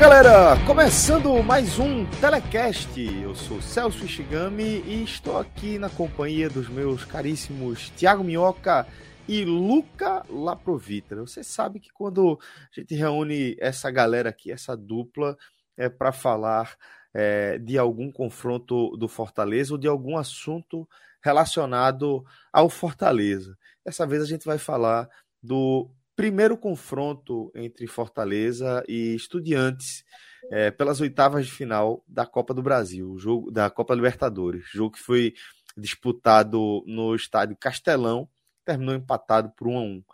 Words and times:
Galera, 0.00 0.56
começando 0.66 1.42
mais 1.42 1.78
um 1.78 2.06
Telecast. 2.22 2.98
Eu 3.22 3.34
sou 3.34 3.60
Celso 3.60 4.02
Ishigami 4.02 4.82
e 4.86 5.04
estou 5.04 5.36
aqui 5.36 5.78
na 5.78 5.90
companhia 5.90 6.48
dos 6.48 6.70
meus 6.70 7.04
caríssimos 7.04 7.92
Tiago 7.98 8.24
Minhoca 8.24 8.86
e 9.28 9.44
Luca 9.44 10.24
Laprovita. 10.30 11.14
Você 11.16 11.44
sabe 11.44 11.80
que 11.80 11.90
quando 11.92 12.40
a 12.74 12.80
gente 12.80 12.94
reúne 12.94 13.54
essa 13.60 13.90
galera 13.90 14.30
aqui, 14.30 14.50
essa 14.50 14.74
dupla, 14.74 15.36
é 15.76 15.90
para 15.90 16.12
falar 16.12 16.78
é, 17.12 17.58
de 17.58 17.76
algum 17.76 18.10
confronto 18.10 18.96
do 18.96 19.06
Fortaleza 19.06 19.74
ou 19.74 19.78
de 19.78 19.86
algum 19.86 20.16
assunto 20.16 20.88
relacionado 21.22 22.24
ao 22.50 22.70
Fortaleza. 22.70 23.54
Dessa 23.84 24.06
vez 24.06 24.22
a 24.22 24.26
gente 24.26 24.46
vai 24.46 24.56
falar 24.56 25.10
do 25.42 25.90
primeiro 26.16 26.56
confronto 26.56 27.50
entre 27.54 27.86
Fortaleza 27.86 28.84
e 28.88 29.14
Estudiantes 29.14 30.04
é, 30.50 30.70
pelas 30.70 31.00
oitavas 31.00 31.46
de 31.46 31.52
final 31.52 32.04
da 32.06 32.26
Copa 32.26 32.52
do 32.54 32.62
Brasil, 32.62 33.18
jogo 33.18 33.50
da 33.50 33.70
Copa 33.70 33.94
Libertadores, 33.94 34.64
jogo 34.72 34.94
que 34.96 35.02
foi 35.02 35.34
disputado 35.76 36.82
no 36.86 37.14
estádio 37.14 37.56
Castelão, 37.56 38.28
terminou 38.64 38.94
empatado 38.94 39.50
por 39.56 39.68
1 39.68 39.78
a 39.78 39.80
1. 39.80 40.04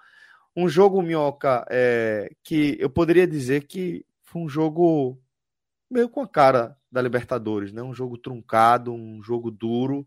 Um 0.56 0.68
jogo 0.68 1.02
minhoca 1.02 1.66
é, 1.70 2.30
que 2.42 2.76
eu 2.80 2.88
poderia 2.88 3.26
dizer 3.26 3.66
que 3.66 4.04
foi 4.24 4.42
um 4.42 4.48
jogo 4.48 5.18
meio 5.90 6.08
com 6.08 6.22
a 6.22 6.28
cara 6.28 6.76
da 6.90 7.00
Libertadores, 7.02 7.72
né? 7.72 7.82
Um 7.82 7.92
jogo 7.94 8.16
truncado, 8.16 8.92
um 8.92 9.22
jogo 9.22 9.50
duro, 9.50 10.06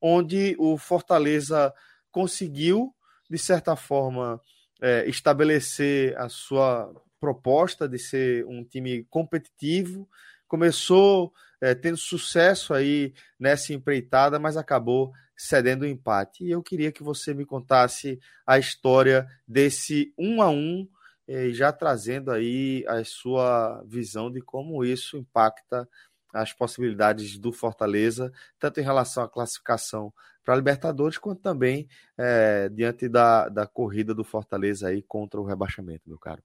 onde 0.00 0.54
o 0.58 0.76
Fortaleza 0.76 1.72
conseguiu 2.10 2.94
de 3.28 3.38
certa 3.38 3.74
forma 3.74 4.40
é, 4.80 5.08
estabelecer 5.08 6.16
a 6.18 6.28
sua 6.28 6.92
proposta 7.20 7.88
de 7.88 7.98
ser 7.98 8.44
um 8.46 8.64
time 8.64 9.04
competitivo. 9.04 10.08
Começou 10.46 11.32
é, 11.60 11.74
tendo 11.74 11.96
sucesso 11.96 12.74
aí 12.74 13.14
nessa 13.38 13.72
empreitada, 13.72 14.38
mas 14.38 14.56
acabou 14.56 15.12
cedendo 15.36 15.82
o 15.82 15.86
empate. 15.86 16.44
E 16.44 16.50
eu 16.50 16.62
queria 16.62 16.92
que 16.92 17.02
você 17.02 17.34
me 17.34 17.44
contasse 17.44 18.18
a 18.46 18.58
história 18.58 19.26
desse 19.46 20.12
um 20.18 20.40
a 20.40 20.48
um, 20.50 20.88
e 21.28 21.52
já 21.52 21.72
trazendo 21.72 22.30
aí 22.30 22.84
a 22.86 23.02
sua 23.04 23.82
visão 23.84 24.30
de 24.30 24.40
como 24.40 24.84
isso 24.84 25.16
impacta 25.16 25.88
as 26.36 26.52
possibilidades 26.52 27.38
do 27.38 27.52
Fortaleza, 27.52 28.32
tanto 28.58 28.80
em 28.80 28.82
relação 28.82 29.24
à 29.24 29.28
classificação 29.28 30.12
para 30.44 30.54
a 30.54 30.56
Libertadores, 30.56 31.18
quanto 31.18 31.40
também 31.40 31.88
é, 32.16 32.68
diante 32.68 33.08
da, 33.08 33.48
da 33.48 33.66
corrida 33.66 34.14
do 34.14 34.22
Fortaleza 34.22 34.88
aí 34.88 35.02
contra 35.02 35.40
o 35.40 35.44
rebaixamento, 35.44 36.02
meu 36.06 36.18
caro. 36.18 36.42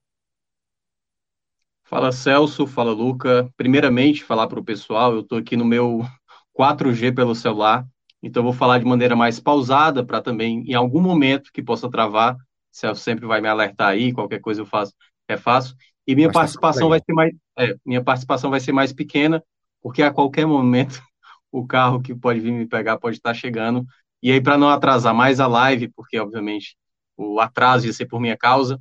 Fala 1.84 2.12
Celso, 2.12 2.66
fala 2.66 2.92
Luca. 2.94 3.52
Primeiramente, 3.58 4.24
falar 4.24 4.48
para 4.48 4.60
o 4.60 4.64
pessoal, 4.64 5.14
eu 5.14 5.20
estou 5.20 5.38
aqui 5.38 5.56
no 5.56 5.66
meu 5.66 6.00
4G 6.58 7.14
pelo 7.14 7.36
celular, 7.36 7.86
então 8.24 8.44
vou 8.44 8.54
falar 8.54 8.80
de 8.80 8.86
maneira 8.86 9.16
mais 9.16 9.40
pausada 9.40 10.04
para 10.04 10.22
também, 10.22 10.64
em 10.68 10.74
algum 10.74 11.02
momento 11.02 11.52
que 11.52 11.62
possa 11.62 11.90
travar, 11.90 12.38
Celso 12.72 13.02
sempre 13.02 13.26
vai 13.26 13.42
me 13.42 13.48
alertar 13.48 13.90
aí, 13.90 14.14
qualquer 14.14 14.40
coisa 14.40 14.62
eu 14.62 14.66
faço, 14.66 14.94
é 15.28 15.38
fácil. 15.38 15.76
E 16.08 16.16
minha 16.16 16.28
Mas 16.28 16.34
tá 16.34 16.40
participação 16.40 16.84
tá 16.84 16.90
vai 16.90 17.00
ser 17.00 17.14
mais, 17.14 17.36
é, 17.60 17.76
minha 17.86 18.04
participação 18.04 18.50
vai 18.50 18.60
ser 18.60 18.72
mais 18.72 18.92
pequena, 18.92 19.44
porque 19.82 20.04
a 20.04 20.12
qualquer 20.12 20.46
momento 20.46 21.02
o 21.52 21.66
carro 21.66 22.02
que 22.02 22.16
pode 22.16 22.40
vir 22.40 22.52
me 22.52 22.68
pegar 22.68 22.98
pode 22.98 23.18
estar 23.18 23.34
chegando. 23.34 23.86
E 24.22 24.32
aí, 24.32 24.42
para 24.42 24.58
não 24.58 24.70
atrasar 24.70 25.14
mais 25.14 25.40
a 25.40 25.48
live, 25.48 25.90
porque 25.90 26.20
obviamente 26.20 26.78
o 27.18 27.40
atraso 27.40 27.88
ia 27.88 27.94
ser 27.94 28.06
por 28.06 28.20
minha 28.20 28.38
causa, 28.38 28.80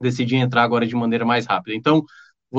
decidi 0.00 0.36
entrar 0.36 0.62
agora 0.62 0.86
de 0.86 0.94
maneira 0.94 1.24
mais 1.24 1.46
rápida. 1.46 1.76
Então, 1.76 2.04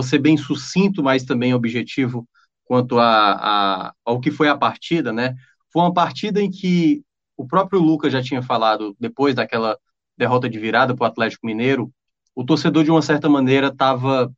ser 0.03 0.19
bem 0.19 0.38
sucinto, 0.38 1.03
mas 1.03 1.23
também 1.23 1.53
objetivo 1.53 2.27
quanto 2.66 3.00
a, 3.00 3.88
a, 3.88 3.94
ao 4.06 4.19
que 4.19 4.31
foi 4.31 4.47
a 4.47 4.57
partida, 4.57 5.13
né? 5.13 5.35
Foi 5.72 5.81
uma 5.81 5.94
partida 5.94 6.41
em 6.41 6.50
que 6.50 7.03
o 7.35 7.47
próprio 7.47 7.79
Lucas 7.79 8.11
já 8.11 8.22
tinha 8.22 8.41
falado, 8.41 8.95
depois 9.00 9.35
daquela 9.35 9.77
derrota 10.17 10.50
de 10.50 10.59
virada 10.59 10.95
para 10.95 11.03
o 11.03 11.07
Atlético 11.07 11.45
Mineiro, 11.45 11.91
o 12.35 12.44
torcedor, 12.45 12.83
de 12.83 12.91
uma 12.91 13.01
certa 13.01 13.29
maneira, 13.29 13.67
estava, 13.67 14.31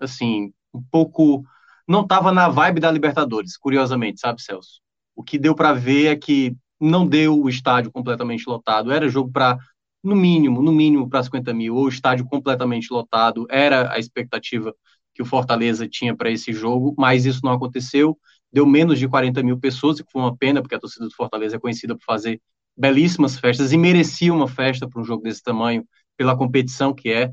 assim, 0.00 0.52
um 0.72 0.82
pouco 0.90 1.44
não 1.88 2.02
estava 2.02 2.30
na 2.30 2.48
vibe 2.48 2.80
da 2.80 2.90
Libertadores, 2.90 3.56
curiosamente, 3.56 4.20
sabe, 4.20 4.42
Celso? 4.42 4.80
O 5.16 5.22
que 5.22 5.38
deu 5.38 5.54
para 5.54 5.72
ver 5.72 6.06
é 6.08 6.16
que 6.16 6.54
não 6.78 7.06
deu 7.06 7.40
o 7.40 7.48
estádio 7.48 7.90
completamente 7.90 8.44
lotado. 8.46 8.92
Era 8.92 9.08
jogo 9.08 9.32
para, 9.32 9.58
no 10.04 10.14
mínimo, 10.14 10.62
no 10.62 10.70
mínimo 10.70 11.08
para 11.08 11.22
50 11.22 11.52
mil, 11.54 11.74
ou 11.74 11.88
estádio 11.88 12.26
completamente 12.26 12.88
lotado. 12.90 13.46
Era 13.50 13.92
a 13.92 13.98
expectativa 13.98 14.74
que 15.14 15.22
o 15.22 15.26
Fortaleza 15.26 15.88
tinha 15.88 16.14
para 16.14 16.30
esse 16.30 16.52
jogo, 16.52 16.94
mas 16.96 17.24
isso 17.24 17.40
não 17.42 17.52
aconteceu. 17.52 18.16
Deu 18.52 18.66
menos 18.66 18.98
de 18.98 19.08
40 19.08 19.42
mil 19.42 19.58
pessoas, 19.58 19.98
o 19.98 20.04
que 20.04 20.12
foi 20.12 20.22
uma 20.22 20.36
pena, 20.36 20.60
porque 20.60 20.74
a 20.74 20.78
torcida 20.78 21.06
do 21.06 21.14
Fortaleza 21.14 21.56
é 21.56 21.58
conhecida 21.58 21.96
por 21.96 22.04
fazer 22.04 22.40
belíssimas 22.76 23.38
festas 23.38 23.72
e 23.72 23.76
merecia 23.76 24.32
uma 24.32 24.46
festa 24.46 24.88
para 24.88 25.00
um 25.00 25.04
jogo 25.04 25.22
desse 25.22 25.42
tamanho, 25.42 25.84
pela 26.16 26.36
competição 26.36 26.94
que 26.94 27.10
é. 27.10 27.32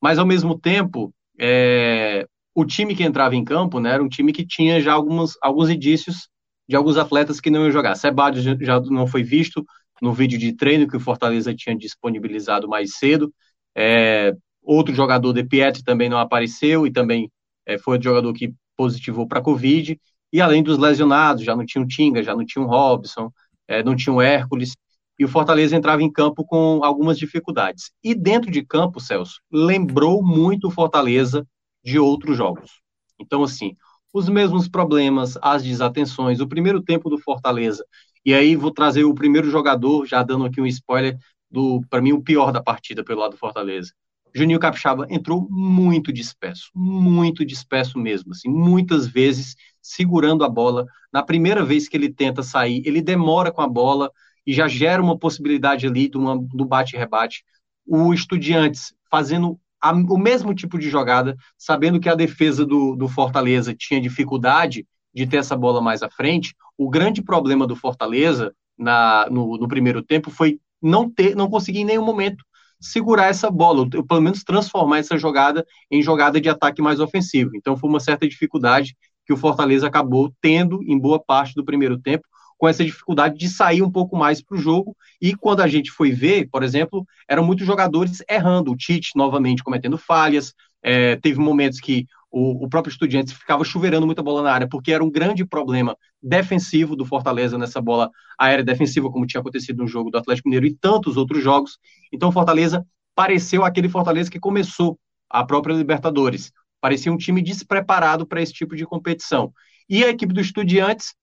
Mas, 0.00 0.18
ao 0.18 0.26
mesmo 0.26 0.58
tempo, 0.58 1.12
é, 1.38 2.26
o 2.54 2.64
time 2.64 2.94
que 2.94 3.02
entrava 3.02 3.34
em 3.34 3.44
campo 3.44 3.80
né, 3.80 3.90
era 3.90 4.02
um 4.02 4.08
time 4.08 4.32
que 4.32 4.46
tinha 4.46 4.80
já 4.80 4.92
alguns, 4.92 5.36
alguns 5.42 5.68
indícios 5.70 6.28
de 6.68 6.76
alguns 6.76 6.96
atletas 6.96 7.40
que 7.40 7.50
não 7.50 7.64
iam 7.64 7.70
jogar. 7.70 7.94
Sebadios 7.96 8.44
já 8.44 8.80
não 8.80 9.06
foi 9.06 9.22
visto 9.22 9.64
no 10.00 10.12
vídeo 10.12 10.38
de 10.38 10.54
treino 10.54 10.88
que 10.88 10.96
o 10.96 11.00
Fortaleza 11.00 11.54
tinha 11.54 11.76
disponibilizado 11.76 12.68
mais 12.68 12.96
cedo. 12.96 13.32
É, 13.76 14.32
outro 14.62 14.94
jogador, 14.94 15.32
De 15.32 15.44
Pietri, 15.44 15.82
também 15.82 16.08
não 16.08 16.18
apareceu 16.18 16.86
e 16.86 16.92
também 16.92 17.30
é, 17.66 17.76
foi 17.76 17.98
o 17.98 18.02
jogador 18.02 18.32
que 18.32 18.54
positivou 18.76 19.26
para 19.26 19.40
a 19.40 19.42
Covid. 19.42 19.98
E 20.32 20.40
além 20.40 20.62
dos 20.62 20.78
lesionados, 20.78 21.44
já 21.44 21.54
não 21.54 21.64
tinha 21.64 21.82
o 21.82 21.86
Tinga, 21.86 22.22
já 22.22 22.34
não 22.34 22.44
tinha 22.44 22.64
o 22.64 22.68
Robson, 22.68 23.30
é, 23.68 23.82
não 23.82 23.94
tinha 23.94 24.12
o 24.12 24.22
Hércules. 24.22 24.74
E 25.18 25.24
o 25.24 25.28
Fortaleza 25.28 25.76
entrava 25.76 26.02
em 26.02 26.10
campo 26.10 26.44
com 26.44 26.80
algumas 26.82 27.18
dificuldades. 27.18 27.92
E 28.02 28.14
dentro 28.14 28.50
de 28.50 28.64
campo, 28.64 29.00
Celso, 29.00 29.40
lembrou 29.52 30.22
muito 30.24 30.68
o 30.68 30.70
Fortaleza 30.70 31.46
de 31.84 31.98
outros 31.98 32.36
jogos. 32.36 32.80
Então, 33.20 33.42
assim, 33.42 33.76
os 34.12 34.28
mesmos 34.28 34.68
problemas, 34.68 35.36
as 35.42 35.62
desatenções, 35.62 36.40
o 36.40 36.48
primeiro 36.48 36.80
tempo 36.80 37.10
do 37.10 37.18
Fortaleza. 37.18 37.84
E 38.24 38.32
aí 38.32 38.56
vou 38.56 38.70
trazer 38.70 39.04
o 39.04 39.14
primeiro 39.14 39.50
jogador, 39.50 40.06
já 40.06 40.22
dando 40.22 40.46
aqui 40.46 40.60
um 40.60 40.66
spoiler 40.66 41.18
do, 41.50 41.82
para 41.90 42.00
mim, 42.00 42.12
o 42.12 42.22
pior 42.22 42.50
da 42.52 42.62
partida 42.62 43.04
pelo 43.04 43.20
lado 43.20 43.32
do 43.32 43.36
Fortaleza. 43.36 43.92
Juninho 44.34 44.58
Capixaba 44.58 45.06
entrou 45.08 45.46
muito 45.48 46.12
disperso, 46.12 46.70
muito 46.74 47.44
disperso 47.44 47.98
mesmo, 47.98 48.32
assim, 48.32 48.48
muitas 48.48 49.06
vezes 49.06 49.54
segurando 49.80 50.42
a 50.42 50.48
bola. 50.48 50.86
Na 51.12 51.22
primeira 51.22 51.64
vez 51.64 51.88
que 51.88 51.96
ele 51.96 52.12
tenta 52.12 52.42
sair, 52.42 52.82
ele 52.84 53.00
demora 53.00 53.52
com 53.52 53.62
a 53.62 53.68
bola 53.68 54.10
e 54.44 54.52
já 54.52 54.66
gera 54.66 55.00
uma 55.00 55.16
possibilidade 55.16 55.86
ali 55.86 56.08
do, 56.08 56.38
do 56.52 56.64
bate-rebate. 56.64 57.44
O 57.86 58.12
Estudiantes 58.12 58.92
fazendo 59.08 59.60
a, 59.84 59.92
o 59.92 60.16
mesmo 60.16 60.54
tipo 60.54 60.78
de 60.78 60.88
jogada, 60.88 61.36
sabendo 61.58 62.00
que 62.00 62.08
a 62.08 62.14
defesa 62.14 62.64
do, 62.64 62.96
do 62.96 63.06
Fortaleza 63.06 63.74
tinha 63.74 64.00
dificuldade 64.00 64.86
de 65.12 65.26
ter 65.26 65.36
essa 65.36 65.54
bola 65.54 65.82
mais 65.82 66.02
à 66.02 66.08
frente. 66.08 66.54
O 66.78 66.88
grande 66.88 67.22
problema 67.22 67.66
do 67.66 67.76
Fortaleza 67.76 68.54
na, 68.78 69.28
no, 69.30 69.58
no 69.58 69.68
primeiro 69.68 70.02
tempo 70.02 70.30
foi 70.30 70.58
não 70.80 71.10
ter, 71.10 71.36
não 71.36 71.50
conseguir 71.50 71.80
em 71.80 71.84
nenhum 71.84 72.04
momento 72.04 72.42
segurar 72.80 73.26
essa 73.26 73.50
bola, 73.50 73.80
ou 73.80 74.06
pelo 74.06 74.20
menos 74.22 74.42
transformar 74.42 74.98
essa 74.98 75.18
jogada 75.18 75.64
em 75.90 76.02
jogada 76.02 76.40
de 76.40 76.48
ataque 76.48 76.80
mais 76.80 76.98
ofensivo. 76.98 77.50
Então 77.54 77.76
foi 77.76 77.88
uma 77.88 78.00
certa 78.00 78.26
dificuldade 78.26 78.96
que 79.26 79.32
o 79.34 79.36
Fortaleza 79.36 79.86
acabou 79.86 80.32
tendo 80.40 80.82
em 80.82 80.98
boa 80.98 81.22
parte 81.22 81.54
do 81.54 81.64
primeiro 81.64 81.98
tempo, 81.98 82.26
com 82.56 82.68
essa 82.68 82.84
dificuldade 82.84 83.36
de 83.36 83.48
sair 83.48 83.82
um 83.82 83.90
pouco 83.90 84.16
mais 84.16 84.42
para 84.42 84.56
o 84.56 84.60
jogo. 84.60 84.96
E 85.20 85.34
quando 85.34 85.60
a 85.60 85.68
gente 85.68 85.90
foi 85.90 86.10
ver, 86.12 86.48
por 86.50 86.62
exemplo, 86.62 87.06
eram 87.28 87.44
muitos 87.44 87.66
jogadores 87.66 88.22
errando. 88.28 88.72
O 88.72 88.76
Tite 88.76 89.10
novamente 89.16 89.62
cometendo 89.62 89.98
falhas. 89.98 90.54
É, 90.82 91.16
teve 91.16 91.38
momentos 91.38 91.80
que 91.80 92.06
o, 92.30 92.64
o 92.64 92.68
próprio 92.68 92.90
Estudiantes 92.90 93.32
ficava 93.32 93.64
chuveirando 93.64 94.06
muita 94.06 94.22
bola 94.22 94.42
na 94.42 94.52
área, 94.52 94.68
porque 94.68 94.92
era 94.92 95.04
um 95.04 95.10
grande 95.10 95.44
problema 95.44 95.96
defensivo 96.20 96.96
do 96.96 97.04
Fortaleza 97.04 97.56
nessa 97.56 97.80
bola 97.80 98.10
aérea 98.36 98.64
defensiva, 98.64 99.08
como 99.10 99.26
tinha 99.26 99.40
acontecido 99.40 99.78
no 99.78 99.86
jogo 99.86 100.10
do 100.10 100.18
Atlético 100.18 100.48
Mineiro 100.48 100.66
e 100.66 100.74
tantos 100.74 101.16
outros 101.16 101.42
jogos. 101.42 101.78
Então, 102.12 102.32
Fortaleza 102.32 102.84
pareceu 103.14 103.64
aquele 103.64 103.88
Fortaleza 103.88 104.30
que 104.30 104.40
começou 104.40 104.98
a 105.30 105.44
própria 105.44 105.74
Libertadores. 105.74 106.52
Parecia 106.80 107.12
um 107.12 107.16
time 107.16 107.40
despreparado 107.40 108.26
para 108.26 108.42
esse 108.42 108.52
tipo 108.52 108.74
de 108.74 108.84
competição. 108.84 109.52
E 109.88 110.04
a 110.04 110.08
equipe 110.08 110.34
do 110.34 110.40
Estudiantes 110.40 111.14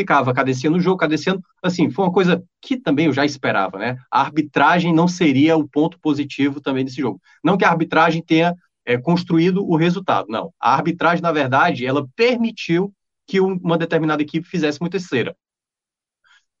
ficava 0.00 0.32
cadenciando 0.32 0.78
o 0.78 0.80
jogo, 0.80 0.96
cadenciando. 0.96 1.42
Assim, 1.62 1.90
foi 1.90 2.06
uma 2.06 2.12
coisa 2.12 2.42
que 2.60 2.76
também 2.76 3.06
eu 3.06 3.12
já 3.12 3.24
esperava, 3.24 3.78
né? 3.78 3.96
A 4.10 4.20
arbitragem 4.22 4.94
não 4.94 5.06
seria 5.06 5.56
o 5.56 5.68
ponto 5.68 5.98
positivo 6.00 6.60
também 6.60 6.84
desse 6.84 7.00
jogo. 7.00 7.20
Não 7.44 7.56
que 7.56 7.64
a 7.64 7.70
arbitragem 7.70 8.22
tenha 8.22 8.54
é, 8.84 8.96
construído 8.96 9.62
o 9.62 9.76
resultado, 9.76 10.26
não. 10.28 10.52
A 10.58 10.74
arbitragem, 10.74 11.22
na 11.22 11.32
verdade, 11.32 11.86
ela 11.86 12.06
permitiu 12.16 12.92
que 13.26 13.40
uma 13.40 13.78
determinada 13.78 14.22
equipe 14.22 14.48
fizesse 14.48 14.80
muita 14.80 14.98
cera. 14.98 15.36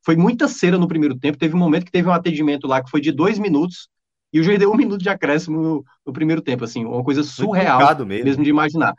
Foi 0.04 0.16
muita 0.16 0.46
cera 0.46 0.78
no 0.78 0.88
primeiro 0.88 1.18
tempo. 1.18 1.38
Teve 1.38 1.54
um 1.54 1.58
momento 1.58 1.84
que 1.84 1.92
teve 1.92 2.08
um 2.08 2.12
atendimento 2.12 2.66
lá 2.66 2.82
que 2.82 2.90
foi 2.90 3.00
de 3.00 3.10
dois 3.10 3.38
minutos 3.38 3.88
e 4.32 4.38
o 4.38 4.42
juiz 4.42 4.58
deu 4.58 4.70
um 4.70 4.76
minuto 4.78 5.02
de 5.02 5.08
acréscimo 5.08 5.60
no, 5.60 5.84
no 6.06 6.12
primeiro 6.12 6.42
tempo, 6.42 6.64
assim, 6.64 6.84
uma 6.84 7.02
coisa 7.02 7.22
surreal 7.22 7.80
mesmo. 8.06 8.24
mesmo 8.24 8.44
de 8.44 8.50
imaginar. 8.50 8.94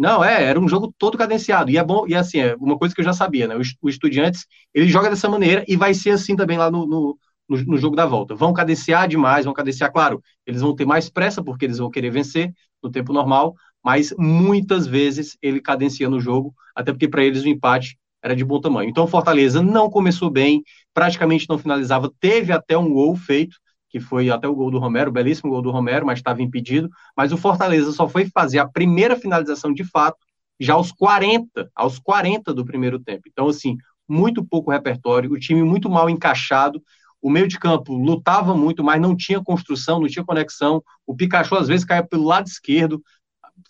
Não, 0.00 0.24
é, 0.24 0.44
era 0.44 0.58
um 0.58 0.66
jogo 0.66 0.94
todo 0.96 1.18
cadenciado. 1.18 1.70
E 1.70 1.76
é 1.76 1.84
bom, 1.84 2.06
e 2.08 2.14
assim, 2.14 2.38
é 2.40 2.56
uma 2.56 2.78
coisa 2.78 2.94
que 2.94 3.02
eu 3.02 3.04
já 3.04 3.12
sabia, 3.12 3.46
né? 3.46 3.54
O, 3.82 3.88
Estudiantes, 3.88 4.46
ele 4.72 4.88
joga 4.88 5.10
dessa 5.10 5.28
maneira 5.28 5.62
e 5.68 5.76
vai 5.76 5.92
ser 5.92 6.12
assim 6.12 6.34
também 6.34 6.56
lá 6.56 6.70
no, 6.70 6.86
no, 6.86 7.18
no, 7.46 7.64
no, 7.64 7.76
jogo 7.76 7.94
da 7.94 8.06
volta. 8.06 8.34
Vão 8.34 8.54
cadenciar 8.54 9.06
demais, 9.06 9.44
vão 9.44 9.52
cadenciar, 9.52 9.92
claro, 9.92 10.22
eles 10.46 10.62
vão 10.62 10.74
ter 10.74 10.86
mais 10.86 11.10
pressa 11.10 11.44
porque 11.44 11.66
eles 11.66 11.76
vão 11.76 11.90
querer 11.90 12.08
vencer 12.08 12.50
no 12.82 12.90
tempo 12.90 13.12
normal, 13.12 13.54
mas 13.84 14.14
muitas 14.18 14.86
vezes 14.86 15.36
ele 15.42 15.60
cadencia 15.60 16.08
no 16.08 16.18
jogo, 16.18 16.54
até 16.74 16.92
porque 16.92 17.06
para 17.08 17.22
eles 17.22 17.44
o 17.44 17.48
empate 17.48 17.98
era 18.22 18.34
de 18.34 18.42
bom 18.42 18.58
tamanho. 18.58 18.88
Então, 18.88 19.06
Fortaleza 19.06 19.62
não 19.62 19.90
começou 19.90 20.30
bem, 20.30 20.62
praticamente 20.94 21.44
não 21.46 21.58
finalizava, 21.58 22.10
teve 22.18 22.54
até 22.54 22.76
um 22.76 22.90
gol 22.90 23.14
feito, 23.16 23.58
que 23.90 23.98
foi 24.00 24.30
até 24.30 24.46
o 24.48 24.54
gol 24.54 24.70
do 24.70 24.78
Romero, 24.78 25.10
belíssimo 25.10 25.50
gol 25.50 25.60
do 25.60 25.70
Romero, 25.70 26.06
mas 26.06 26.20
estava 26.20 26.40
impedido. 26.40 26.88
Mas 27.16 27.32
o 27.32 27.36
Fortaleza 27.36 27.92
só 27.92 28.08
foi 28.08 28.24
fazer 28.26 28.60
a 28.60 28.68
primeira 28.68 29.16
finalização 29.16 29.74
de 29.74 29.84
fato 29.84 30.18
já 30.58 30.74
aos 30.74 30.92
40, 30.92 31.70
aos 31.74 31.98
40 31.98 32.54
do 32.54 32.64
primeiro 32.64 33.00
tempo. 33.00 33.22
Então, 33.26 33.48
assim, 33.48 33.76
muito 34.08 34.44
pouco 34.44 34.70
repertório, 34.70 35.32
o 35.32 35.38
time 35.38 35.62
muito 35.64 35.90
mal 35.90 36.08
encaixado. 36.08 36.82
O 37.20 37.28
meio 37.28 37.48
de 37.48 37.58
campo 37.58 37.92
lutava 37.92 38.54
muito, 38.54 38.82
mas 38.82 39.00
não 39.00 39.16
tinha 39.16 39.42
construção, 39.42 40.00
não 40.00 40.08
tinha 40.08 40.24
conexão. 40.24 40.82
O 41.06 41.14
Pikachu 41.14 41.56
às 41.56 41.68
vezes 41.68 41.84
caía 41.84 42.06
pelo 42.06 42.24
lado 42.24 42.46
esquerdo. 42.46 43.02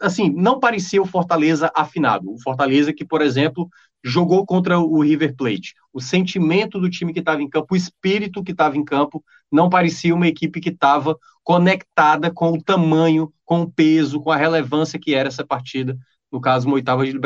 Assim, 0.01 0.31
não 0.31 0.61
parecia 0.61 1.01
o 1.01 1.07
Fortaleza 1.07 1.71
afinado. 1.75 2.31
O 2.31 2.41
Fortaleza 2.41 2.93
que, 2.93 3.05
por 3.05 3.23
exemplo, 3.23 3.69
jogou 4.03 4.45
contra 4.47 4.79
o 4.79 5.03
River 5.03 5.35
Plate. 5.37 5.75
O 5.93 6.01
sentimento 6.01 6.81
do 6.81 6.91
time 6.91 7.13
que 7.13 7.21
estava 7.21 7.43
em 7.43 7.49
campo, 7.49 7.75
o 7.75 7.77
espírito 7.77 8.43
que 8.43 8.53
estava 8.53 8.77
em 8.77 8.85
campo, 8.85 9.23
não 9.51 9.69
parecia 9.69 10.15
uma 10.15 10.29
equipe 10.29 10.61
que 10.61 10.71
estava 10.71 11.17
conectada 11.43 12.31
com 12.31 12.53
o 12.53 12.63
tamanho, 12.63 13.33
com 13.45 13.63
o 13.63 13.71
peso, 13.71 14.21
com 14.21 14.31
a 14.31 14.37
relevância 14.37 14.99
que 14.99 15.15
era 15.15 15.29
essa 15.29 15.45
partida. 15.45 15.97
No 16.31 16.41
caso, 16.41 16.67
uma 16.67 16.77
oitava 16.77 17.05
de 17.05 17.19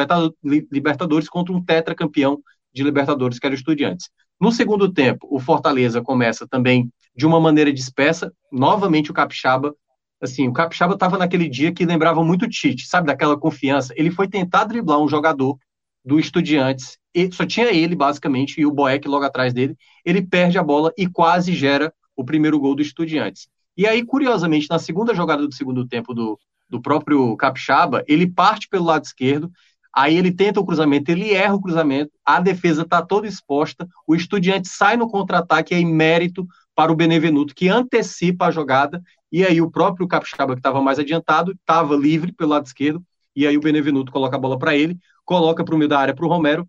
Libertadores 0.70 1.28
contra 1.28 1.54
um 1.54 1.62
tetracampeão 1.62 2.40
de 2.72 2.82
Libertadores, 2.82 3.38
que 3.38 3.46
era 3.46 3.54
o 3.54 3.58
Estudiantes. 3.58 4.08
No 4.40 4.50
segundo 4.50 4.92
tempo, 4.92 5.28
o 5.30 5.38
Fortaleza 5.38 6.02
começa 6.02 6.46
também 6.46 6.90
de 7.14 7.26
uma 7.26 7.38
maneira 7.38 7.72
dispersa. 7.72 8.32
Novamente, 8.50 9.10
o 9.10 9.14
Capixaba 9.14 9.74
assim, 10.24 10.48
o 10.48 10.52
Capixaba 10.52 10.94
estava 10.94 11.18
naquele 11.18 11.48
dia 11.48 11.72
que 11.72 11.84
lembrava 11.84 12.22
muito 12.24 12.44
o 12.44 12.48
Tite, 12.48 12.86
sabe, 12.86 13.06
daquela 13.06 13.38
confiança. 13.38 13.92
Ele 13.96 14.10
foi 14.10 14.28
tentar 14.28 14.64
driblar 14.64 15.00
um 15.00 15.08
jogador 15.08 15.58
do 16.04 16.18
Estudiantes, 16.18 16.98
e 17.14 17.32
só 17.32 17.46
tinha 17.46 17.72
ele, 17.72 17.94
basicamente, 17.94 18.60
e 18.60 18.66
o 18.66 18.70
Boeck 18.70 19.08
logo 19.08 19.24
atrás 19.24 19.54
dele. 19.54 19.76
Ele 20.04 20.20
perde 20.20 20.58
a 20.58 20.62
bola 20.62 20.92
e 20.98 21.06
quase 21.06 21.54
gera 21.54 21.92
o 22.16 22.24
primeiro 22.24 22.58
gol 22.58 22.74
do 22.74 22.82
Estudiantes. 22.82 23.48
E 23.76 23.86
aí, 23.86 24.04
curiosamente, 24.04 24.66
na 24.68 24.78
segunda 24.78 25.14
jogada 25.14 25.46
do 25.46 25.54
segundo 25.54 25.86
tempo 25.86 26.12
do, 26.12 26.38
do 26.68 26.80
próprio 26.80 27.36
Capixaba, 27.36 28.04
ele 28.06 28.26
parte 28.26 28.68
pelo 28.68 28.84
lado 28.84 29.04
esquerdo, 29.04 29.50
aí 29.92 30.16
ele 30.16 30.32
tenta 30.32 30.60
o 30.60 30.66
cruzamento, 30.66 31.10
ele 31.10 31.32
erra 31.32 31.54
o 31.54 31.60
cruzamento, 31.60 32.10
a 32.24 32.40
defesa 32.40 32.82
está 32.82 33.00
toda 33.00 33.26
exposta, 33.26 33.88
o 34.06 34.14
Estudiante 34.14 34.68
sai 34.68 34.96
no 34.96 35.08
contra-ataque, 35.08 35.74
aí 35.74 35.84
mérito 35.84 36.46
para 36.74 36.92
o 36.92 36.96
Benevenuto, 36.96 37.54
que 37.54 37.68
antecipa 37.68 38.46
a 38.46 38.50
jogada, 38.50 39.02
e 39.34 39.44
aí 39.44 39.60
o 39.60 39.68
próprio 39.68 40.06
Capixaba, 40.06 40.54
que 40.54 40.60
estava 40.60 40.80
mais 40.80 40.96
adiantado, 40.96 41.50
estava 41.50 41.96
livre 41.96 42.30
pelo 42.30 42.50
lado 42.50 42.66
esquerdo, 42.66 43.02
e 43.34 43.44
aí 43.48 43.56
o 43.56 43.60
Benevenuto 43.60 44.12
coloca 44.12 44.36
a 44.36 44.38
bola 44.38 44.56
para 44.56 44.76
ele, 44.76 44.96
coloca 45.24 45.64
para 45.64 45.74
o 45.74 45.76
meio 45.76 45.88
da 45.88 45.98
área 45.98 46.14
para 46.14 46.24
o 46.24 46.28
Romero. 46.28 46.68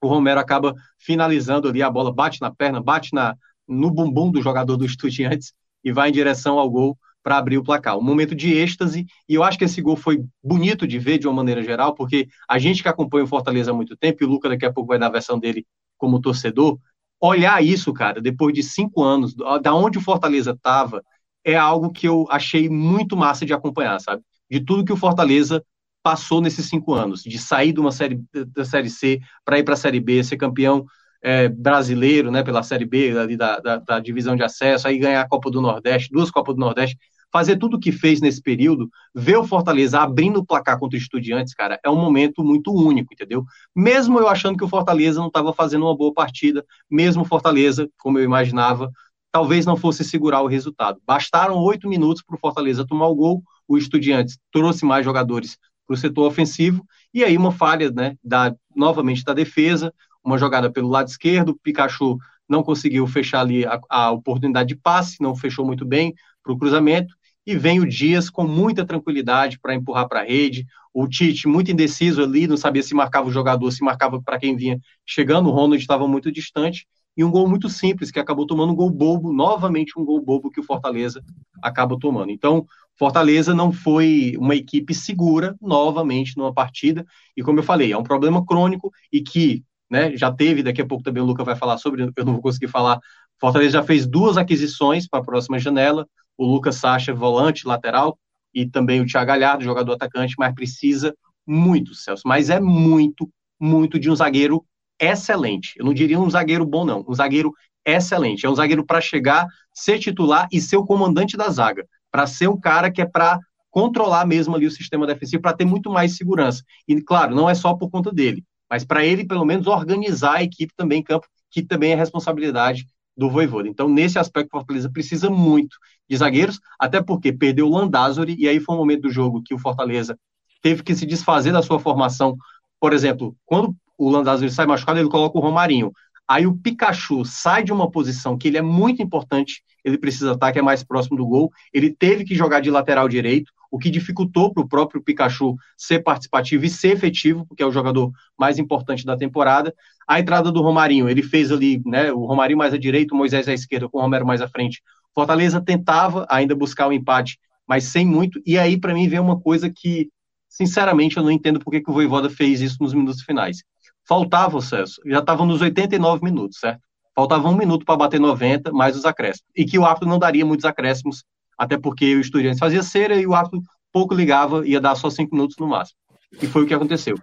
O 0.00 0.06
Romero 0.06 0.38
acaba 0.38 0.72
finalizando 1.00 1.68
ali, 1.68 1.82
a 1.82 1.90
bola 1.90 2.14
bate 2.14 2.40
na 2.40 2.48
perna, 2.48 2.80
bate 2.80 3.12
na, 3.12 3.34
no 3.66 3.90
bumbum 3.90 4.30
do 4.30 4.40
jogador 4.40 4.76
do 4.76 4.84
Estudiantes 4.84 5.52
e 5.82 5.90
vai 5.90 6.10
em 6.10 6.12
direção 6.12 6.60
ao 6.60 6.70
gol 6.70 6.96
para 7.24 7.38
abrir 7.38 7.58
o 7.58 7.64
placar. 7.64 7.98
Um 7.98 8.02
momento 8.02 8.36
de 8.36 8.54
êxtase, 8.54 9.04
e 9.28 9.34
eu 9.34 9.42
acho 9.42 9.58
que 9.58 9.64
esse 9.64 9.82
gol 9.82 9.96
foi 9.96 10.24
bonito 10.40 10.86
de 10.86 11.00
ver 11.00 11.18
de 11.18 11.26
uma 11.26 11.34
maneira 11.34 11.60
geral, 11.60 11.92
porque 11.92 12.28
a 12.48 12.56
gente 12.56 12.84
que 12.84 12.88
acompanha 12.88 13.24
o 13.24 13.26
Fortaleza 13.26 13.72
há 13.72 13.74
muito 13.74 13.96
tempo, 13.96 14.22
e 14.22 14.24
o 14.24 14.28
Luca 14.28 14.48
daqui 14.48 14.64
a 14.64 14.72
pouco 14.72 14.90
vai 14.90 14.98
dar 15.00 15.08
a 15.08 15.10
versão 15.10 15.40
dele 15.40 15.66
como 15.98 16.20
torcedor, 16.20 16.78
olhar 17.20 17.64
isso, 17.64 17.92
cara, 17.92 18.20
depois 18.20 18.54
de 18.54 18.62
cinco 18.62 19.02
anos, 19.02 19.34
da 19.60 19.74
onde 19.74 19.98
o 19.98 20.00
Fortaleza 20.00 20.52
estava, 20.52 21.02
é 21.46 21.54
algo 21.54 21.92
que 21.92 22.08
eu 22.08 22.26
achei 22.28 22.68
muito 22.68 23.16
massa 23.16 23.46
de 23.46 23.54
acompanhar, 23.54 24.00
sabe? 24.00 24.20
De 24.50 24.58
tudo 24.58 24.84
que 24.84 24.92
o 24.92 24.96
Fortaleza 24.96 25.64
passou 26.02 26.40
nesses 26.40 26.66
cinco 26.66 26.92
anos, 26.92 27.22
de 27.22 27.38
sair 27.38 27.72
de 27.72 27.78
uma 27.78 27.92
série 27.92 28.20
da 28.48 28.64
série 28.64 28.90
C 28.90 29.20
para 29.44 29.56
ir 29.58 29.62
para 29.62 29.74
a 29.74 29.76
série 29.76 30.00
B, 30.00 30.24
ser 30.24 30.36
campeão 30.36 30.84
é, 31.22 31.48
brasileiro, 31.48 32.32
né, 32.32 32.42
pela 32.42 32.64
série 32.64 32.84
B 32.84 33.14
da, 33.36 33.60
da, 33.60 33.76
da, 33.76 34.00
divisão 34.00 34.34
de 34.34 34.42
acesso, 34.42 34.88
aí 34.88 34.98
ganhar 34.98 35.20
a 35.20 35.28
Copa 35.28 35.48
do 35.48 35.60
Nordeste, 35.60 36.10
duas 36.12 36.30
Copas 36.30 36.56
do 36.56 36.60
Nordeste, 36.60 36.98
fazer 37.32 37.56
tudo 37.56 37.76
o 37.76 37.80
que 37.80 37.92
fez 37.92 38.20
nesse 38.20 38.42
período, 38.42 38.88
ver 39.14 39.36
o 39.36 39.44
Fortaleza 39.44 40.00
abrindo 40.00 40.38
o 40.38 40.46
placar 40.46 40.78
contra 40.78 40.96
os 40.96 41.02
Estudiantes, 41.02 41.54
cara, 41.54 41.78
é 41.84 41.90
um 41.90 41.96
momento 41.96 42.42
muito 42.42 42.72
único, 42.72 43.12
entendeu? 43.12 43.44
Mesmo 43.74 44.18
eu 44.18 44.28
achando 44.28 44.56
que 44.56 44.64
o 44.64 44.68
Fortaleza 44.68 45.20
não 45.20 45.28
estava 45.28 45.52
fazendo 45.52 45.84
uma 45.84 45.96
boa 45.96 46.12
partida, 46.12 46.64
mesmo 46.90 47.22
o 47.22 47.26
Fortaleza, 47.26 47.88
como 47.98 48.18
eu 48.18 48.24
imaginava, 48.24 48.90
talvez 49.36 49.66
não 49.66 49.76
fosse 49.76 50.02
segurar 50.02 50.40
o 50.40 50.46
resultado. 50.46 50.98
Bastaram 51.06 51.58
oito 51.58 51.86
minutos 51.86 52.22
para 52.22 52.36
o 52.36 52.38
Fortaleza 52.38 52.86
tomar 52.86 53.08
o 53.08 53.14
gol, 53.14 53.42
o 53.68 53.76
Estudiantes 53.76 54.38
trouxe 54.50 54.82
mais 54.82 55.04
jogadores 55.04 55.58
para 55.86 55.92
o 55.92 55.96
setor 55.96 56.26
ofensivo, 56.26 56.82
e 57.12 57.22
aí 57.22 57.36
uma 57.36 57.52
falha, 57.52 57.90
né, 57.90 58.16
da, 58.24 58.56
novamente 58.74 59.22
da 59.22 59.34
defesa, 59.34 59.92
uma 60.24 60.38
jogada 60.38 60.72
pelo 60.72 60.88
lado 60.88 61.08
esquerdo, 61.08 61.50
o 61.50 61.58
Pikachu 61.62 62.16
não 62.48 62.62
conseguiu 62.62 63.06
fechar 63.06 63.40
ali 63.40 63.66
a, 63.66 63.78
a 63.90 64.10
oportunidade 64.10 64.70
de 64.70 64.76
passe, 64.76 65.20
não 65.20 65.36
fechou 65.36 65.66
muito 65.66 65.84
bem 65.84 66.14
para 66.42 66.54
o 66.54 66.58
cruzamento, 66.58 67.14
e 67.46 67.54
vem 67.54 67.78
o 67.78 67.86
Dias 67.86 68.30
com 68.30 68.44
muita 68.44 68.86
tranquilidade 68.86 69.58
para 69.60 69.74
empurrar 69.74 70.08
para 70.08 70.20
a 70.20 70.24
rede, 70.24 70.64
o 70.94 71.06
Tite 71.06 71.46
muito 71.46 71.70
indeciso 71.70 72.22
ali, 72.22 72.46
não 72.46 72.56
sabia 72.56 72.82
se 72.82 72.94
marcava 72.94 73.28
o 73.28 73.32
jogador, 73.32 73.70
se 73.70 73.84
marcava 73.84 74.18
para 74.18 74.38
quem 74.38 74.56
vinha 74.56 74.80
chegando, 75.04 75.50
o 75.50 75.52
Ronald 75.52 75.76
estava 75.76 76.08
muito 76.08 76.32
distante, 76.32 76.86
e 77.16 77.24
um 77.24 77.30
gol 77.30 77.48
muito 77.48 77.68
simples, 77.68 78.10
que 78.10 78.20
acabou 78.20 78.46
tomando 78.46 78.72
um 78.72 78.76
gol 78.76 78.90
bobo, 78.90 79.32
novamente 79.32 79.98
um 79.98 80.04
gol 80.04 80.20
bobo 80.20 80.50
que 80.50 80.60
o 80.60 80.62
Fortaleza 80.62 81.22
acaba 81.62 81.98
tomando. 81.98 82.30
Então, 82.30 82.66
Fortaleza 82.98 83.54
não 83.54 83.72
foi 83.72 84.34
uma 84.38 84.54
equipe 84.54 84.94
segura 84.94 85.56
novamente 85.60 86.36
numa 86.36 86.52
partida, 86.52 87.06
e 87.36 87.42
como 87.42 87.58
eu 87.58 87.62
falei, 87.62 87.92
é 87.92 87.96
um 87.96 88.02
problema 88.02 88.44
crônico 88.44 88.92
e 89.12 89.22
que 89.22 89.64
né, 89.90 90.16
já 90.16 90.32
teve, 90.32 90.62
daqui 90.62 90.82
a 90.82 90.86
pouco 90.86 91.04
também 91.04 91.22
o 91.22 91.26
Luca 91.26 91.44
vai 91.44 91.56
falar 91.56 91.78
sobre, 91.78 92.02
eu 92.02 92.24
não 92.24 92.34
vou 92.34 92.42
conseguir 92.42 92.68
falar. 92.68 92.98
Fortaleza 93.40 93.72
já 93.72 93.82
fez 93.82 94.06
duas 94.06 94.36
aquisições 94.36 95.08
para 95.08 95.20
a 95.20 95.24
próxima 95.24 95.58
janela, 95.58 96.06
o 96.36 96.44
Lucas 96.44 96.76
Sacha, 96.76 97.14
volante, 97.14 97.66
lateral, 97.66 98.18
e 98.52 98.66
também 98.66 99.00
o 99.00 99.06
Thiago 99.06 99.26
Galhardo, 99.26 99.64
jogador 99.64 99.92
atacante, 99.92 100.34
mas 100.38 100.54
precisa 100.54 101.14
muito, 101.46 101.94
Celso, 101.94 102.22
mas 102.26 102.50
é 102.50 102.58
muito, 102.58 103.30
muito 103.60 103.98
de 103.98 104.10
um 104.10 104.16
zagueiro 104.16 104.64
excelente. 105.00 105.74
Eu 105.76 105.84
não 105.84 105.94
diria 105.94 106.18
um 106.18 106.28
zagueiro 106.30 106.64
bom, 106.64 106.84
não, 106.84 107.04
um 107.06 107.14
zagueiro 107.14 107.52
excelente. 107.84 108.44
É 108.44 108.50
um 108.50 108.54
zagueiro 108.54 108.84
para 108.84 109.00
chegar, 109.00 109.46
ser 109.72 109.98
titular 109.98 110.48
e 110.52 110.60
ser 110.60 110.76
o 110.76 110.84
comandante 110.84 111.36
da 111.36 111.48
zaga 111.48 111.86
para 112.10 112.26
ser 112.26 112.48
um 112.48 112.58
cara 112.58 112.90
que 112.90 113.02
é 113.02 113.06
para 113.06 113.38
controlar 113.70 114.24
mesmo 114.26 114.56
ali 114.56 114.66
o 114.66 114.70
sistema 114.70 115.06
defensivo, 115.06 115.42
para 115.42 115.52
ter 115.52 115.66
muito 115.66 115.90
mais 115.90 116.16
segurança. 116.16 116.62
E, 116.88 116.98
claro, 117.02 117.34
não 117.34 117.48
é 117.48 117.54
só 117.54 117.74
por 117.74 117.90
conta 117.90 118.10
dele, 118.10 118.42
mas 118.70 118.84
para 118.84 119.04
ele, 119.04 119.26
pelo 119.26 119.44
menos, 119.44 119.66
organizar 119.66 120.36
a 120.36 120.42
equipe 120.42 120.72
também 120.74 121.00
em 121.00 121.02
campo, 121.02 121.26
que 121.50 121.62
também 121.62 121.92
é 121.92 121.94
responsabilidade 121.94 122.86
do 123.14 123.28
Voivoda. 123.28 123.68
Então, 123.68 123.86
nesse 123.86 124.18
aspecto, 124.18 124.48
o 124.48 124.58
Fortaleza 124.58 124.90
precisa 124.90 125.28
muito 125.28 125.76
de 126.08 126.16
zagueiros, 126.16 126.58
até 126.78 127.02
porque 127.02 127.32
perdeu 127.32 127.66
o 127.66 127.76
Landázuri, 127.76 128.34
e 128.38 128.48
aí 128.48 128.60
foi 128.60 128.74
um 128.74 128.78
momento 128.78 129.02
do 129.02 129.10
jogo 129.10 129.42
que 129.44 129.52
o 129.52 129.58
Fortaleza 129.58 130.18
teve 130.62 130.82
que 130.82 130.94
se 130.94 131.04
desfazer 131.04 131.52
da 131.52 131.60
sua 131.60 131.78
formação. 131.78 132.34
Por 132.80 132.94
exemplo, 132.94 133.36
quando 133.44 133.76
o 133.96 134.10
Landázuri 134.10 134.50
sai 134.50 134.66
machucado, 134.66 134.98
ele 134.98 135.08
coloca 135.08 135.38
o 135.38 135.40
Romarinho. 135.40 135.92
Aí 136.28 136.46
o 136.46 136.56
Pikachu 136.56 137.24
sai 137.24 137.62
de 137.62 137.72
uma 137.72 137.90
posição 137.90 138.36
que 138.36 138.48
ele 138.48 138.58
é 138.58 138.62
muito 138.62 139.00
importante, 139.00 139.62
ele 139.84 139.96
precisa 139.96 140.32
estar, 140.32 140.50
que 140.50 140.58
é 140.58 140.62
mais 140.62 140.82
próximo 140.82 141.16
do 141.16 141.26
gol. 141.26 141.52
Ele 141.72 141.90
teve 141.90 142.24
que 142.24 142.34
jogar 142.34 142.60
de 142.60 142.70
lateral 142.70 143.08
direito. 143.08 143.52
o 143.68 143.78
que 143.78 143.90
dificultou 143.90 144.52
para 144.54 144.62
o 144.62 144.68
próprio 144.68 145.02
Pikachu 145.02 145.56
ser 145.76 145.98
participativo 145.98 146.64
e 146.64 146.70
ser 146.70 146.92
efetivo, 146.92 147.44
porque 147.46 147.62
é 147.62 147.66
o 147.66 147.72
jogador 147.72 148.10
mais 148.38 148.58
importante 148.58 149.04
da 149.04 149.16
temporada. 149.16 149.74
A 150.06 150.20
entrada 150.20 150.52
do 150.52 150.62
Romarinho, 150.62 151.08
ele 151.08 151.22
fez 151.22 151.50
ali, 151.50 151.82
né, 151.84 152.12
o 152.12 152.24
Romarinho 152.24 152.58
mais 152.58 152.72
à 152.72 152.78
direita, 152.78 153.12
o 153.12 153.18
Moisés 153.18 153.48
à 153.48 153.52
esquerda, 153.52 153.88
com 153.88 153.98
o 153.98 154.00
Romero 154.00 154.24
mais 154.24 154.40
à 154.40 154.48
frente. 154.48 154.82
Fortaleza 155.12 155.60
tentava 155.60 156.26
ainda 156.30 156.54
buscar 156.54 156.86
o 156.86 156.90
um 156.90 156.92
empate, 156.92 157.38
mas 157.66 157.84
sem 157.84 158.06
muito. 158.06 158.40
E 158.46 158.56
aí, 158.56 158.78
para 158.78 158.94
mim, 158.94 159.08
vem 159.08 159.18
uma 159.18 159.38
coisa 159.38 159.68
que, 159.68 160.08
sinceramente, 160.48 161.16
eu 161.16 161.22
não 161.22 161.30
entendo 161.30 161.58
por 161.58 161.70
que, 161.70 161.80
que 161.80 161.90
o 161.90 161.92
Voivoda 161.94 162.30
fez 162.30 162.60
isso 162.60 162.76
nos 162.80 162.94
minutos 162.94 163.22
finais. 163.22 163.62
Faltava 164.06 164.56
o 164.56 164.62
Celso, 164.62 165.00
já 165.04 165.18
estava 165.18 165.44
nos 165.44 165.60
89 165.60 166.24
minutos, 166.24 166.58
certo? 166.58 166.80
Faltava 167.14 167.48
um 167.48 167.56
minuto 167.56 167.84
para 167.84 167.96
bater 167.96 168.20
90, 168.20 168.72
mais 168.72 168.96
os 168.96 169.04
acréscimos. 169.04 169.50
E 169.56 169.64
que 169.64 169.78
o 169.78 169.84
árbitro 169.84 170.08
não 170.08 170.18
daria 170.18 170.44
muitos 170.44 170.64
acréscimos, 170.64 171.24
até 171.58 171.78
porque 171.78 172.14
o 172.14 172.20
Estudiantes 172.20 172.58
fazia 172.58 172.82
cera 172.82 173.16
e 173.16 173.26
o 173.26 173.34
árbitro 173.34 173.62
pouco 173.92 174.14
ligava, 174.14 174.66
ia 174.66 174.80
dar 174.80 174.94
só 174.94 175.08
cinco 175.08 175.34
minutos 175.34 175.56
no 175.58 175.66
máximo. 175.66 175.98
E 176.40 176.46
foi 176.46 176.64
o 176.64 176.66
que 176.66 176.74
aconteceu. 176.74 177.16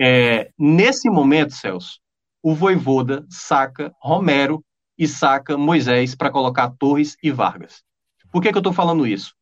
É, 0.00 0.50
nesse 0.58 1.10
momento, 1.10 1.54
Celso, 1.54 1.98
o 2.42 2.54
Voivoda 2.54 3.24
saca 3.28 3.92
Romero 4.00 4.64
e 4.96 5.06
saca 5.08 5.58
Moisés 5.58 6.14
para 6.14 6.30
colocar 6.30 6.70
Torres 6.78 7.16
e 7.22 7.30
Vargas. 7.30 7.82
Por 8.30 8.40
que, 8.40 8.50
que 8.50 8.56
eu 8.56 8.60
estou 8.60 8.72
falando 8.72 9.06
isso? 9.06 9.34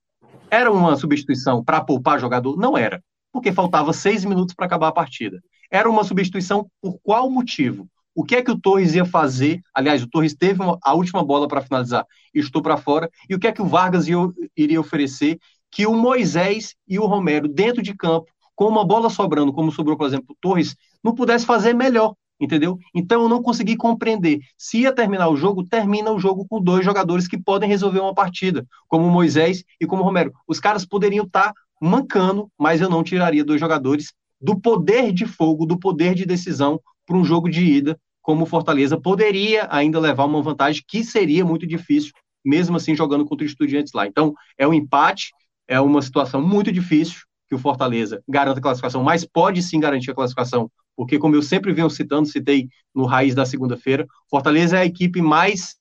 Era 0.50 0.72
uma 0.72 0.96
substituição 0.96 1.62
para 1.62 1.84
poupar 1.84 2.18
jogador? 2.18 2.56
Não 2.56 2.76
era, 2.76 3.02
porque 3.32 3.52
faltava 3.52 3.92
seis 3.92 4.24
minutos 4.24 4.54
para 4.54 4.66
acabar 4.66 4.88
a 4.88 4.92
partida. 4.92 5.40
Era 5.70 5.88
uma 5.88 6.04
substituição 6.04 6.68
por 6.80 6.98
qual 7.02 7.30
motivo? 7.30 7.88
o 8.14 8.24
que 8.24 8.36
é 8.36 8.42
que 8.42 8.50
o 8.50 8.60
Torres 8.60 8.94
ia 8.94 9.04
fazer? 9.04 9.62
Aliás, 9.74 10.02
o 10.02 10.08
Torres 10.08 10.34
teve 10.34 10.62
uma, 10.62 10.78
a 10.82 10.94
última 10.94 11.24
bola 11.24 11.48
para 11.48 11.62
finalizar 11.62 12.04
estou 12.34 12.62
para 12.62 12.76
fora. 12.76 13.10
E 13.28 13.34
o 13.34 13.38
que 13.38 13.46
é 13.46 13.52
que 13.52 13.62
o 13.62 13.66
Vargas 13.66 14.06
ia, 14.06 14.16
iria 14.56 14.80
oferecer? 14.80 15.38
Que 15.70 15.86
o 15.86 15.94
Moisés 15.94 16.74
e 16.86 16.98
o 16.98 17.06
Romero, 17.06 17.48
dentro 17.48 17.82
de 17.82 17.94
campo, 17.94 18.26
com 18.54 18.66
uma 18.66 18.84
bola 18.84 19.08
sobrando, 19.08 19.52
como 19.52 19.72
sobrou, 19.72 19.96
por 19.96 20.06
exemplo, 20.06 20.26
o 20.30 20.36
Torres, 20.40 20.76
não 21.02 21.14
pudesse 21.14 21.46
fazer 21.46 21.72
melhor, 21.72 22.14
entendeu? 22.38 22.78
Então 22.94 23.22
eu 23.22 23.28
não 23.28 23.42
consegui 23.42 23.76
compreender. 23.76 24.40
Se 24.58 24.80
ia 24.80 24.92
terminar 24.92 25.28
o 25.28 25.36
jogo, 25.36 25.64
termina 25.64 26.10
o 26.10 26.18
jogo 26.18 26.46
com 26.46 26.60
dois 26.60 26.84
jogadores 26.84 27.26
que 27.26 27.38
podem 27.38 27.68
resolver 27.68 28.00
uma 28.00 28.14
partida, 28.14 28.66
como 28.86 29.06
o 29.06 29.10
Moisés 29.10 29.64
e 29.80 29.86
como 29.86 30.02
o 30.02 30.04
Romero. 30.04 30.32
Os 30.46 30.60
caras 30.60 30.84
poderiam 30.84 31.24
estar 31.24 31.52
tá 31.52 31.54
mancando, 31.80 32.50
mas 32.58 32.80
eu 32.80 32.90
não 32.90 33.02
tiraria 33.02 33.44
dois 33.44 33.58
jogadores 33.58 34.12
do 34.40 34.58
poder 34.58 35.12
de 35.12 35.26
fogo, 35.26 35.66
do 35.66 35.78
poder 35.78 36.14
de 36.14 36.24
decisão 36.24 36.80
para 37.06 37.16
um 37.16 37.24
jogo 37.24 37.48
de 37.48 37.64
ida, 37.64 37.98
como 38.22 38.44
o 38.44 38.46
Fortaleza 38.46 38.98
poderia 38.98 39.66
ainda 39.70 39.98
levar 39.98 40.24
uma 40.24 40.42
vantagem 40.42 40.82
que 40.86 41.02
seria 41.04 41.44
muito 41.44 41.66
difícil, 41.66 42.12
mesmo 42.44 42.76
assim 42.76 42.94
jogando 42.94 43.24
contra 43.24 43.44
os 43.44 43.50
estudiantes 43.50 43.92
lá. 43.92 44.06
Então, 44.06 44.34
é 44.56 44.66
um 44.66 44.74
empate, 44.74 45.30
é 45.66 45.80
uma 45.80 46.00
situação 46.02 46.40
muito 46.40 46.70
difícil 46.70 47.20
que 47.48 47.54
o 47.54 47.58
Fortaleza 47.58 48.22
garanta 48.28 48.60
a 48.60 48.62
classificação, 48.62 49.02
mas 49.02 49.24
pode 49.24 49.62
sim 49.62 49.80
garantir 49.80 50.12
a 50.12 50.14
classificação, 50.14 50.70
porque 50.96 51.18
como 51.18 51.34
eu 51.34 51.42
sempre 51.42 51.72
venho 51.72 51.90
citando, 51.90 52.28
citei 52.28 52.68
no 52.94 53.04
raiz 53.04 53.34
da 53.34 53.44
segunda-feira, 53.44 54.06
Fortaleza 54.30 54.76
é 54.76 54.82
a 54.82 54.86
equipe 54.86 55.20
mais 55.20 55.74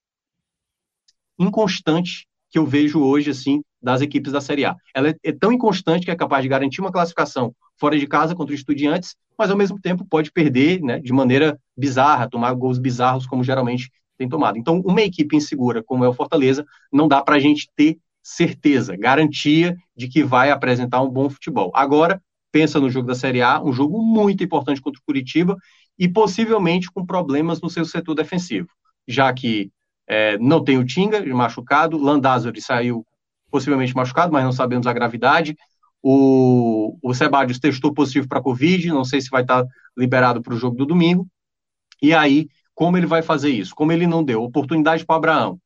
inconstante 1.37 2.27
que 2.49 2.57
eu 2.57 2.65
vejo 2.65 2.99
hoje 2.99 3.29
assim 3.29 3.61
das 3.81 4.01
equipes 4.01 4.31
da 4.31 4.41
Série 4.41 4.65
A. 4.65 4.75
Ela 4.93 5.09
é, 5.09 5.15
é 5.23 5.31
tão 5.31 5.51
inconstante 5.51 6.05
que 6.05 6.11
é 6.11 6.15
capaz 6.15 6.41
de 6.41 6.49
garantir 6.49 6.81
uma 6.81 6.91
classificação 6.91 7.53
fora 7.79 7.97
de 7.97 8.05
casa 8.05 8.35
contra 8.35 8.53
os 8.53 8.59
estudiantes, 8.59 9.15
mas 9.37 9.49
ao 9.49 9.57
mesmo 9.57 9.79
tempo 9.79 10.05
pode 10.05 10.31
perder 10.31 10.81
né, 10.81 10.99
de 10.99 11.13
maneira 11.13 11.59
bizarra, 11.77 12.29
tomar 12.29 12.53
gols 12.53 12.77
bizarros, 12.77 13.25
como 13.25 13.43
geralmente 13.43 13.89
tem 14.17 14.27
tomado. 14.27 14.57
Então, 14.57 14.81
uma 14.81 15.01
equipe 15.01 15.35
insegura 15.35 15.81
como 15.81 16.03
é 16.03 16.09
o 16.09 16.13
Fortaleza, 16.13 16.65
não 16.91 17.07
dá 17.07 17.21
para 17.21 17.35
a 17.35 17.39
gente 17.39 17.69
ter 17.75 17.97
certeza, 18.21 18.97
garantia 18.97 19.75
de 19.95 20.07
que 20.07 20.23
vai 20.23 20.51
apresentar 20.51 21.01
um 21.01 21.09
bom 21.09 21.29
futebol. 21.29 21.71
Agora, 21.73 22.21
pensa 22.51 22.79
no 22.79 22.89
jogo 22.89 23.07
da 23.07 23.15
Série 23.15 23.41
A, 23.41 23.61
um 23.63 23.71
jogo 23.71 24.01
muito 24.01 24.43
importante 24.43 24.81
contra 24.81 24.99
o 24.99 25.03
Curitiba 25.05 25.55
e 25.97 26.07
possivelmente 26.07 26.91
com 26.91 27.05
problemas 27.05 27.61
no 27.61 27.69
seu 27.69 27.85
setor 27.85 28.15
defensivo, 28.15 28.67
já 29.07 29.31
que 29.33 29.71
é, 30.07 30.37
não 30.37 30.63
tem 30.63 30.77
o 30.77 30.85
Tinga 30.85 31.23
machucado, 31.33 31.97
Landázuri 31.97 32.61
saiu 32.61 33.05
possivelmente 33.51 33.95
machucado, 33.95 34.33
mas 34.33 34.43
não 34.43 34.51
sabemos 34.51 34.87
a 34.87 34.93
gravidade. 34.93 35.55
O, 36.01 36.97
o 37.01 37.13
Sebadios 37.13 37.59
testou 37.59 37.93
positivo 37.93 38.27
para 38.27 38.41
Covid, 38.41 38.87
não 38.89 39.03
sei 39.03 39.19
se 39.21 39.29
vai 39.29 39.41
estar 39.41 39.65
liberado 39.97 40.41
para 40.41 40.53
o 40.53 40.57
jogo 40.57 40.77
do 40.77 40.85
domingo. 40.85 41.27
E 42.01 42.13
aí, 42.13 42.47
como 42.73 42.97
ele 42.97 43.05
vai 43.05 43.21
fazer 43.21 43.49
isso? 43.49 43.75
Como 43.75 43.91
ele 43.91 44.07
não 44.07 44.23
deu 44.23 44.41
oportunidade 44.41 45.05
para 45.05 45.15
o 45.15 45.17
Abraão, 45.17 45.59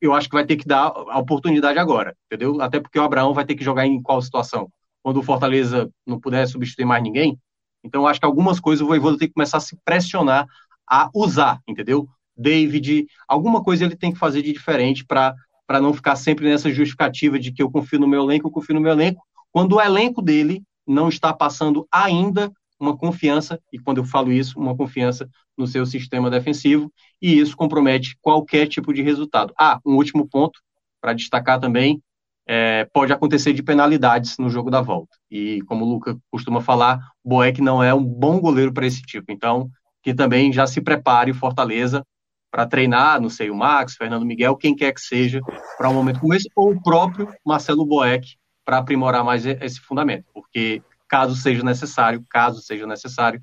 eu 0.00 0.14
acho 0.14 0.28
que 0.28 0.34
vai 0.34 0.46
ter 0.46 0.56
que 0.56 0.66
dar 0.66 0.84
a 0.86 1.18
oportunidade 1.18 1.78
agora, 1.78 2.16
entendeu? 2.26 2.60
Até 2.60 2.78
porque 2.80 2.98
o 2.98 3.02
Abraão 3.02 3.34
vai 3.34 3.44
ter 3.44 3.54
que 3.54 3.64
jogar 3.64 3.86
em 3.86 4.00
qual 4.00 4.20
situação? 4.22 4.70
Quando 5.02 5.18
o 5.18 5.22
Fortaleza 5.22 5.90
não 6.06 6.20
puder 6.20 6.46
substituir 6.46 6.84
mais 6.84 7.02
ninguém. 7.02 7.38
Então, 7.82 8.06
acho 8.06 8.20
que 8.20 8.26
algumas 8.26 8.60
coisas 8.60 8.82
o 8.82 8.86
Voivoda 8.86 9.18
tem 9.18 9.28
que 9.28 9.34
começar 9.34 9.58
a 9.58 9.60
se 9.60 9.76
pressionar 9.84 10.46
a 10.88 11.10
usar, 11.14 11.60
entendeu? 11.66 12.08
David, 12.36 13.06
alguma 13.26 13.62
coisa 13.62 13.84
ele 13.84 13.96
tem 13.96 14.12
que 14.12 14.18
fazer 14.18 14.42
de 14.42 14.52
diferente 14.52 15.04
para 15.04 15.34
não 15.80 15.92
ficar 15.92 16.16
sempre 16.16 16.48
nessa 16.48 16.70
justificativa 16.70 17.38
de 17.38 17.50
que 17.50 17.62
eu 17.62 17.70
confio 17.70 17.98
no 17.98 18.06
meu 18.06 18.22
elenco, 18.22 18.46
eu 18.46 18.52
confio 18.52 18.74
no 18.74 18.80
meu 18.80 18.92
elenco, 18.92 19.25
quando 19.56 19.76
o 19.76 19.80
elenco 19.80 20.20
dele 20.20 20.62
não 20.86 21.08
está 21.08 21.32
passando 21.32 21.88
ainda 21.90 22.52
uma 22.78 22.94
confiança, 22.94 23.58
e 23.72 23.78
quando 23.78 23.96
eu 23.96 24.04
falo 24.04 24.30
isso, 24.30 24.60
uma 24.60 24.76
confiança 24.76 25.26
no 25.56 25.66
seu 25.66 25.86
sistema 25.86 26.28
defensivo, 26.28 26.92
e 27.22 27.38
isso 27.38 27.56
compromete 27.56 28.18
qualquer 28.20 28.66
tipo 28.66 28.92
de 28.92 29.00
resultado. 29.00 29.54
Ah, 29.58 29.80
um 29.82 29.94
último 29.94 30.28
ponto 30.28 30.60
para 31.00 31.14
destacar 31.14 31.58
também, 31.58 32.02
é, 32.46 32.86
pode 32.92 33.14
acontecer 33.14 33.54
de 33.54 33.62
penalidades 33.62 34.36
no 34.36 34.50
jogo 34.50 34.70
da 34.70 34.82
volta. 34.82 35.16
E 35.30 35.62
como 35.62 35.86
o 35.86 35.88
Luca 35.88 36.18
costuma 36.30 36.60
falar, 36.60 37.00
Boeck 37.24 37.62
não 37.62 37.82
é 37.82 37.94
um 37.94 38.04
bom 38.04 38.38
goleiro 38.38 38.74
para 38.74 38.84
esse 38.84 39.00
tipo. 39.00 39.32
Então, 39.32 39.70
que 40.02 40.12
também 40.12 40.52
já 40.52 40.66
se 40.66 40.82
prepare 40.82 41.32
Fortaleza 41.32 42.04
para 42.50 42.66
treinar, 42.66 43.22
não 43.22 43.30
sei, 43.30 43.48
o 43.48 43.56
Max, 43.56 43.94
Fernando 43.94 44.26
Miguel, 44.26 44.54
quem 44.54 44.76
quer 44.76 44.92
que 44.92 45.00
seja, 45.00 45.40
para 45.78 45.88
um 45.88 45.94
momento 45.94 46.20
como 46.20 46.34
esse, 46.34 46.46
ou 46.54 46.72
o 46.72 46.82
próprio 46.82 47.32
Marcelo 47.42 47.86
Boeck, 47.86 48.36
para 48.66 48.78
aprimorar 48.78 49.24
mais 49.24 49.46
esse 49.46 49.78
fundamento, 49.78 50.26
porque 50.34 50.82
caso 51.08 51.36
seja 51.36 51.62
necessário, 51.62 52.26
caso 52.28 52.60
seja 52.60 52.84
necessário, 52.84 53.40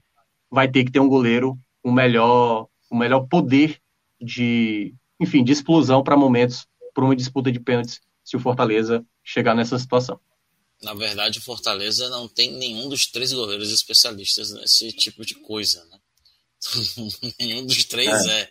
vai 0.52 0.70
ter 0.70 0.84
que 0.84 0.92
ter 0.92 1.00
um 1.00 1.08
goleiro 1.08 1.58
com 1.82 1.90
um 1.90 1.94
melhor, 1.94 2.68
um 2.92 2.98
melhor 2.98 3.22
poder 3.22 3.80
de, 4.22 4.94
enfim, 5.18 5.42
de 5.42 5.54
explosão 5.54 6.04
para 6.04 6.18
momentos, 6.18 6.68
para 6.94 7.06
uma 7.06 7.16
disputa 7.16 7.50
de 7.50 7.60
pênaltis, 7.60 8.02
se 8.22 8.36
o 8.36 8.40
Fortaleza 8.40 9.04
chegar 9.24 9.56
nessa 9.56 9.80
situação. 9.80 10.20
Na 10.82 10.94
verdade, 10.94 11.40
o 11.40 11.42
Fortaleza 11.42 12.10
não 12.10 12.28
tem 12.28 12.52
nenhum 12.52 12.90
dos 12.90 13.08
três 13.08 13.32
goleiros 13.32 13.72
especialistas 13.72 14.52
nesse 14.52 14.92
tipo 14.92 15.26
de 15.26 15.36
coisa, 15.36 15.86
né? 15.86 16.00
nenhum 17.40 17.66
dos 17.66 17.86
três 17.86 18.12
é. 18.28 18.42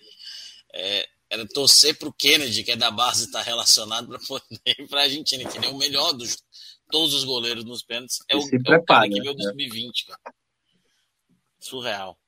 é, 0.72 0.98
é 1.00 1.08
era 1.32 1.48
torcer 1.48 1.96
para 1.98 2.10
o 2.10 2.12
Kennedy, 2.12 2.62
que 2.62 2.72
é 2.72 2.76
da 2.76 2.90
base, 2.90 3.24
estar 3.24 3.38
tá 3.38 3.44
relacionado 3.44 4.06
para 4.06 4.18
poder 4.28 4.60
ir 4.66 4.86
para 4.86 5.00
a 5.00 5.04
Argentina, 5.04 5.48
que 5.48 5.58
nem 5.58 5.70
o 5.70 5.78
melhor 5.78 6.12
dos 6.12 6.36
todos 6.90 7.14
os 7.14 7.24
goleiros 7.24 7.64
nos 7.64 7.82
pênaltis. 7.82 8.18
É 8.30 8.36
o, 8.36 8.40
é 8.40 8.76
o 8.76 8.84
cara 8.84 9.08
que 9.08 9.18
veio 9.18 9.34
2020, 9.34 10.06
cara. 10.08 10.20
Surreal. 11.58 12.18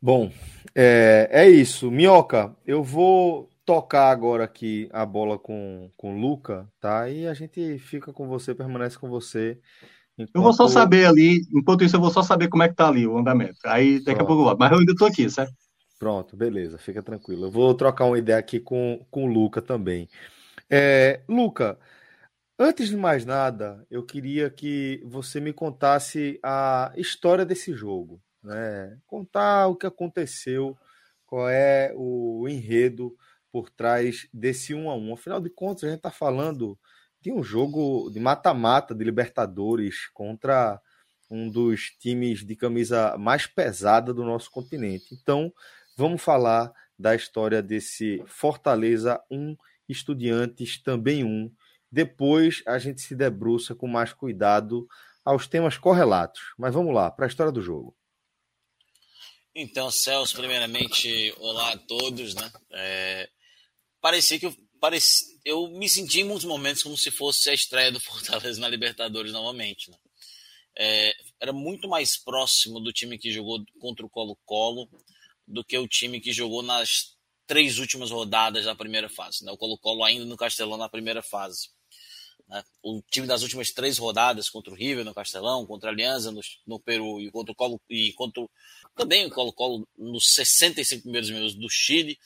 Bom, 0.00 0.32
é, 0.74 1.28
é 1.30 1.50
isso. 1.50 1.90
Minhoca, 1.90 2.56
eu 2.66 2.82
vou 2.82 3.50
tocar 3.66 4.10
agora 4.10 4.44
aqui 4.44 4.88
a 4.90 5.04
bola 5.04 5.38
com, 5.38 5.90
com 5.98 6.16
o 6.16 6.18
Luca, 6.18 6.66
tá? 6.80 7.10
E 7.10 7.26
a 7.26 7.34
gente 7.34 7.78
fica 7.78 8.14
com 8.14 8.26
você, 8.26 8.54
permanece 8.54 8.98
com 8.98 9.10
você. 9.10 9.60
Enquanto... 10.16 10.36
Eu 10.36 10.42
vou 10.42 10.54
só 10.54 10.68
saber 10.68 11.04
ali, 11.04 11.42
enquanto 11.52 11.84
isso 11.84 11.96
eu 11.96 12.00
vou 12.00 12.10
só 12.10 12.22
saber 12.22 12.48
como 12.48 12.62
é 12.62 12.68
que 12.70 12.76
tá 12.76 12.88
ali 12.88 13.06
o 13.06 13.18
andamento. 13.18 13.58
Aí 13.66 13.98
daqui 13.98 14.04
Pronto. 14.04 14.22
a 14.22 14.26
pouco 14.26 14.40
eu 14.40 14.44
volto. 14.46 14.58
Mas 14.58 14.72
eu 14.72 14.78
ainda 14.78 14.94
tô 14.96 15.04
aqui, 15.04 15.28
certo? 15.28 15.52
Pronto, 16.00 16.34
beleza, 16.34 16.78
fica 16.78 17.02
tranquilo. 17.02 17.44
Eu 17.44 17.50
vou 17.50 17.74
trocar 17.74 18.06
uma 18.06 18.18
ideia 18.18 18.38
aqui 18.38 18.58
com, 18.58 19.06
com 19.10 19.26
o 19.26 19.26
Luca 19.26 19.60
também. 19.60 20.08
É, 20.70 21.20
Luca, 21.28 21.78
antes 22.58 22.88
de 22.88 22.96
mais 22.96 23.26
nada, 23.26 23.86
eu 23.90 24.02
queria 24.02 24.48
que 24.48 25.02
você 25.04 25.40
me 25.40 25.52
contasse 25.52 26.40
a 26.42 26.90
história 26.96 27.44
desse 27.44 27.74
jogo. 27.74 28.18
Né? 28.42 28.98
Contar 29.06 29.66
o 29.66 29.76
que 29.76 29.84
aconteceu, 29.86 30.74
qual 31.26 31.50
é 31.50 31.92
o 31.94 32.48
enredo 32.48 33.14
por 33.52 33.68
trás 33.68 34.26
desse 34.32 34.72
1 34.72 34.88
a 34.88 34.94
1 34.96 35.12
Afinal 35.12 35.38
de 35.38 35.50
contas, 35.50 35.84
a 35.84 35.88
gente 35.88 35.98
está 35.98 36.10
falando 36.10 36.78
de 37.20 37.30
um 37.30 37.42
jogo 37.42 38.08
de 38.10 38.18
mata-mata 38.18 38.94
de 38.94 39.04
Libertadores 39.04 40.08
contra 40.14 40.80
um 41.30 41.50
dos 41.50 41.90
times 41.98 42.42
de 42.42 42.56
camisa 42.56 43.18
mais 43.18 43.46
pesada 43.46 44.14
do 44.14 44.24
nosso 44.24 44.50
continente. 44.50 45.14
Então, 45.14 45.52
Vamos 46.00 46.22
falar 46.22 46.72
da 46.98 47.14
história 47.14 47.62
desse 47.62 48.24
Fortaleza 48.26 49.22
1, 49.30 49.54
Estudiantes 49.86 50.82
também 50.82 51.22
1. 51.22 51.54
Depois 51.92 52.62
a 52.66 52.78
gente 52.78 53.02
se 53.02 53.14
debruça 53.14 53.74
com 53.74 53.86
mais 53.86 54.10
cuidado 54.14 54.88
aos 55.22 55.46
temas 55.46 55.76
correlatos. 55.76 56.40
Mas 56.58 56.72
vamos 56.72 56.94
lá, 56.94 57.10
para 57.10 57.26
a 57.26 57.28
história 57.28 57.52
do 57.52 57.60
jogo. 57.60 57.94
Então, 59.54 59.90
Celso, 59.90 60.38
primeiramente, 60.38 61.34
olá 61.36 61.72
a 61.72 61.76
todos, 61.76 62.34
né? 62.34 62.50
É, 62.72 63.28
parecia 64.00 64.40
que 64.40 64.50
pareci, 64.80 65.38
eu 65.44 65.68
me 65.68 65.86
senti 65.86 66.22
em 66.22 66.24
muitos 66.24 66.46
momentos 66.46 66.82
como 66.82 66.96
se 66.96 67.10
fosse 67.10 67.50
a 67.50 67.52
estreia 67.52 67.92
do 67.92 68.00
Fortaleza 68.00 68.58
na 68.58 68.70
Libertadores 68.70 69.32
novamente. 69.32 69.90
Né? 69.90 69.98
É, 70.78 71.14
era 71.38 71.52
muito 71.52 71.86
mais 71.90 72.16
próximo 72.16 72.80
do 72.80 72.90
time 72.90 73.18
que 73.18 73.30
jogou 73.30 73.62
contra 73.78 74.06
o 74.06 74.08
Colo-Colo 74.08 74.88
do 75.50 75.64
que 75.64 75.76
o 75.76 75.88
time 75.88 76.20
que 76.20 76.32
jogou 76.32 76.62
nas 76.62 77.16
três 77.46 77.78
últimas 77.78 78.10
rodadas 78.10 78.64
da 78.64 78.74
primeira 78.74 79.08
fase. 79.08 79.44
Né? 79.44 79.52
O 79.52 79.56
Colo-Colo 79.56 80.04
ainda 80.04 80.24
no 80.24 80.36
Castelão 80.36 80.76
na 80.76 80.88
primeira 80.88 81.22
fase. 81.22 81.70
Né? 82.48 82.62
O 82.82 83.02
time 83.10 83.26
das 83.26 83.42
últimas 83.42 83.72
três 83.72 83.98
rodadas 83.98 84.48
contra 84.48 84.72
o 84.72 84.76
River 84.76 85.04
no 85.04 85.14
Castelão, 85.14 85.66
contra 85.66 85.90
a 85.90 85.92
Aliança 85.92 86.30
no, 86.30 86.40
no 86.66 86.78
Peru 86.78 87.20
e 87.20 87.30
contra 87.30 87.52
o 87.52 87.54
Colo 87.54 87.80
e 87.90 88.12
contra 88.12 88.46
também 88.94 89.26
o 89.26 89.30
Colo-Colo 89.30 89.86
nos 89.98 90.32
65 90.34 91.02
primeiros 91.02 91.30
minutos 91.30 91.54
do 91.54 91.68
Chile 91.68 92.18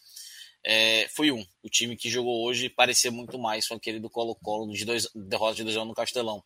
é, 0.65 1.07
foi 1.15 1.31
um. 1.31 1.45
O 1.63 1.69
time 1.69 1.97
que 1.97 2.09
jogou 2.09 2.43
hoje 2.45 2.71
parecia 2.71 3.11
muito 3.11 3.39
mais 3.39 3.69
com 3.69 3.75
aquele 3.75 4.01
do 4.01 4.09
Colo-Colo 4.09 4.73
de 4.73 4.85
dois 4.85 5.07
derrotas 5.15 5.57
de 5.57 5.65
dois 5.65 5.77
anos 5.77 5.89
no 5.89 5.95
Castelão. 5.95 6.43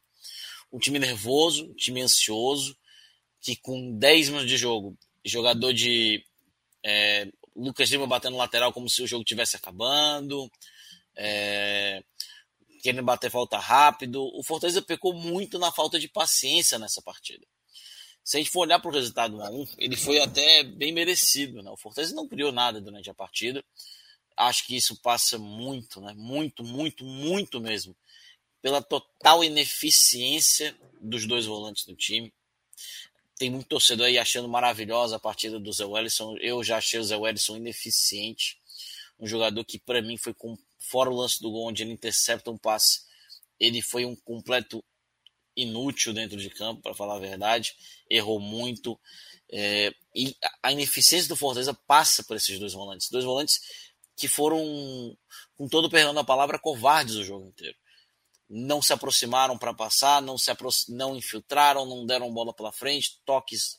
Um 0.72 0.78
time 0.78 0.98
nervoso, 0.98 1.66
um 1.66 1.74
time 1.74 2.02
ansioso, 2.02 2.76
que 3.40 3.54
com 3.56 3.96
10 3.96 4.30
minutos 4.30 4.48
de 4.48 4.56
jogo, 4.56 4.98
jogador 5.24 5.72
de 5.72 6.24
é, 6.84 7.28
Lucas 7.54 7.90
Lima 7.90 8.06
batendo 8.06 8.36
lateral 8.36 8.72
como 8.72 8.88
se 8.88 9.02
o 9.02 9.06
jogo 9.06 9.24
tivesse 9.24 9.56
acabando, 9.56 10.50
é, 11.16 12.02
querendo 12.82 13.04
bater 13.04 13.30
falta 13.30 13.58
rápido. 13.58 14.22
O 14.34 14.42
Fortaleza 14.42 14.82
pecou 14.82 15.14
muito 15.14 15.58
na 15.58 15.72
falta 15.72 15.98
de 15.98 16.08
paciência 16.08 16.78
nessa 16.78 17.02
partida. 17.02 17.46
Se 18.24 18.36
a 18.36 18.40
gente 18.40 18.50
for 18.50 18.60
olhar 18.60 18.78
para 18.78 18.90
o 18.90 18.94
resultado 18.94 19.36
1x1, 19.38 19.74
ele 19.78 19.96
foi 19.96 20.20
até 20.20 20.62
bem 20.62 20.92
merecido. 20.92 21.62
Né? 21.62 21.70
O 21.70 21.76
Fortaleza 21.76 22.14
não 22.14 22.28
criou 22.28 22.52
nada 22.52 22.80
durante 22.80 23.08
a 23.08 23.14
partida 23.14 23.64
acho 24.38 24.64
que 24.66 24.76
isso 24.76 24.96
passa 25.02 25.36
muito, 25.36 26.00
né? 26.00 26.14
Muito, 26.16 26.62
muito, 26.62 27.04
muito 27.04 27.60
mesmo. 27.60 27.96
Pela 28.62 28.80
total 28.80 29.42
ineficiência 29.42 30.76
dos 31.00 31.26
dois 31.26 31.46
volantes 31.46 31.84
do 31.84 31.96
time. 31.96 32.32
Tem 33.38 33.50
muito 33.50 33.68
torcedor 33.68 34.06
aí 34.06 34.18
achando 34.18 34.48
maravilhosa 34.48 35.16
a 35.16 35.20
partida 35.20 35.60
do 35.60 35.72
Zé 35.72 35.84
Wellison. 35.84 36.36
Eu 36.38 36.62
já 36.64 36.78
achei 36.78 36.98
o 36.98 37.04
Zé 37.04 37.16
Wellison 37.16 37.56
ineficiente. 37.56 38.58
Um 39.18 39.26
jogador 39.26 39.64
que, 39.64 39.78
para 39.78 40.02
mim, 40.02 40.16
foi 40.16 40.34
com, 40.34 40.58
fora 40.78 41.08
o 41.08 41.14
lance 41.14 41.40
do 41.40 41.50
gol, 41.50 41.68
onde 41.68 41.82
ele 41.82 41.92
intercepta 41.92 42.50
um 42.50 42.58
passe. 42.58 43.02
Ele 43.60 43.80
foi 43.80 44.04
um 44.04 44.16
completo 44.16 44.82
inútil 45.56 46.12
dentro 46.12 46.36
de 46.36 46.50
campo, 46.50 46.82
para 46.82 46.94
falar 46.94 47.16
a 47.16 47.20
verdade. 47.20 47.74
Errou 48.10 48.40
muito. 48.40 48.98
É, 49.50 49.92
e 50.14 50.36
a 50.62 50.72
ineficiência 50.72 51.28
do 51.28 51.36
Fortaleza 51.36 51.74
passa 51.86 52.24
por 52.24 52.36
esses 52.36 52.58
dois 52.58 52.72
volantes. 52.72 53.08
Dois 53.10 53.24
volantes 53.24 53.60
que 54.16 54.26
foram, 54.26 55.16
com 55.56 55.68
todo 55.68 55.84
o 55.84 55.90
perdão 55.90 56.12
da 56.12 56.24
palavra, 56.24 56.58
covardes 56.58 57.14
o 57.14 57.24
jogo 57.24 57.46
inteiro. 57.46 57.76
Não 58.48 58.80
se 58.80 58.92
aproximaram 58.92 59.58
para 59.58 59.74
passar, 59.74 60.22
não 60.22 60.38
se 60.38 60.50
não 60.88 61.16
infiltraram, 61.16 61.84
não 61.84 62.06
deram 62.06 62.32
bola 62.32 62.54
pela 62.54 62.72
frente, 62.72 63.20
toques 63.24 63.78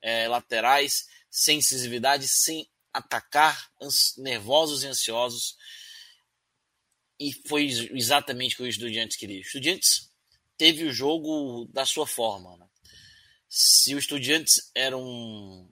é, 0.00 0.26
laterais, 0.26 1.06
sem 1.30 1.58
incisividade, 1.58 2.26
sem 2.28 2.68
atacar, 2.92 3.70
nervosos 4.16 4.82
e 4.82 4.86
ansiosos. 4.86 5.56
E 7.20 7.32
foi 7.46 7.66
exatamente 7.92 8.54
o 8.54 8.56
que 8.58 8.62
o 8.62 8.68
Estudiantes 8.68 9.16
queria. 9.16 9.38
O 9.38 9.42
Estudiantes 9.42 10.10
teve 10.56 10.84
o 10.84 10.92
jogo 10.92 11.66
da 11.72 11.84
sua 11.84 12.06
forma. 12.06 12.56
Né? 12.56 12.66
Se 13.48 13.94
o 13.94 13.98
Estudiantes 13.98 14.70
era 14.74 14.96
um, 14.96 15.68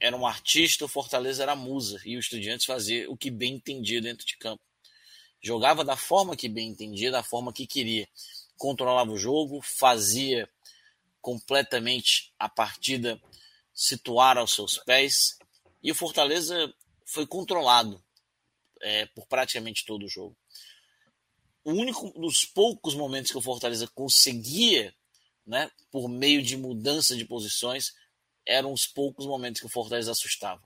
era 0.00 0.16
um 0.16 0.26
artista, 0.26 0.84
o 0.84 0.88
Fortaleza 0.88 1.42
era 1.42 1.56
musa, 1.56 2.00
e 2.04 2.16
o 2.16 2.20
Estudiantes 2.20 2.66
fazia 2.66 3.10
o 3.10 3.16
que 3.16 3.30
bem 3.30 3.54
entendia 3.54 4.00
dentro 4.02 4.26
de 4.26 4.36
campo. 4.36 4.62
Jogava 5.42 5.84
da 5.84 5.96
forma 5.96 6.36
que 6.36 6.48
bem 6.48 6.68
entendia, 6.68 7.10
da 7.10 7.22
forma 7.22 7.52
que 7.52 7.66
queria. 7.66 8.08
Controlava 8.56 9.10
o 9.10 9.18
jogo, 9.18 9.60
fazia 9.60 10.48
completamente 11.20 12.32
a 12.38 12.48
partida 12.48 13.20
situar 13.74 14.38
aos 14.38 14.54
seus 14.54 14.78
pés, 14.78 15.38
e 15.82 15.90
o 15.90 15.94
Fortaleza 15.94 16.72
foi 17.04 17.26
controlado 17.26 18.02
é, 18.80 19.06
por 19.06 19.26
praticamente 19.26 19.84
todo 19.84 20.04
o 20.04 20.08
jogo. 20.08 20.36
O 21.64 21.72
único 21.72 22.10
dos 22.20 22.44
poucos 22.44 22.94
momentos 22.94 23.30
que 23.30 23.38
o 23.38 23.42
Fortaleza 23.42 23.88
conseguia, 23.88 24.94
né, 25.46 25.70
por 25.90 26.08
meio 26.08 26.42
de 26.42 26.56
mudança 26.56 27.16
de 27.16 27.24
posições, 27.24 27.94
eram 28.44 28.72
os 28.72 28.86
poucos 28.86 29.26
momentos 29.26 29.60
que 29.60 29.66
o 29.66 29.70
Fortaleza 29.70 30.12
assustava. 30.12 30.62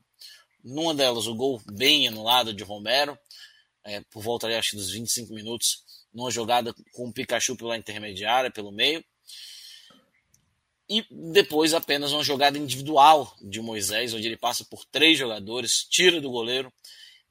Numa 0.65 0.95
delas, 0.95 1.27
o 1.27 1.35
gol 1.35 1.63
bem 1.71 2.09
anulado 2.09 2.53
de 2.53 2.65
Romero, 2.65 3.19
é, 3.87 4.01
por 4.11 4.23
volta 4.23 4.47
acho 4.59 4.77
dos 4.77 4.91
25 4.91 5.33
minutos, 5.33 5.85
numa 6.13 6.31
jogada 6.31 6.75
com 6.93 7.09
o 7.09 7.13
Pikachu 7.13 7.57
pela 7.57 7.77
intermediária, 7.77 8.51
pelo 8.51 8.73
meio. 8.73 9.05
E 10.89 11.05
depois 11.33 11.73
apenas 11.73 12.13
uma 12.13 12.23
jogada 12.23 12.59
individual 12.59 13.35
de 13.41 13.61
Moisés, 13.61 14.13
onde 14.13 14.27
ele 14.27 14.37
passa 14.37 14.65
por 14.65 14.85
três 14.85 15.19
jogadores, 15.19 15.85
tira 15.85 16.21
do 16.21 16.31
goleiro, 16.31 16.73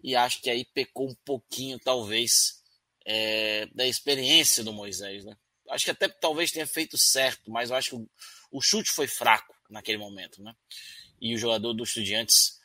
e 0.04 0.16
acho 0.16 0.42
que 0.42 0.50
aí 0.50 0.66
pecou 0.66 1.10
um 1.10 1.16
pouquinho, 1.26 1.80
talvez, 1.80 2.62
é, 3.06 3.66
da 3.68 3.86
experiência 3.86 4.64
do 4.64 4.74
Moisés. 4.74 5.24
Né? 5.26 5.36
Acho 5.70 5.86
que 5.86 5.92
até 5.92 6.08
talvez 6.08 6.52
tenha 6.52 6.68
feito 6.68 6.98
certo, 6.98 7.50
mas 7.50 7.70
eu 7.70 7.76
acho 7.76 7.90
que 7.92 7.96
o, 7.96 8.10
o 8.52 8.62
chute 8.62 8.92
foi 8.92 9.08
fraco 9.08 9.56
naquele 9.70 9.98
momento, 9.98 10.42
né? 10.44 10.54
E 11.20 11.34
o 11.34 11.38
jogador 11.38 11.74
do 11.74 11.84
Estudiantes 11.84 12.60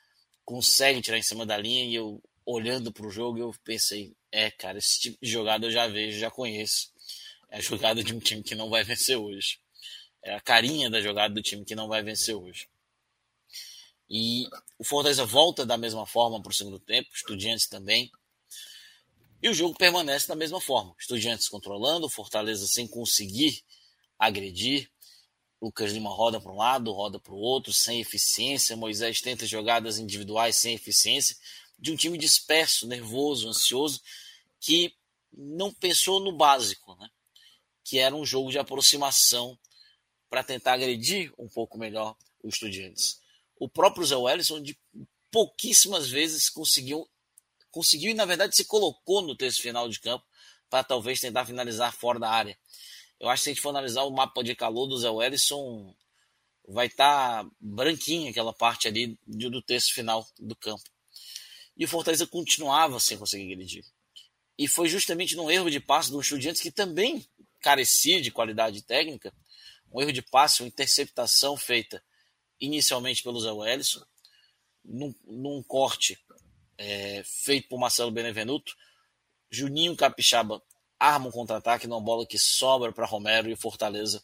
consegue 0.44 1.00
tirar 1.00 1.16
em 1.16 1.22
cima 1.22 1.46
da 1.46 1.57
linha 1.57 1.85
e 1.85 1.94
eu 1.94 2.20
olhando 2.44 2.92
para 2.92 3.07
o 3.07 3.11
jogo 3.11 3.38
eu 3.38 3.55
pensei, 3.64 4.14
é, 4.31 4.50
cara, 4.50 4.79
esse 4.79 5.00
tipo 5.00 5.18
de 5.20 5.31
jogada 5.31 5.66
eu 5.66 5.70
já 5.70 5.87
vejo, 5.87 6.18
já 6.18 6.31
conheço. 6.31 6.92
É 7.48 7.59
a 7.59 7.61
jogada 7.61 8.03
de 8.03 8.14
um 8.14 8.18
time 8.20 8.42
que 8.42 8.55
não 8.55 8.70
vai 8.70 8.85
vencer 8.85 9.16
hoje. 9.16 9.59
É 10.22 10.35
a 10.35 10.40
carinha 10.40 10.90
da 10.90 11.00
jogada 11.00 11.35
do 11.35 11.42
time 11.42 11.64
que 11.64 11.74
não 11.74 11.88
vai 11.88 12.03
vencer 12.03 12.35
hoje. 12.35 12.68
E 14.09 14.48
o 14.79 14.85
Fortaleza 14.85 15.24
volta 15.24 15.64
da 15.64 15.76
mesma 15.76 16.05
forma 16.05 16.42
para 16.42 16.50
o 16.50 16.55
segundo 16.55 16.79
tempo, 16.81 17.09
Estudiantes 17.14 17.68
também. 17.68 18.11
E 19.42 19.48
o 19.48 19.55
jogo 19.55 19.76
permanece 19.76 20.29
da 20.29 20.35
mesma 20.35 20.61
forma. 20.61 20.94
Estudiantes 20.98 21.48
controlando, 21.48 22.11
Fortaleza 22.11 22.66
sem 22.66 22.87
conseguir 22.87 23.62
agredir, 24.18 24.90
Lucas 25.61 25.92
Lima 25.92 26.11
roda 26.11 26.40
para 26.40 26.53
um 26.53 26.57
lado, 26.57 26.92
roda 26.92 27.18
para 27.18 27.35
o 27.35 27.38
outro, 27.38 27.72
sem 27.72 28.00
eficiência. 28.00 28.76
Moisés 28.76 29.20
tenta 29.20 29.46
jogadas 29.46 29.98
individuais 29.98 30.57
sem 30.57 30.74
eficiência. 30.74 31.37
De 31.80 31.90
um 31.92 31.96
time 31.96 32.18
disperso, 32.18 32.86
nervoso, 32.86 33.48
ansioso, 33.48 34.00
que 34.60 34.94
não 35.32 35.72
pensou 35.72 36.20
no 36.20 36.32
básico, 36.32 36.94
né? 36.96 37.08
que 37.82 37.98
era 37.98 38.14
um 38.14 38.24
jogo 38.24 38.50
de 38.50 38.58
aproximação 38.58 39.58
para 40.28 40.44
tentar 40.44 40.74
agredir 40.74 41.32
um 41.38 41.48
pouco 41.48 41.78
melhor 41.78 42.16
os 42.42 42.54
estudiantes. 42.54 43.20
O 43.56 43.68
próprio 43.68 44.06
Zé 44.06 44.16
Wellison, 44.16 44.62
de 44.62 44.78
pouquíssimas 45.30 46.08
vezes, 46.08 46.48
conseguiu, 46.48 47.08
conseguiu 47.70 48.10
e, 48.10 48.14
na 48.14 48.24
verdade, 48.24 48.54
se 48.54 48.64
colocou 48.64 49.22
no 49.22 49.36
terço 49.36 49.60
final 49.60 49.88
de 49.88 49.98
campo 50.00 50.24
para 50.68 50.84
talvez 50.84 51.20
tentar 51.20 51.44
finalizar 51.44 51.92
fora 51.92 52.18
da 52.18 52.30
área. 52.30 52.56
Eu 53.18 53.28
acho 53.28 53.40
que 53.40 53.44
se 53.44 53.50
a 53.50 53.52
gente 53.54 53.62
for 53.62 53.70
analisar 53.70 54.04
o 54.04 54.10
mapa 54.10 54.42
de 54.42 54.54
calor 54.54 54.86
do 54.86 54.96
Zé 54.98 55.10
Wellison, 55.10 55.94
vai 56.68 56.86
estar 56.86 57.44
tá 57.44 57.50
branquinho 57.60 58.30
aquela 58.30 58.52
parte 58.52 58.86
ali 58.86 59.18
do 59.26 59.60
terço 59.60 59.92
final 59.92 60.26
do 60.38 60.54
campo. 60.54 60.84
E 61.80 61.84
o 61.86 61.88
Fortaleza 61.88 62.26
continuava 62.26 63.00
sem 63.00 63.16
conseguir 63.16 63.50
agredir. 63.50 63.82
E 64.58 64.68
foi 64.68 64.86
justamente 64.86 65.34
num 65.34 65.50
erro 65.50 65.70
de 65.70 65.80
passe 65.80 66.10
do 66.10 66.20
Estudiantes 66.20 66.60
que 66.60 66.70
também 66.70 67.26
carecia 67.58 68.20
de 68.20 68.30
qualidade 68.30 68.82
técnica, 68.82 69.32
um 69.90 69.98
erro 69.98 70.12
de 70.12 70.20
passe, 70.20 70.62
uma 70.62 70.68
interceptação 70.68 71.56
feita 71.56 72.04
inicialmente 72.60 73.22
pelo 73.22 73.40
Zé 73.40 73.50
Wellison, 73.50 74.04
num, 74.84 75.14
num 75.24 75.62
corte 75.62 76.18
é, 76.76 77.22
feito 77.24 77.68
por 77.68 77.78
Marcelo 77.78 78.10
Benevenuto, 78.10 78.76
Juninho 79.50 79.96
Capixaba 79.96 80.62
arma 80.98 81.28
um 81.28 81.32
contra-ataque 81.32 81.86
numa 81.86 82.00
bola 82.00 82.26
que 82.26 82.38
sobra 82.38 82.92
para 82.92 83.06
Romero 83.06 83.48
e 83.48 83.54
o 83.54 83.56
Fortaleza 83.56 84.22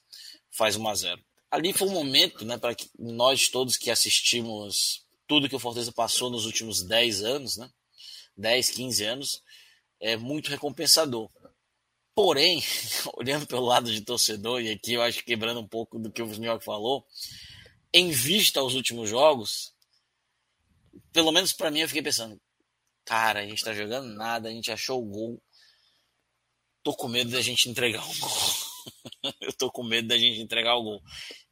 faz 0.50 0.76
1 0.76 0.88
a 0.88 0.94
0. 0.94 1.24
Ali 1.50 1.72
foi 1.72 1.88
um 1.88 1.92
momento, 1.92 2.44
né, 2.44 2.58
para 2.58 2.76
nós 2.98 3.48
todos 3.48 3.78
que 3.78 3.90
assistimos 3.90 5.05
tudo 5.26 5.48
que 5.48 5.56
o 5.56 5.60
Fortaleza 5.60 5.92
passou 5.92 6.30
nos 6.30 6.46
últimos 6.46 6.82
10 6.82 7.22
anos, 7.24 7.56
né? 7.56 7.70
10, 8.36 8.70
15 8.70 9.04
anos, 9.04 9.42
é 10.00 10.16
muito 10.16 10.50
recompensador. 10.50 11.30
Porém, 12.14 12.62
olhando 13.14 13.46
pelo 13.46 13.66
lado 13.66 13.92
de 13.92 14.00
torcedor, 14.00 14.62
e 14.62 14.70
aqui 14.70 14.94
eu 14.94 15.02
acho 15.02 15.24
quebrando 15.24 15.60
um 15.60 15.68
pouco 15.68 15.98
do 15.98 16.10
que 16.10 16.22
o 16.22 16.26
New 16.26 16.60
falou, 16.60 17.06
em 17.92 18.10
vista 18.10 18.60
aos 18.60 18.74
últimos 18.74 19.08
jogos, 19.08 19.74
pelo 21.12 21.32
menos 21.32 21.52
para 21.52 21.70
mim 21.70 21.80
eu 21.80 21.88
fiquei 21.88 22.02
pensando, 22.02 22.40
cara, 23.04 23.40
a 23.40 23.46
gente 23.46 23.64
tá 23.64 23.72
jogando 23.72 24.14
nada, 24.14 24.48
a 24.48 24.52
gente 24.52 24.70
achou 24.70 25.02
o 25.02 25.06
gol, 25.06 25.42
tô 26.82 26.94
com 26.94 27.08
medo 27.08 27.30
da 27.30 27.40
gente 27.40 27.68
entregar 27.68 28.02
o 28.02 28.18
gol. 28.18 29.32
eu 29.40 29.52
tô 29.52 29.70
com 29.70 29.82
medo 29.82 30.08
da 30.08 30.18
gente 30.18 30.40
entregar 30.40 30.76
o 30.76 30.82
gol. 30.82 31.02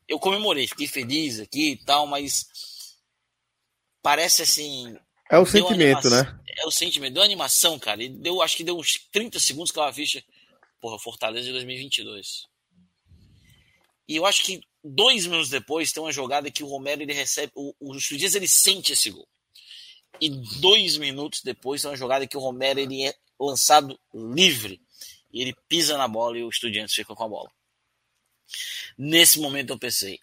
Eu 0.07 0.19
comemorei, 0.19 0.67
fiquei 0.67 0.87
feliz 0.87 1.41
aqui 1.41 1.73
e 1.73 1.85
tal, 1.85 2.07
mas 2.07 2.47
parece 4.05 4.43
assim 4.43 4.97
É 5.31 5.39
o 5.39 5.47
sentimento, 5.47 6.11
né? 6.11 6.39
É 6.59 6.67
o 6.67 6.71
sentimento. 6.71 7.15
Deu 7.15 7.23
animação, 7.23 7.79
cara. 7.79 8.05
E 8.05 8.09
deu, 8.11 8.43
acho 8.43 8.59
que 8.59 8.63
deu 8.63 8.79
uns 8.79 8.93
30 9.11 9.41
segundos 9.41 9.73
que 9.73 9.79
eu 9.79 9.93
ficha. 9.93 10.23
Porra, 10.79 10.99
Fortaleza 10.99 11.47
de 11.47 11.53
2022. 11.53 12.45
E 14.07 14.17
eu 14.17 14.27
acho 14.27 14.45
que 14.45 14.61
dois 14.85 15.27
minutos 15.27 15.49
depois 15.49 15.91
tem 15.91 16.03
uma 16.03 16.13
jogada 16.13 16.51
que 16.51 16.63
o 16.63 16.69
Romero 16.69 17.01
ele 17.01 17.15
recebe. 17.15 17.51
O, 17.57 17.75
o 17.81 17.97
ele 17.97 18.47
sente 18.47 18.93
esse 18.93 19.11
gol. 19.11 19.27
E 20.21 20.29
dois 20.61 20.99
minutos 20.99 21.41
depois 21.43 21.81
tem 21.81 21.91
uma 21.91 21.97
jogada 21.97 22.27
que 22.27 22.37
o 22.37 22.41
Romero 22.41 22.79
ele 22.79 23.07
é 23.07 23.15
lançado 23.41 23.99
livre. 24.13 24.81
E 25.33 25.41
ele 25.41 25.57
pisa 25.67 25.97
na 25.97 26.07
bola 26.07 26.39
e 26.39 26.45
o 26.45 26.51
Estudiantes 26.51 26.95
fica 26.95 27.15
com 27.15 27.25
a 27.25 27.29
bola. 27.29 27.51
Nesse 28.99 29.41
momento 29.41 29.71
eu 29.71 29.79
pensei. 29.79 30.21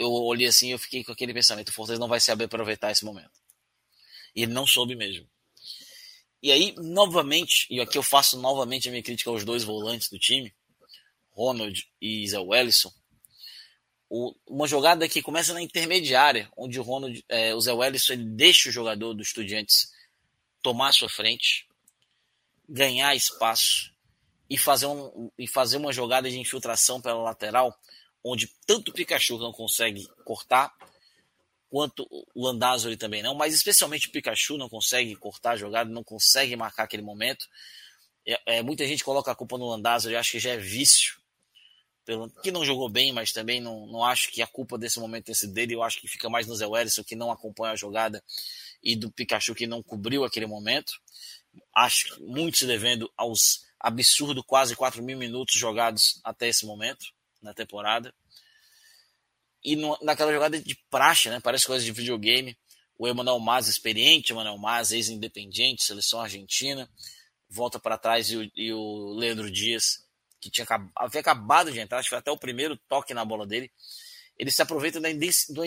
Eu 0.00 0.10
olhei 0.10 0.46
assim 0.46 0.68
e 0.68 0.70
eu 0.70 0.78
fiquei 0.78 1.04
com 1.04 1.12
aquele 1.12 1.34
pensamento: 1.34 1.68
o 1.68 1.72
Fortaleza 1.72 2.00
não 2.00 2.08
vai 2.08 2.20
saber 2.20 2.44
aproveitar 2.44 2.90
esse 2.90 3.04
momento. 3.04 3.38
E 4.34 4.42
ele 4.42 4.52
não 4.52 4.66
soube 4.66 4.96
mesmo. 4.96 5.28
E 6.42 6.50
aí, 6.50 6.74
novamente, 6.78 7.66
e 7.68 7.80
aqui 7.80 7.98
eu 7.98 8.02
faço 8.02 8.40
novamente 8.40 8.88
a 8.88 8.90
minha 8.90 9.02
crítica 9.02 9.28
aos 9.28 9.44
dois 9.44 9.62
volantes 9.62 10.08
do 10.08 10.18
time, 10.18 10.54
Ronald 11.32 11.86
e 12.00 12.26
Zé 12.26 12.38
Wellison. 12.38 12.90
O, 14.08 14.34
uma 14.46 14.66
jogada 14.66 15.06
que 15.06 15.20
começa 15.20 15.52
na 15.52 15.60
intermediária, 15.60 16.50
onde 16.56 16.80
o, 16.80 16.82
Ronald, 16.82 17.22
é, 17.28 17.54
o 17.54 17.60
Zé 17.60 17.72
Wellison 17.72 18.14
ele 18.14 18.24
deixa 18.24 18.70
o 18.70 18.72
jogador 18.72 19.12
do 19.12 19.22
Estudiantes 19.22 19.92
tomar 20.62 20.92
sua 20.92 21.10
frente, 21.10 21.68
ganhar 22.66 23.14
espaço 23.14 23.92
e 24.48 24.56
fazer, 24.56 24.86
um, 24.86 25.30
e 25.38 25.46
fazer 25.46 25.76
uma 25.76 25.92
jogada 25.92 26.30
de 26.30 26.38
infiltração 26.38 27.02
pela 27.02 27.22
lateral, 27.22 27.78
onde 28.24 28.48
tanto 28.66 28.90
o 28.90 28.94
Pikachu 28.94 29.38
não 29.38 29.52
consegue 29.52 30.06
cortar, 30.24 30.72
quanto 31.70 32.06
o 32.34 32.44
Landázuri 32.44 32.96
também 32.96 33.22
não, 33.22 33.34
mas 33.34 33.54
especialmente 33.54 34.08
o 34.08 34.10
Pikachu 34.10 34.58
não 34.58 34.68
consegue 34.68 35.14
cortar 35.14 35.52
a 35.52 35.56
jogada, 35.56 35.88
não 35.88 36.02
consegue 36.02 36.56
marcar 36.56 36.82
aquele 36.82 37.02
momento. 37.02 37.46
É, 38.26 38.56
é, 38.56 38.62
muita 38.62 38.86
gente 38.86 39.04
coloca 39.04 39.30
a 39.30 39.34
culpa 39.34 39.56
no 39.56 39.68
Landázuri, 39.68 40.16
acho 40.16 40.32
que 40.32 40.40
já 40.40 40.50
é 40.50 40.56
vício, 40.56 41.18
pelo, 42.04 42.28
que 42.28 42.50
não 42.50 42.64
jogou 42.64 42.88
bem, 42.88 43.12
mas 43.12 43.30
também 43.30 43.60
não, 43.60 43.86
não 43.86 44.04
acho 44.04 44.32
que 44.32 44.42
a 44.42 44.46
culpa 44.46 44.76
desse 44.76 44.98
momento 44.98 45.26
tenha 45.26 45.34
sido 45.34 45.52
dele, 45.52 45.74
eu 45.74 45.82
acho 45.82 46.00
que 46.00 46.08
fica 46.08 46.28
mais 46.28 46.46
no 46.46 46.56
Zé 46.56 46.66
Wellison, 46.66 47.04
que 47.04 47.14
não 47.14 47.30
acompanha 47.30 47.72
a 47.72 47.76
jogada, 47.76 48.22
e 48.82 48.96
do 48.96 49.10
Pikachu, 49.10 49.54
que 49.54 49.66
não 49.66 49.82
cobriu 49.82 50.24
aquele 50.24 50.46
momento. 50.46 50.92
Acho 51.74 52.16
que 52.16 52.22
muito 52.22 52.58
se 52.58 52.66
devendo 52.66 53.10
aos 53.16 53.64
absurdo 53.78 54.42
quase 54.42 54.74
4 54.74 55.02
mil 55.02 55.16
minutos 55.16 55.54
jogados 55.58 56.20
até 56.24 56.48
esse 56.48 56.66
momento 56.66 57.06
na 57.42 57.54
temporada 57.54 58.14
e 59.62 59.76
no, 59.76 59.96
naquela 60.02 60.32
jogada 60.32 60.60
de 60.60 60.74
praxe, 60.90 61.28
né? 61.28 61.40
Parece 61.40 61.66
coisa 61.66 61.84
de 61.84 61.92
videogame. 61.92 62.56
O 62.98 63.06
Emanuel 63.06 63.38
Mas, 63.38 63.68
experiente, 63.68 64.32
Emanuel 64.32 64.58
Mas, 64.58 64.90
ex-independente, 64.92 65.84
seleção 65.84 66.20
argentina, 66.20 66.88
volta 67.48 67.78
para 67.78 67.98
trás 67.98 68.30
e 68.30 68.36
o, 68.36 68.50
e 68.54 68.72
o, 68.72 69.14
Leandro 69.14 69.50
Dias, 69.50 70.04
que 70.40 70.50
tinha 70.50 70.66
havia 70.96 71.20
acabado 71.20 71.72
de 71.72 71.80
entrar, 71.80 71.98
acho 71.98 72.06
que 72.06 72.10
foi 72.10 72.18
até 72.18 72.30
o 72.30 72.38
primeiro 72.38 72.76
toque 72.88 73.14
na 73.14 73.24
bola 73.24 73.46
dele. 73.46 73.70
Ele 74.38 74.50
se 74.50 74.62
aproveita 74.62 75.00
da 75.00 75.10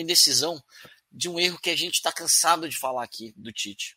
indecisão 0.00 0.62
de 1.10 1.28
um 1.28 1.38
erro 1.38 1.60
que 1.60 1.70
a 1.70 1.76
gente 1.76 1.94
está 1.94 2.12
cansado 2.12 2.68
de 2.68 2.76
falar 2.76 3.04
aqui 3.04 3.32
do 3.36 3.52
Tite. 3.52 3.96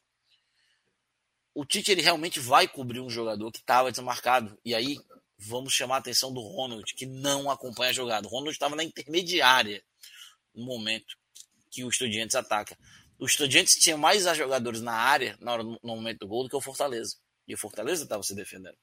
O 1.53 1.65
Tite 1.65 1.91
ele 1.91 2.03
realmente 2.03 2.39
vai 2.39 2.67
cobrir 2.67 2.99
um 2.99 3.09
jogador 3.09 3.51
que 3.51 3.57
estava 3.57 3.91
desmarcado. 3.91 4.55
E 4.63 4.75
aí 4.75 4.99
vamos 5.37 5.73
chamar 5.73 5.95
a 5.95 5.99
atenção 5.99 6.33
do 6.33 6.41
Ronald, 6.41 6.93
que 6.95 7.05
não 7.05 7.49
acompanha 7.49 7.91
a 7.91 7.93
jogada. 7.93 8.27
O 8.27 8.31
Ronald 8.31 8.51
estava 8.51 8.75
na 8.75 8.83
intermediária 8.83 9.83
no 10.53 10.65
momento 10.65 11.15
que 11.69 11.83
o 11.83 11.89
Estudiantes 11.89 12.35
ataca. 12.35 12.77
O 13.19 13.25
Estudiantes 13.25 13.75
tinha 13.75 13.97
mais 13.97 14.23
jogadores 14.35 14.81
na 14.81 14.93
área 14.93 15.37
na 15.39 15.53
hora, 15.53 15.63
no 15.63 15.79
momento 15.83 16.19
do 16.19 16.27
gol 16.27 16.43
do 16.43 16.49
que 16.49 16.55
o 16.55 16.61
Fortaleza. 16.61 17.15
E 17.47 17.53
o 17.53 17.57
Fortaleza 17.57 18.03
estava 18.03 18.23
se 18.23 18.35
defendendo. 18.35 18.77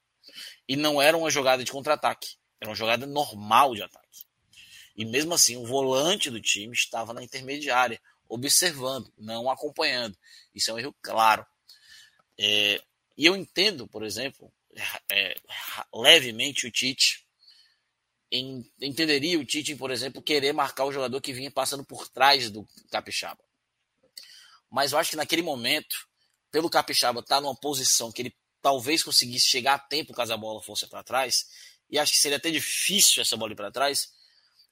E 0.67 0.75
não 0.75 1.01
era 1.01 1.17
uma 1.17 1.29
jogada 1.29 1.63
de 1.63 1.71
contra-ataque. 1.71 2.35
Era 2.59 2.69
uma 2.69 2.75
jogada 2.75 3.05
normal 3.05 3.75
de 3.75 3.83
ataque. 3.83 4.25
E 4.95 5.05
mesmo 5.05 5.33
assim, 5.33 5.57
o 5.57 5.65
volante 5.65 6.29
do 6.29 6.41
time 6.41 6.73
estava 6.73 7.13
na 7.13 7.23
intermediária, 7.23 8.01
observando, 8.29 9.11
não 9.17 9.49
acompanhando. 9.49 10.17
Isso 10.53 10.71
é 10.71 10.73
um 10.73 10.79
erro 10.79 10.95
claro. 11.01 11.45
É, 12.37 12.81
e 13.17 13.25
eu 13.25 13.35
entendo, 13.35 13.87
por 13.87 14.03
exemplo, 14.03 14.51
é, 15.09 15.35
levemente 15.93 16.67
o 16.67 16.71
Tite. 16.71 17.25
Entenderia 18.81 19.39
o 19.39 19.45
Tite, 19.45 19.75
por 19.75 19.91
exemplo, 19.91 20.21
querer 20.21 20.53
marcar 20.53 20.85
o 20.85 20.91
jogador 20.91 21.21
que 21.21 21.33
vinha 21.33 21.51
passando 21.51 21.85
por 21.85 22.07
trás 22.09 22.49
do 22.49 22.67
Capixaba. 22.91 23.43
Mas 24.69 24.91
eu 24.91 24.97
acho 24.97 25.11
que 25.11 25.15
naquele 25.15 25.41
momento, 25.41 25.95
pelo 26.51 26.69
Capixaba 26.69 27.21
estar 27.21 27.35
tá 27.35 27.41
numa 27.41 27.55
posição 27.55 28.11
que 28.11 28.23
ele 28.23 28.35
talvez 28.61 29.03
conseguisse 29.03 29.45
chegar 29.45 29.75
a 29.75 29.79
tempo 29.79 30.13
caso 30.13 30.33
a 30.33 30.37
bola 30.37 30.61
fosse 30.61 30.87
para 30.87 31.03
trás, 31.03 31.47
e 31.89 31.99
acho 31.99 32.13
que 32.13 32.17
seria 32.17 32.37
até 32.37 32.49
difícil 32.49 33.21
essa 33.21 33.37
bola 33.37 33.53
ir 33.53 33.55
para 33.55 33.71
trás, 33.71 34.11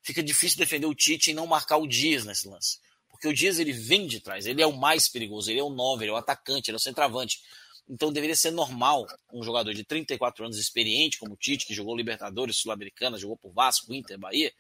fica 0.02 0.22
difícil 0.22 0.58
defender 0.58 0.88
o 0.88 0.96
Tite 0.96 1.32
e 1.32 1.34
não 1.34 1.46
marcar 1.46 1.78
o 1.78 1.88
Dias 1.88 2.26
nesse 2.26 2.48
lance. 2.48 2.80
Porque 3.08 3.28
o 3.28 3.34
Dias 3.34 3.60
ele 3.60 3.72
vem 3.72 4.08
de 4.08 4.20
trás, 4.20 4.46
ele 4.46 4.62
é 4.62 4.68
o 4.68 4.76
mais 4.76 5.08
perigoso, 5.08 5.50
ele 5.50 5.60
é 5.60 5.64
o 5.64 5.70
9, 5.70 6.04
ele 6.04 6.12
é 6.12 6.14
o 6.14 6.18
atacante, 6.18 6.70
ele 6.70 6.76
é 6.76 6.78
o 6.78 6.82
centroavante. 6.82 7.42
Então 7.88 8.12
deveria 8.12 8.36
ser 8.36 8.52
normal 8.52 9.06
um 9.32 9.44
jogador 9.44 9.74
de 9.74 9.84
34 9.84 10.46
anos 10.46 10.58
experiente, 10.58 11.18
como 11.18 11.34
o 11.34 11.38
Tite, 11.38 11.66
que 11.66 11.74
jogou 11.74 11.96
Libertadores, 11.96 12.58
Sul-Americana, 12.58 13.18
jogou 13.18 13.38
por 13.38 13.52
Vasco, 13.52 13.94
Inter, 13.94 14.18
Bahia, 14.18 14.54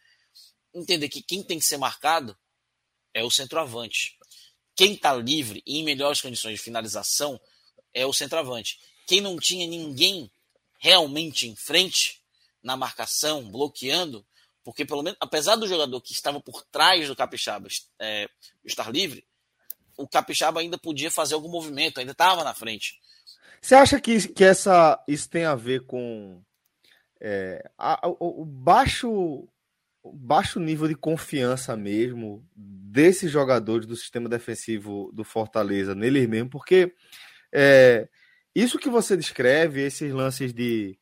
entender 0.74 1.08
que 1.10 1.22
quem 1.22 1.44
tem 1.44 1.60
que 1.60 1.66
ser 1.66 1.78
marcado 1.78 2.38
é 3.14 3.24
o 3.24 3.32
centroavante. 3.32 4.18
Quem 4.76 4.94
está 4.94 5.14
livre 5.14 5.62
e 5.66 5.80
em 5.80 5.84
melhores 5.84 6.20
condições 6.20 6.58
de 6.58 6.64
finalização 6.64 7.40
é 7.94 8.06
o 8.06 8.14
centroavante. 8.14 8.80
Quem 9.06 9.22
não 9.22 9.38
tinha 9.38 9.68
ninguém 9.68 10.32
realmente 10.80 11.48
em 11.48 11.56
frente 11.56 12.22
na 12.62 12.76
marcação, 12.76 13.50
bloqueando, 13.50 14.26
porque 14.64 14.86
pelo 14.86 15.04
menos, 15.04 15.18
apesar 15.20 15.56
do 15.56 15.68
jogador 15.68 16.02
que 16.02 16.14
estava 16.14 16.40
por 16.40 16.64
trás 16.64 17.08
do 17.08 17.16
Capixaba 17.16 17.68
é, 18.00 18.30
estar 18.66 18.92
livre, 18.92 19.26
o 19.98 20.08
Capixaba 20.08 20.60
ainda 20.60 20.78
podia 20.78 21.12
fazer 21.12 21.34
algum 21.34 21.50
movimento, 21.50 22.00
ainda 22.00 22.12
estava 22.12 22.44
na 22.44 22.54
frente. 22.54 23.00
Você 23.62 23.76
acha 23.76 24.00
que, 24.00 24.28
que 24.28 24.44
essa, 24.44 25.02
isso 25.08 25.30
tem 25.30 25.46
a 25.46 25.56
ver 25.56 25.86
com 25.86 26.42
é, 27.22 27.70
a, 27.78 28.08
o, 28.10 28.42
o, 28.42 28.46
baixo, 28.46 29.48
baixo 30.04 30.60
nível 30.60 30.88
de 30.88 30.96
confiança 30.96 31.76
mesmo 31.78 32.46
desses 32.54 33.32
jogadores 33.32 33.86
do 33.86 33.96
sistema 33.96 34.28
defensivo 34.28 35.10
do 35.14 35.24
Fortaleza 35.24 35.96
neles 35.96 36.28
mesmo? 36.28 36.50
Porque 36.50 36.94
é, 37.54 38.10
isso 38.54 38.78
que 38.78 38.90
você 38.90 39.16
descreve, 39.16 39.82
esses 39.82 40.12
lances 40.12 40.54
de 40.54 41.00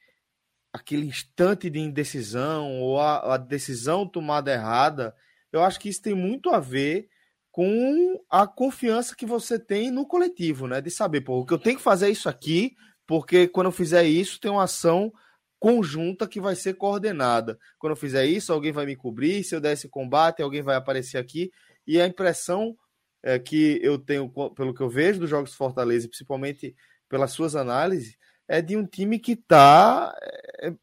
aquele 0.71 1.07
instante 1.07 1.69
de 1.69 1.79
indecisão 1.79 2.79
ou 2.79 2.99
a, 2.99 3.33
a 3.33 3.37
decisão 3.37 4.07
tomada 4.07 4.53
errada, 4.53 5.15
eu 5.51 5.63
acho 5.63 5.79
que 5.79 5.89
isso 5.89 6.01
tem 6.01 6.13
muito 6.13 6.49
a 6.49 6.59
ver 6.59 7.09
com 7.51 8.23
a 8.29 8.47
confiança 8.47 9.15
que 9.15 9.25
você 9.25 9.59
tem 9.59 9.91
no 9.91 10.05
coletivo, 10.05 10.67
né? 10.67 10.79
De 10.79 10.89
saber, 10.89 11.21
pô, 11.21 11.39
o 11.39 11.45
que 11.45 11.53
eu 11.53 11.59
tenho 11.59 11.77
que 11.77 11.83
fazer 11.83 12.07
é 12.07 12.11
isso 12.11 12.29
aqui, 12.29 12.75
porque 13.05 13.47
quando 13.47 13.67
eu 13.67 13.71
fizer 13.71 14.03
isso, 14.05 14.39
tem 14.39 14.49
uma 14.49 14.63
ação 14.63 15.11
conjunta 15.59 16.27
que 16.27 16.41
vai 16.41 16.55
ser 16.55 16.75
coordenada. 16.75 17.59
Quando 17.77 17.91
eu 17.91 17.97
fizer 17.97 18.25
isso, 18.25 18.51
alguém 18.51 18.71
vai 18.71 18.85
me 18.85 18.95
cobrir, 18.95 19.43
se 19.43 19.53
eu 19.53 19.61
der 19.61 19.73
esse 19.73 19.89
combate, 19.89 20.41
alguém 20.41 20.61
vai 20.61 20.75
aparecer 20.75 21.17
aqui. 21.17 21.51
E 21.85 21.99
a 22.01 22.07
impressão 22.07 22.75
é, 23.21 23.37
que 23.37 23.79
eu 23.83 23.99
tenho, 23.99 24.29
pelo 24.55 24.73
que 24.73 24.81
eu 24.81 24.89
vejo 24.89 25.19
dos 25.19 25.29
Jogos 25.29 25.53
Fortaleza, 25.53 26.07
principalmente 26.07 26.75
pelas 27.09 27.31
suas 27.31 27.55
análises, 27.55 28.17
é 28.47 28.61
de 28.61 28.75
um 28.75 28.85
time 28.85 29.19
que 29.19 29.33
está 29.33 30.15
é, 30.61 30.73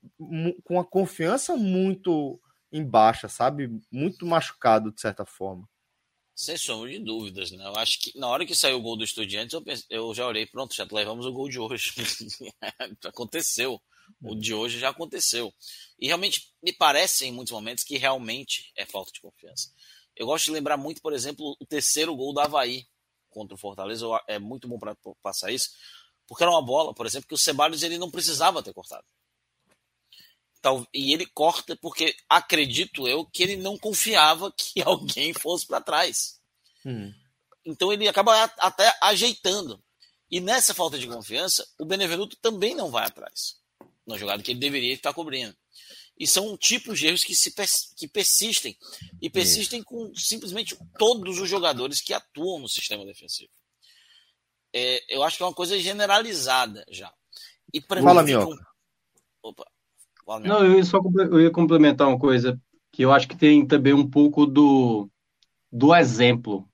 com 0.63 0.79
a 0.79 0.85
confiança 0.85 1.57
muito 1.57 2.41
em 2.71 2.85
baixa, 2.85 3.29
sabe? 3.29 3.71
Muito 3.91 4.27
machucado, 4.27 4.93
de 4.93 5.01
certa 5.01 5.25
forma. 5.25 5.67
Sem 6.39 6.57
sombra 6.57 6.89
de 6.89 7.01
dúvidas, 7.01 7.51
né? 7.51 7.67
Eu 7.67 7.75
acho 7.75 7.99
que 7.99 8.17
na 8.17 8.29
hora 8.29 8.47
que 8.47 8.55
saiu 8.55 8.79
o 8.79 8.81
gol 8.81 8.97
do 8.97 9.03
Estudiantes, 9.03 9.55
eu, 9.55 9.65
eu 9.91 10.15
já 10.15 10.25
olhei, 10.25 10.47
pronto, 10.47 10.73
já 10.73 10.87
levamos 10.89 11.27
o 11.27 11.33
gol 11.33 11.49
de 11.49 11.59
hoje. 11.59 11.93
aconteceu. 13.05 13.83
O 14.23 14.37
de 14.37 14.55
hoje 14.55 14.79
já 14.79 14.91
aconteceu. 14.91 15.53
E 15.99 16.07
realmente, 16.07 16.53
me 16.63 16.73
parece 16.73 17.27
em 17.27 17.33
muitos 17.33 17.51
momentos 17.51 17.83
que 17.83 17.99
realmente 17.99 18.71
é 18.77 18.87
falta 18.87 19.11
de 19.11 19.21
confiança. 19.21 19.73
Eu 20.15 20.27
gosto 20.27 20.45
de 20.45 20.53
lembrar 20.53 20.77
muito, 20.77 21.03
por 21.03 21.13
exemplo, 21.13 21.57
o 21.59 21.67
terceiro 21.67 22.15
gol 22.15 22.33
do 22.33 22.39
Havaí 22.39 22.87
contra 23.29 23.57
o 23.57 23.59
Fortaleza. 23.59 24.07
É 24.29 24.39
muito 24.39 24.69
bom 24.69 24.79
para 24.79 24.97
passar 25.21 25.51
isso, 25.51 25.71
porque 26.25 26.45
era 26.45 26.53
uma 26.53 26.65
bola, 26.65 26.95
por 26.95 27.05
exemplo, 27.05 27.27
que 27.27 27.35
o 27.35 27.39
Ceballos 27.39 27.83
ele 27.83 27.99
não 27.99 28.13
precisava 28.13 28.63
ter 28.63 28.73
cortado. 28.73 29.05
E 30.93 31.13
ele 31.13 31.27
corta 31.27 31.77
porque 31.77 32.15
acredito 32.29 33.07
eu 33.07 33.25
que 33.25 33.43
ele 33.43 33.57
não 33.57 33.79
confiava 33.79 34.53
que 34.57 34.83
alguém 34.83 35.33
fosse 35.33 35.67
para 35.67 35.81
trás. 35.81 36.39
Hum. 36.85 37.13
Então 37.65 37.93
ele 37.93 38.09
acaba 38.09 38.45
até 38.59 38.93
ajeitando. 39.03 39.83
E 40.31 40.41
nessa 40.41 40.75
falta 40.75 40.99
de 40.99 41.07
confiança, 41.07 41.67
o 41.79 41.85
Benevenuto 41.85 42.37
também 42.37 42.75
não 42.75 42.91
vai 42.91 43.07
atrás. 43.07 43.57
Na 44.07 44.17
jogada 44.17 44.43
que 44.43 44.53
ele 44.53 44.61
deveria 44.61 44.93
estar 44.95 45.13
cobrindo. 45.13 45.57
E 46.19 46.27
são 46.27 46.57
tipos 46.57 46.99
de 46.99 47.07
erros 47.07 47.23
que, 47.23 47.35
se, 47.35 47.55
que 47.97 48.09
persistem. 48.09 48.77
E 49.23 49.31
persistem 49.31 49.83
com 49.83 50.13
simplesmente 50.15 50.77
todos 50.99 51.39
os 51.39 51.49
jogadores 51.49 52.01
que 52.01 52.13
atuam 52.13 52.59
no 52.59 52.69
sistema 52.69 53.05
defensivo. 53.07 53.51
é, 54.75 55.15
eu 55.15 55.23
acho 55.23 55.37
que 55.37 55.43
é 55.43 55.47
uma 55.47 55.55
coisa 55.55 55.79
generalizada 55.79 56.85
já. 56.91 57.13
E 57.73 57.81
Fala, 57.81 58.23
mim, 58.23 58.35
um... 58.35 58.57
Opa. 59.43 59.71
Não, 60.45 60.65
eu 60.65 60.77
ia 60.77 60.85
só 60.85 61.01
eu 61.17 61.41
ia 61.41 61.51
complementar 61.51 62.07
uma 62.07 62.19
coisa 62.19 62.61
que 62.93 63.03
eu 63.03 63.13
acho 63.13 63.27
que 63.27 63.37
tem 63.37 63.67
também 63.67 63.95
um 63.95 64.09
pouco 64.09 64.45
do, 64.47 65.09
do 65.73 65.95
exemplo, 65.95 66.69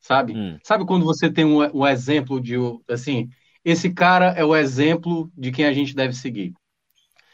sabe? 0.00 0.34
Hum. 0.34 0.58
Sabe 0.64 0.84
quando 0.84 1.04
você 1.04 1.30
tem 1.30 1.44
um, 1.44 1.58
um 1.76 1.86
exemplo 1.86 2.40
de, 2.40 2.56
assim, 2.88 3.28
esse 3.64 3.92
cara 3.92 4.28
é 4.30 4.44
o 4.44 4.56
exemplo 4.56 5.30
de 5.36 5.50
quem 5.50 5.66
a 5.66 5.72
gente 5.72 5.94
deve 5.94 6.14
seguir. 6.14 6.52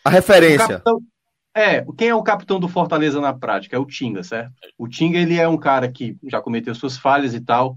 A 0.05 0.11
referência. 0.11 0.67
Capitão, 0.67 1.01
é, 1.55 1.85
quem 1.97 2.09
é 2.09 2.15
o 2.15 2.23
capitão 2.23 2.59
do 2.59 2.69
Fortaleza 2.69 3.21
na 3.21 3.33
prática? 3.33 3.77
É 3.77 3.79
o 3.79 3.87
Tinga, 3.87 4.23
certo? 4.23 4.53
O 4.79 4.89
Tinga, 4.89 5.19
ele 5.19 5.39
é 5.39 5.47
um 5.47 5.59
cara 5.59 5.91
que 5.91 6.17
já 6.25 6.41
cometeu 6.41 6.75
suas 6.75 6.97
falhas 6.97 7.35
e 7.35 7.41
tal, 7.41 7.77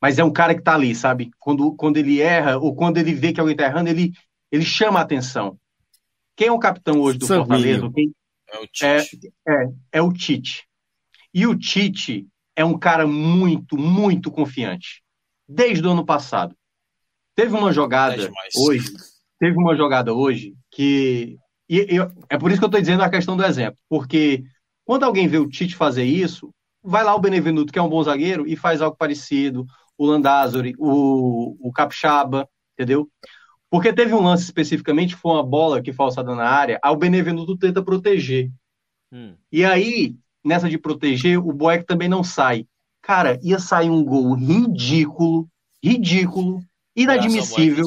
mas 0.00 0.18
é 0.18 0.24
um 0.24 0.32
cara 0.32 0.54
que 0.54 0.62
tá 0.62 0.74
ali, 0.74 0.94
sabe? 0.94 1.30
Quando, 1.38 1.74
quando 1.74 1.96
ele 1.96 2.20
erra, 2.20 2.56
ou 2.56 2.74
quando 2.74 2.98
ele 2.98 3.12
vê 3.12 3.32
que 3.32 3.40
alguém 3.40 3.56
tá 3.56 3.64
errando, 3.64 3.90
ele, 3.90 4.12
ele 4.50 4.64
chama 4.64 5.00
a 5.00 5.02
atenção. 5.02 5.58
Quem 6.38 6.46
é 6.46 6.52
o 6.52 6.58
capitão 6.60 7.00
hoje 7.00 7.18
do 7.18 7.26
Fortaleza? 7.26 7.90
Quem... 7.92 8.14
É 8.48 8.58
o 8.60 8.66
Tite. 8.68 9.32
É, 9.44 9.52
é, 9.52 9.68
é 9.94 10.02
o 10.02 10.12
Tite. 10.12 10.68
E 11.34 11.44
o 11.48 11.58
Tite 11.58 12.28
é 12.54 12.64
um 12.64 12.78
cara 12.78 13.08
muito, 13.08 13.76
muito 13.76 14.30
confiante. 14.30 15.02
Desde 15.48 15.84
o 15.84 15.90
ano 15.90 16.06
passado. 16.06 16.54
Teve 17.34 17.56
uma 17.56 17.72
jogada 17.72 18.22
é 18.22 18.30
hoje, 18.56 18.86
teve 19.38 19.56
uma 19.56 19.76
jogada 19.76 20.14
hoje 20.14 20.54
que 20.70 21.36
e, 21.68 21.96
e, 21.96 21.98
é 22.30 22.38
por 22.38 22.50
isso 22.50 22.60
que 22.60 22.64
eu 22.64 22.68
estou 22.68 22.80
dizendo 22.80 23.02
a 23.02 23.10
questão 23.10 23.36
do 23.36 23.44
exemplo, 23.44 23.78
porque 23.88 24.44
quando 24.84 25.04
alguém 25.04 25.28
vê 25.28 25.38
o 25.38 25.48
Tite 25.48 25.74
fazer 25.74 26.04
isso, 26.04 26.52
vai 26.82 27.04
lá 27.04 27.14
o 27.14 27.20
Benevenuto, 27.20 27.72
que 27.72 27.78
é 27.78 27.82
um 27.82 27.88
bom 27.88 28.02
zagueiro, 28.02 28.46
e 28.46 28.56
faz 28.56 28.80
algo 28.80 28.96
parecido, 28.96 29.66
o 29.96 30.06
Landázuri, 30.06 30.74
o, 30.78 31.56
o 31.60 31.72
Capixaba, 31.72 32.48
entendeu? 32.74 33.08
Porque 33.70 33.92
teve 33.92 34.14
um 34.14 34.22
lance 34.22 34.44
especificamente, 34.44 35.14
foi 35.14 35.32
uma 35.32 35.42
bola 35.42 35.82
que 35.82 35.92
foi 35.92 36.06
alçada 36.06 36.34
na 36.34 36.48
área, 36.48 36.78
aí 36.82 36.92
o 36.92 36.96
Benevenuto 36.96 37.56
tenta 37.56 37.82
proteger. 37.82 38.50
Hum. 39.12 39.34
E 39.52 39.64
aí, 39.64 40.16
nessa 40.44 40.68
de 40.68 40.78
proteger, 40.78 41.38
o 41.38 41.52
Boeck 41.52 41.84
também 41.84 42.08
não 42.08 42.24
sai. 42.24 42.66
Cara, 43.02 43.38
ia 43.42 43.58
sair 43.58 43.90
um 43.90 44.02
gol 44.04 44.34
ridículo, 44.34 45.48
ridículo, 45.82 46.62
inadmissível. 46.96 47.84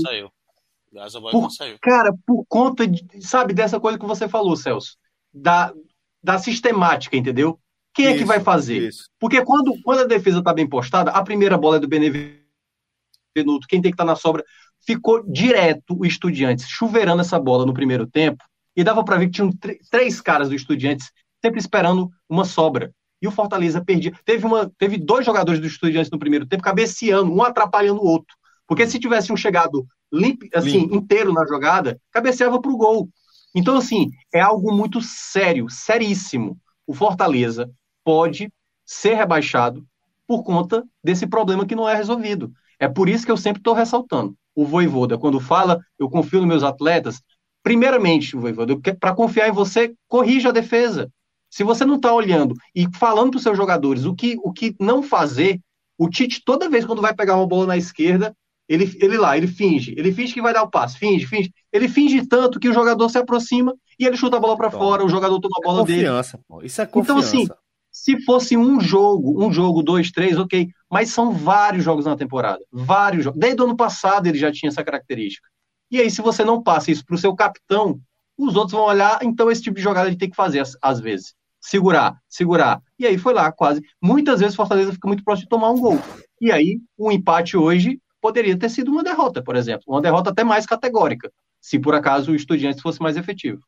Por, 1.31 1.49
cara, 1.81 2.13
por 2.25 2.45
conta, 2.47 2.85
de, 2.87 3.05
sabe, 3.25 3.53
dessa 3.53 3.79
coisa 3.79 3.97
que 3.97 4.05
você 4.05 4.27
falou, 4.27 4.55
Celso, 4.55 4.97
da, 5.33 5.73
da 6.21 6.37
sistemática, 6.37 7.15
entendeu? 7.15 7.59
Quem 7.93 8.05
isso, 8.05 8.15
é 8.15 8.17
que 8.17 8.25
vai 8.25 8.39
fazer? 8.39 8.89
Isso. 8.89 9.09
Porque 9.19 9.43
quando, 9.43 9.73
quando 9.83 9.99
a 9.99 10.07
defesa 10.07 10.39
está 10.39 10.53
bem 10.53 10.67
postada, 10.67 11.11
a 11.11 11.23
primeira 11.23 11.57
bola 11.57 11.77
é 11.77 11.79
do 11.79 11.87
Benevenuto, 11.87 13.67
quem 13.67 13.81
tem 13.81 13.91
que 13.91 13.95
estar 13.95 14.05
tá 14.05 14.11
na 14.11 14.15
sobra, 14.15 14.43
ficou 14.85 15.23
direto 15.29 15.97
o 15.99 16.05
Estudiantes 16.05 16.67
chuveirando 16.67 17.21
essa 17.21 17.39
bola 17.39 17.65
no 17.65 17.73
primeiro 17.73 18.07
tempo, 18.07 18.43
e 18.75 18.83
dava 18.83 19.03
para 19.03 19.17
ver 19.17 19.25
que 19.25 19.33
tinham 19.33 19.51
três 19.89 20.21
caras 20.21 20.49
do 20.49 20.55
Estudiantes 20.55 21.11
sempre 21.43 21.59
esperando 21.59 22.09
uma 22.29 22.45
sobra. 22.45 22.91
E 23.21 23.27
o 23.27 23.31
Fortaleza 23.31 23.83
perdia. 23.83 24.13
Teve, 24.25 24.45
uma, 24.45 24.71
teve 24.77 24.97
dois 24.97 25.25
jogadores 25.25 25.59
do 25.59 25.67
Estudiantes 25.67 26.11
no 26.11 26.17
primeiro 26.17 26.45
tempo 26.45 26.63
cabeceando, 26.63 27.31
um 27.31 27.43
atrapalhando 27.43 28.01
o 28.01 28.05
outro. 28.05 28.35
Porque 28.65 28.87
se 28.87 28.99
tivessem 28.99 29.35
chegado 29.35 29.85
limpo, 30.11 30.45
assim, 30.53 30.79
Limpo. 30.79 30.95
inteiro 30.95 31.33
na 31.33 31.45
jogada, 31.45 31.99
cabeceava 32.11 32.59
para 32.61 32.71
o 32.71 32.77
gol. 32.77 33.09
Então, 33.53 33.77
assim, 33.77 34.09
é 34.33 34.39
algo 34.39 34.73
muito 34.73 35.01
sério, 35.01 35.69
seríssimo. 35.69 36.57
O 36.87 36.93
Fortaleza 36.93 37.69
pode 38.03 38.51
ser 38.85 39.15
rebaixado 39.15 39.85
por 40.25 40.43
conta 40.43 40.83
desse 41.03 41.27
problema 41.27 41.65
que 41.65 41.75
não 41.75 41.87
é 41.87 41.95
resolvido. 41.95 42.51
É 42.79 42.87
por 42.87 43.09
isso 43.09 43.25
que 43.25 43.31
eu 43.31 43.37
sempre 43.37 43.59
estou 43.59 43.73
ressaltando. 43.73 44.35
O 44.55 44.65
Voivoda, 44.65 45.17
quando 45.17 45.39
fala, 45.39 45.79
eu 45.97 46.09
confio 46.09 46.39
nos 46.39 46.47
meus 46.47 46.63
atletas, 46.63 47.21
primeiramente, 47.63 48.35
Voivoda, 48.35 48.77
para 48.99 49.13
confiar 49.13 49.47
em 49.47 49.53
você, 49.53 49.93
corrija 50.07 50.49
a 50.49 50.53
defesa. 50.53 51.09
Se 51.49 51.63
você 51.63 51.85
não 51.85 51.95
está 51.95 52.13
olhando 52.13 52.55
e 52.73 52.87
falando 52.95 53.31
para 53.31 53.37
os 53.37 53.43
seus 53.43 53.57
jogadores 53.57 54.05
o 54.05 54.15
que, 54.15 54.37
o 54.43 54.53
que 54.53 54.75
não 54.79 55.03
fazer, 55.03 55.59
o 55.97 56.09
Tite, 56.09 56.41
toda 56.43 56.69
vez 56.69 56.85
quando 56.85 57.01
vai 57.01 57.13
pegar 57.13 57.35
uma 57.35 57.45
bola 57.45 57.67
na 57.67 57.77
esquerda, 57.77 58.33
ele, 58.67 58.89
ele 59.01 59.17
lá, 59.17 59.37
ele 59.37 59.47
finge. 59.47 59.93
Ele 59.97 60.13
finge 60.13 60.33
que 60.33 60.41
vai 60.41 60.53
dar 60.53 60.63
o 60.63 60.69
passe. 60.69 60.97
Finge, 60.97 61.27
finge. 61.27 61.51
Ele 61.73 61.89
finge 61.89 62.25
tanto 62.25 62.57
que 62.57 62.69
o 62.69 62.73
jogador 62.73 63.09
se 63.09 63.17
aproxima 63.17 63.75
e 63.99 64.05
ele 64.05 64.15
chuta 64.15 64.37
a 64.37 64.39
bola 64.39 64.55
para 64.55 64.71
fora, 64.71 65.03
o 65.03 65.09
jogador 65.09 65.39
toma 65.41 65.55
a 65.57 65.61
bola 65.61 65.79
é 65.79 65.81
confiança, 65.81 66.37
dele. 66.37 66.45
Pô. 66.47 66.63
Isso 66.63 66.81
é 66.81 66.85
confiança. 66.85 67.11
Então, 67.11 67.43
assim, 67.43 67.49
se 67.91 68.23
fosse 68.23 68.55
um 68.55 68.79
jogo, 68.79 69.45
um 69.45 69.51
jogo, 69.51 69.83
dois, 69.83 70.09
três, 70.09 70.37
ok. 70.37 70.69
Mas 70.91 71.09
são 71.09 71.31
vários 71.31 71.83
jogos 71.83 72.05
na 72.05 72.17
temporada. 72.17 72.59
Vários 72.71 73.23
jogos. 73.23 73.39
Desde 73.39 73.61
o 73.61 73.65
ano 73.65 73.77
passado 73.77 74.27
ele 74.27 74.37
já 74.37 74.51
tinha 74.51 74.69
essa 74.69 74.83
característica. 74.83 75.47
E 75.89 75.99
aí, 75.99 76.11
se 76.11 76.21
você 76.21 76.43
não 76.43 76.61
passa 76.61 76.91
isso 76.91 77.05
para 77.05 77.15
o 77.15 77.17
seu 77.17 77.33
capitão, 77.35 77.99
os 78.37 78.55
outros 78.55 78.73
vão 78.73 78.83
olhar, 78.83 79.19
então 79.23 79.51
esse 79.51 79.61
tipo 79.61 79.75
de 79.75 79.81
jogada 79.81 80.09
gente 80.09 80.19
tem 80.19 80.29
que 80.29 80.35
fazer 80.35 80.63
às 80.81 80.99
vezes. 80.99 81.33
Segurar, 81.59 82.17
segurar. 82.27 82.81
E 82.97 83.05
aí 83.05 83.17
foi 83.17 83.33
lá, 83.33 83.51
quase. 83.51 83.81
Muitas 84.01 84.39
vezes 84.39 84.55
Fortaleza 84.55 84.93
fica 84.93 85.07
muito 85.07 85.23
próximo 85.23 85.45
de 85.45 85.49
tomar 85.49 85.69
um 85.69 85.79
gol. 85.79 85.99
E 86.39 86.51
aí, 86.51 86.79
o 86.97 87.11
empate 87.11 87.55
hoje 87.55 87.99
poderia 88.19 88.57
ter 88.57 88.69
sido 88.69 88.91
uma 88.91 89.03
derrota, 89.03 89.43
por 89.43 89.55
exemplo. 89.55 89.83
Uma 89.87 90.01
derrota 90.01 90.29
até 90.29 90.43
mais 90.43 90.65
categórica, 90.65 91.31
se 91.59 91.79
por 91.79 91.93
acaso 91.93 92.31
o 92.31 92.35
Estudiantes 92.35 92.81
fosse 92.81 93.01
mais 93.01 93.15
efetivo. 93.15 93.61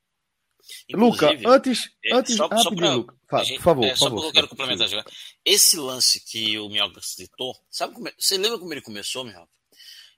Luca, 0.92 1.30
antes, 1.46 1.90
é, 2.06 2.16
antes 2.16 2.36
só, 2.36 2.50
só 2.58 2.74
pra, 2.76 2.96
Luca, 2.96 3.16
gente, 3.44 3.58
por 3.58 3.64
favor, 3.64 3.86
é, 3.86 3.96
só 3.96 4.06
favor, 4.06 4.26
eu 4.26 4.32
quero 4.32 4.48
complementar 4.48 4.88
já. 4.88 5.04
Esse 5.44 5.78
lance 5.78 6.20
que 6.20 6.58
o 6.60 6.70
Minhoca 6.70 7.02
citou, 7.02 7.56
sabe 7.70 7.94
como, 7.94 8.08
é, 8.08 8.14
você 8.18 8.38
lembra 8.38 8.60
como 8.60 8.74
ele 8.74 8.82
começou, 8.82 9.24
Minhoca? 9.24 9.50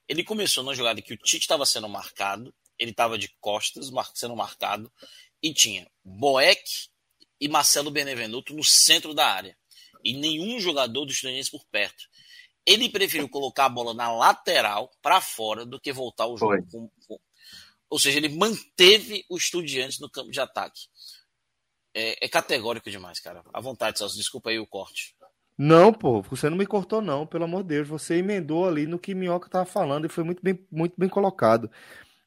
Ele 0.08 0.22
começou 0.22 0.62
numa 0.62 0.74
jogada 0.74 1.02
que 1.02 1.12
o 1.12 1.16
Tite 1.16 1.42
estava 1.42 1.66
sendo 1.66 1.88
marcado, 1.88 2.54
ele 2.78 2.92
estava 2.92 3.18
de 3.18 3.28
costas, 3.40 3.90
sendo 4.14 4.36
marcado, 4.36 4.92
e 5.42 5.52
tinha 5.52 5.90
Boeck 6.04 6.88
e 7.40 7.48
Marcelo 7.48 7.90
Benevenuto 7.90 8.54
no 8.54 8.64
centro 8.64 9.14
da 9.14 9.26
área. 9.26 9.56
E 10.04 10.14
nenhum 10.14 10.60
jogador 10.60 11.04
do 11.04 11.12
Estudiantes 11.12 11.50
por 11.50 11.64
perto. 11.66 12.04
Ele 12.64 12.88
preferiu 12.88 13.28
colocar 13.28 13.66
a 13.66 13.68
bola 13.68 13.94
na 13.94 14.12
lateral 14.12 14.90
para 15.02 15.20
fora 15.20 15.64
do 15.64 15.80
que 15.80 15.92
voltar 15.92 16.26
o 16.26 16.36
jogo. 16.36 16.64
Com, 16.70 16.90
com... 17.06 17.18
Ou 17.88 17.98
seja, 17.98 18.18
ele 18.18 18.28
manteve 18.28 19.24
o 19.30 19.36
Estudiantes 19.36 20.00
no 20.00 20.10
campo 20.10 20.30
de 20.30 20.40
ataque. 20.40 20.82
É, 21.94 22.26
é 22.26 22.28
categórico 22.28 22.90
demais, 22.90 23.20
cara. 23.20 23.42
À 23.52 23.60
vontade, 23.60 23.98
Celso. 23.98 24.16
Desculpa 24.16 24.50
aí 24.50 24.58
o 24.58 24.66
corte. 24.66 25.14
Não, 25.58 25.92
pô, 25.92 26.20
você 26.20 26.50
não 26.50 26.56
me 26.56 26.66
cortou, 26.66 27.00
não, 27.00 27.26
pelo 27.26 27.44
amor 27.44 27.62
de 27.62 27.70
Deus. 27.70 27.88
Você 27.88 28.16
emendou 28.16 28.68
ali 28.68 28.86
no 28.86 28.98
que 28.98 29.14
Minhoca 29.14 29.46
estava 29.46 29.64
falando 29.64 30.04
e 30.04 30.10
foi 30.10 30.22
muito 30.22 30.42
bem, 30.42 30.58
muito 30.70 30.94
bem 30.98 31.08
colocado. 31.08 31.70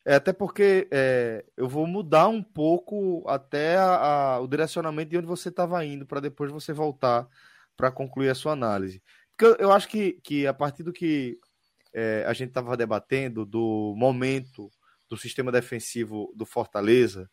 É, 0.05 0.15
até 0.15 0.33
porque 0.33 0.87
é, 0.89 1.45
eu 1.55 1.67
vou 1.67 1.85
mudar 1.85 2.27
um 2.29 2.41
pouco 2.41 3.23
até 3.27 3.77
a, 3.77 4.35
a, 4.35 4.39
o 4.39 4.47
direcionamento 4.47 5.11
de 5.11 5.17
onde 5.17 5.27
você 5.27 5.49
estava 5.49 5.85
indo, 5.85 6.05
para 6.05 6.19
depois 6.19 6.51
você 6.51 6.73
voltar 6.73 7.27
para 7.77 7.91
concluir 7.91 8.29
a 8.29 8.35
sua 8.35 8.53
análise. 8.53 9.03
Porque 9.37 9.61
eu 9.61 9.71
acho 9.71 9.87
que, 9.87 10.13
que 10.23 10.47
a 10.47 10.53
partir 10.53 10.83
do 10.83 10.91
que 10.91 11.37
é, 11.93 12.23
a 12.25 12.33
gente 12.33 12.49
estava 12.49 12.75
debatendo, 12.75 13.45
do 13.45 13.93
momento 13.95 14.71
do 15.09 15.17
sistema 15.17 15.51
defensivo 15.51 16.31
do 16.35 16.45
Fortaleza, 16.45 17.29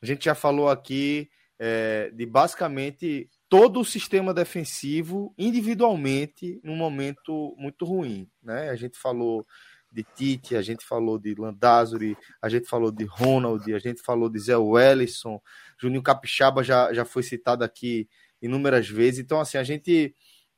a 0.00 0.06
gente 0.06 0.26
já 0.26 0.34
falou 0.34 0.68
aqui 0.68 1.28
é, 1.58 2.10
de 2.14 2.24
basicamente 2.24 3.28
todo 3.48 3.80
o 3.80 3.84
sistema 3.84 4.32
defensivo 4.32 5.34
individualmente 5.36 6.60
num 6.62 6.76
momento 6.76 7.54
muito 7.58 7.84
ruim. 7.84 8.30
Né? 8.42 8.70
A 8.70 8.76
gente 8.76 8.96
falou 8.96 9.44
de 9.90 10.04
Tite, 10.04 10.54
a 10.54 10.62
gente 10.62 10.84
falou 10.84 11.18
de 11.18 11.34
Landázuri, 11.34 12.16
a 12.40 12.48
gente 12.48 12.68
falou 12.68 12.92
de 12.92 13.04
Ronald, 13.04 13.74
a 13.74 13.78
gente 13.78 14.02
falou 14.02 14.28
de 14.28 14.38
Zé 14.38 14.56
Wellison, 14.56 15.40
Juninho 15.80 16.02
Capixaba 16.02 16.62
já, 16.62 16.92
já 16.92 17.04
foi 17.04 17.22
citado 17.22 17.64
aqui 17.64 18.08
inúmeras 18.40 18.88
vezes. 18.88 19.20
Então, 19.20 19.40
assim, 19.40 19.58
a 19.58 19.64
gente 19.64 20.14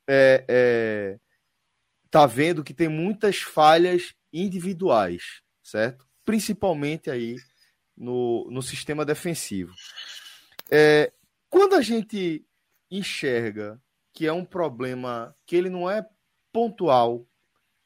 é, 0.07 0.45
é, 0.47 1.19
tá 2.11 2.25
vendo 2.25 2.63
que 2.63 2.73
tem 2.73 2.89
muitas 2.89 3.37
falhas 3.37 4.13
individuais, 4.33 5.41
certo? 5.63 6.10
Principalmente 6.23 7.09
aí 7.09 7.37
no, 7.97 8.49
no 8.49 8.61
sistema 8.61 9.05
defensivo. 9.05 9.73
É, 10.69 11.11
quando 11.49 11.75
a 11.75 11.81
gente 11.81 12.45
enxerga 12.89 13.81
que 14.13 14.27
é 14.27 14.33
um 14.33 14.45
problema 14.45 15.35
que 15.45 15.55
ele 15.55 15.69
não 15.69 15.89
é 15.89 16.07
pontual, 16.51 17.25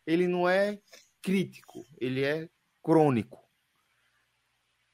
ele 0.06 0.28
não 0.28 0.48
é 0.48 0.80
crítico, 1.21 1.86
ele 2.00 2.24
é 2.24 2.50
crônico. 2.84 3.43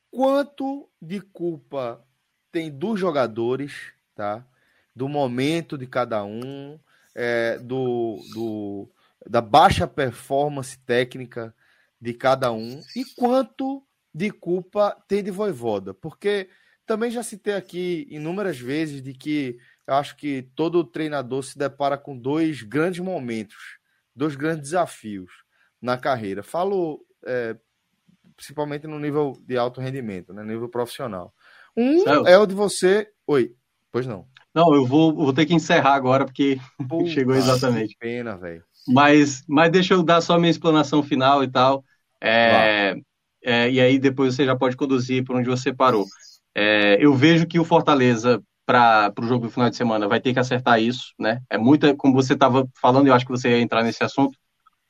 Quanto 0.09 0.89
de 1.01 1.21
culpa 1.21 2.05
tem 2.51 2.69
dos 2.69 2.99
jogadores, 2.99 3.93
tá? 4.15 4.45
Do 4.93 5.07
momento 5.07 5.77
de 5.77 5.87
cada 5.87 6.23
um, 6.23 6.79
é, 7.15 7.57
do, 7.59 8.17
do, 8.33 8.89
da 9.25 9.41
baixa 9.41 9.87
performance 9.87 10.77
técnica 10.79 11.55
de 12.01 12.13
cada 12.13 12.51
um 12.51 12.81
e 12.95 13.05
quanto 13.15 13.85
de 14.13 14.31
culpa 14.31 14.97
tem 15.07 15.23
de 15.23 15.31
Voivoda, 15.31 15.93
porque 15.93 16.49
também 16.85 17.11
já 17.11 17.23
citei 17.23 17.53
aqui 17.53 18.07
inúmeras 18.09 18.59
vezes 18.59 19.01
de 19.01 19.13
que 19.13 19.57
eu 19.87 19.93
acho 19.93 20.17
que 20.17 20.49
todo 20.55 20.83
treinador 20.83 21.43
se 21.43 21.57
depara 21.57 21.97
com 21.97 22.17
dois 22.17 22.63
grandes 22.63 22.99
momentos, 22.99 23.77
dois 24.15 24.35
grandes 24.35 24.63
desafios. 24.63 25.31
na 25.81 25.97
carreira. 25.97 26.43
Falo 26.43 27.03
é, 27.25 27.57
principalmente 28.35 28.87
no 28.87 28.99
nível 28.99 29.33
de 29.45 29.57
alto 29.57 29.81
rendimento, 29.81 30.33
né? 30.33 30.43
nível 30.43 30.69
profissional. 30.69 31.33
Um 31.75 32.01
Celso. 32.01 32.27
é 32.27 32.37
o 32.37 32.45
de 32.45 32.53
você. 32.53 33.07
Oi, 33.25 33.55
pois 33.91 34.05
não. 34.05 34.27
Não, 34.53 34.75
eu 34.75 34.85
vou, 34.85 35.13
vou 35.13 35.33
ter 35.33 35.45
que 35.45 35.53
encerrar 35.53 35.93
agora, 35.93 36.25
porque 36.25 36.59
Puta, 36.89 37.09
chegou 37.09 37.35
exatamente. 37.35 37.95
pena, 37.99 38.37
velho. 38.37 38.63
Mas, 38.87 39.43
mas 39.47 39.71
deixa 39.71 39.93
eu 39.93 40.03
dar 40.03 40.21
só 40.21 40.35
a 40.35 40.39
minha 40.39 40.51
explanação 40.51 41.01
final 41.01 41.43
e 41.43 41.47
tal. 41.47 41.85
É, 42.21 42.95
é, 43.43 43.69
e 43.71 43.81
aí 43.81 43.97
depois 43.97 44.35
você 44.35 44.45
já 44.45 44.55
pode 44.55 44.75
conduzir 44.75 45.23
por 45.23 45.35
onde 45.35 45.49
você 45.49 45.73
parou. 45.73 46.05
É, 46.55 46.97
eu 46.99 47.13
vejo 47.13 47.47
que 47.47 47.59
o 47.59 47.65
Fortaleza, 47.65 48.41
para 48.65 49.11
o 49.19 49.25
jogo 49.25 49.47
do 49.47 49.51
final 49.51 49.69
de 49.69 49.75
semana, 49.75 50.07
vai 50.07 50.19
ter 50.19 50.33
que 50.33 50.39
acertar 50.39 50.79
isso, 50.81 51.13
né? 51.19 51.41
É 51.49 51.57
muita, 51.57 51.95
como 51.95 52.13
você 52.13 52.33
estava 52.33 52.67
falando, 52.79 53.07
eu 53.07 53.13
acho 53.13 53.25
que 53.25 53.31
você 53.31 53.49
ia 53.49 53.61
entrar 53.61 53.83
nesse 53.83 54.03
assunto. 54.03 54.37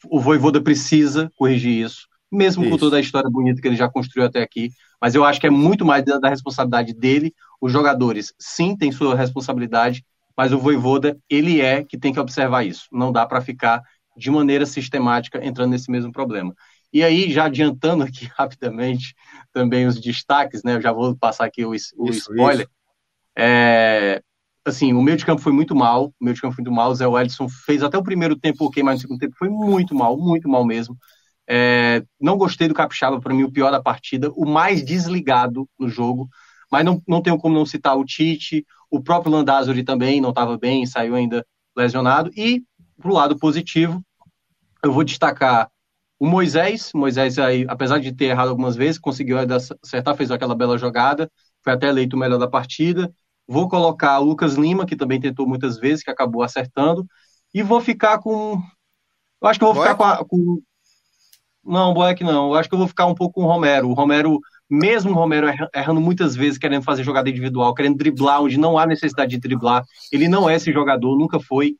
O 0.09 0.19
Voivoda 0.19 0.61
precisa 0.61 1.31
corrigir 1.37 1.85
isso, 1.85 2.07
mesmo 2.31 2.63
isso. 2.63 2.71
com 2.71 2.77
toda 2.77 2.97
a 2.97 2.99
história 2.99 3.29
bonita 3.29 3.61
que 3.61 3.67
ele 3.67 3.75
já 3.75 3.89
construiu 3.89 4.25
até 4.25 4.41
aqui. 4.41 4.71
Mas 4.99 5.15
eu 5.15 5.23
acho 5.23 5.39
que 5.39 5.47
é 5.47 5.51
muito 5.51 5.85
mais 5.85 6.03
da, 6.03 6.19
da 6.19 6.29
responsabilidade 6.29 6.93
dele. 6.93 7.33
Os 7.59 7.71
jogadores, 7.71 8.33
sim, 8.39 8.75
têm 8.75 8.91
sua 8.91 9.15
responsabilidade, 9.15 10.03
mas 10.35 10.51
o 10.51 10.59
Voivoda, 10.59 11.17
ele 11.29 11.61
é 11.61 11.83
que 11.83 11.97
tem 11.97 12.11
que 12.11 12.19
observar 12.19 12.65
isso. 12.65 12.87
Não 12.91 13.11
dá 13.11 13.25
para 13.25 13.41
ficar 13.41 13.81
de 14.17 14.29
maneira 14.29 14.65
sistemática 14.65 15.43
entrando 15.45 15.71
nesse 15.71 15.89
mesmo 15.89 16.11
problema. 16.11 16.53
E 16.93 17.03
aí, 17.03 17.31
já 17.31 17.45
adiantando 17.45 18.03
aqui 18.03 18.25
rapidamente 18.37 19.15
também 19.53 19.85
os 19.85 19.99
destaques, 19.99 20.63
né? 20.63 20.75
Eu 20.75 20.81
já 20.81 20.91
vou 20.91 21.15
passar 21.15 21.45
aqui 21.45 21.63
o, 21.65 21.69
o 21.69 21.75
isso, 21.75 21.95
spoiler. 21.97 22.65
Isso. 22.65 22.71
É, 23.37 24.21
assim, 24.65 24.93
o 24.93 25.01
meio 25.01 25.17
de 25.17 25.25
campo 25.25 25.41
foi 25.41 25.51
muito 25.51 25.75
mal. 25.75 26.07
O 26.07 26.23
meio 26.23 26.35
de 26.35 26.41
campo 26.41 26.55
foi 26.55 26.63
muito 26.63 26.75
mal. 26.75 26.91
O 26.91 26.95
Zé 26.95 27.07
Wellison 27.07 27.47
fez 27.47 27.83
até 27.83 27.97
o 27.97 28.03
primeiro 28.03 28.35
tempo 28.35 28.65
ok, 28.65 28.83
mas 28.83 28.95
no 28.95 29.01
segundo 29.01 29.19
tempo 29.19 29.35
foi 29.37 29.49
muito 29.49 29.95
mal, 29.95 30.17
muito 30.17 30.49
mal 30.49 30.65
mesmo. 30.65 30.97
É, 31.47 32.03
não 32.19 32.37
gostei 32.37 32.67
do 32.67 32.73
Capixaba, 32.73 33.19
para 33.19 33.33
mim, 33.33 33.43
o 33.43 33.51
pior 33.51 33.71
da 33.71 33.81
partida, 33.81 34.31
o 34.31 34.45
mais 34.45 34.83
desligado 34.83 35.67
no 35.79 35.89
jogo. 35.89 36.29
Mas 36.71 36.85
não, 36.85 37.01
não 37.07 37.21
tenho 37.21 37.37
como 37.37 37.55
não 37.55 37.65
citar 37.65 37.97
o 37.97 38.05
Tite, 38.05 38.65
o 38.89 39.01
próprio 39.01 39.31
Landázuri 39.31 39.83
também 39.83 40.21
não 40.21 40.29
estava 40.29 40.57
bem, 40.57 40.85
saiu 40.85 41.15
ainda 41.15 41.45
lesionado. 41.75 42.31
E, 42.35 42.63
pro 42.97 43.13
lado 43.13 43.37
positivo, 43.37 44.01
eu 44.83 44.91
vou 44.91 45.03
destacar 45.03 45.69
o 46.21 46.27
Moisés. 46.27 46.91
Moisés, 46.93 47.39
aí, 47.39 47.65
apesar 47.67 47.99
de 47.99 48.11
ter 48.11 48.25
errado 48.25 48.49
algumas 48.49 48.75
vezes, 48.75 48.99
conseguiu 48.99 49.37
acertar, 49.39 50.15
fez 50.15 50.29
aquela 50.29 50.53
bela 50.53 50.77
jogada, 50.77 51.27
foi 51.63 51.73
até 51.73 51.87
eleito 51.87 52.15
o 52.15 52.19
melhor 52.19 52.37
da 52.37 52.47
partida. 52.47 53.11
Vou 53.47 53.67
colocar 53.67 54.19
o 54.19 54.25
Lucas 54.25 54.53
Lima, 54.53 54.85
que 54.85 54.95
também 54.95 55.19
tentou 55.19 55.47
muitas 55.47 55.79
vezes, 55.79 56.03
que 56.03 56.11
acabou 56.11 56.43
acertando. 56.43 57.07
E 57.51 57.63
vou 57.63 57.81
ficar 57.81 58.19
com. 58.19 58.61
Eu 59.41 59.47
acho 59.47 59.57
que 59.57 59.65
eu 59.65 59.73
vou 59.73 59.81
ficar 59.81 59.95
com, 59.95 60.03
a, 60.03 60.23
com, 60.23 60.61
não, 61.65 61.91
Boeck 61.91 62.23
não. 62.23 62.49
Eu 62.49 62.55
acho 62.55 62.69
que 62.69 62.75
eu 62.75 62.79
vou 62.79 62.87
ficar 62.87 63.07
um 63.07 63.15
pouco 63.15 63.41
com 63.41 63.43
o 63.43 63.47
Romero. 63.47 63.89
O 63.89 63.93
Romero, 63.93 64.39
mesmo 64.69 65.09
o 65.09 65.15
Romero 65.15 65.47
errando 65.73 65.99
muitas 65.99 66.35
vezes, 66.35 66.59
querendo 66.59 66.83
fazer 66.83 67.03
jogada 67.03 67.31
individual, 67.31 67.73
querendo 67.73 67.97
driblar 67.97 68.43
onde 68.43 68.59
não 68.59 68.77
há 68.77 68.85
necessidade 68.85 69.31
de 69.31 69.39
driblar, 69.39 69.83
ele 70.11 70.27
não 70.27 70.47
é 70.47 70.53
esse 70.53 70.71
jogador, 70.71 71.17
nunca 71.17 71.39
foi. 71.39 71.77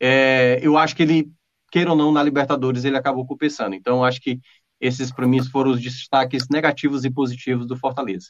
É, 0.00 0.58
eu 0.62 0.78
acho 0.78 0.96
que 0.96 1.02
ele, 1.02 1.30
queira 1.72 1.90
ou 1.90 1.96
não, 1.96 2.12
na 2.12 2.22
Libertadores, 2.22 2.84
ele 2.84 2.98
acabou 2.98 3.26
compensando. 3.26 3.74
Então, 3.74 4.04
acho 4.04 4.20
que 4.20 4.38
esses, 4.78 5.10
para 5.10 5.26
mim, 5.26 5.42
foram 5.42 5.70
os 5.70 5.80
destaques 5.80 6.46
negativos 6.50 7.04
e 7.04 7.10
positivos 7.10 7.66
do 7.66 7.76
Fortaleza. 7.76 8.28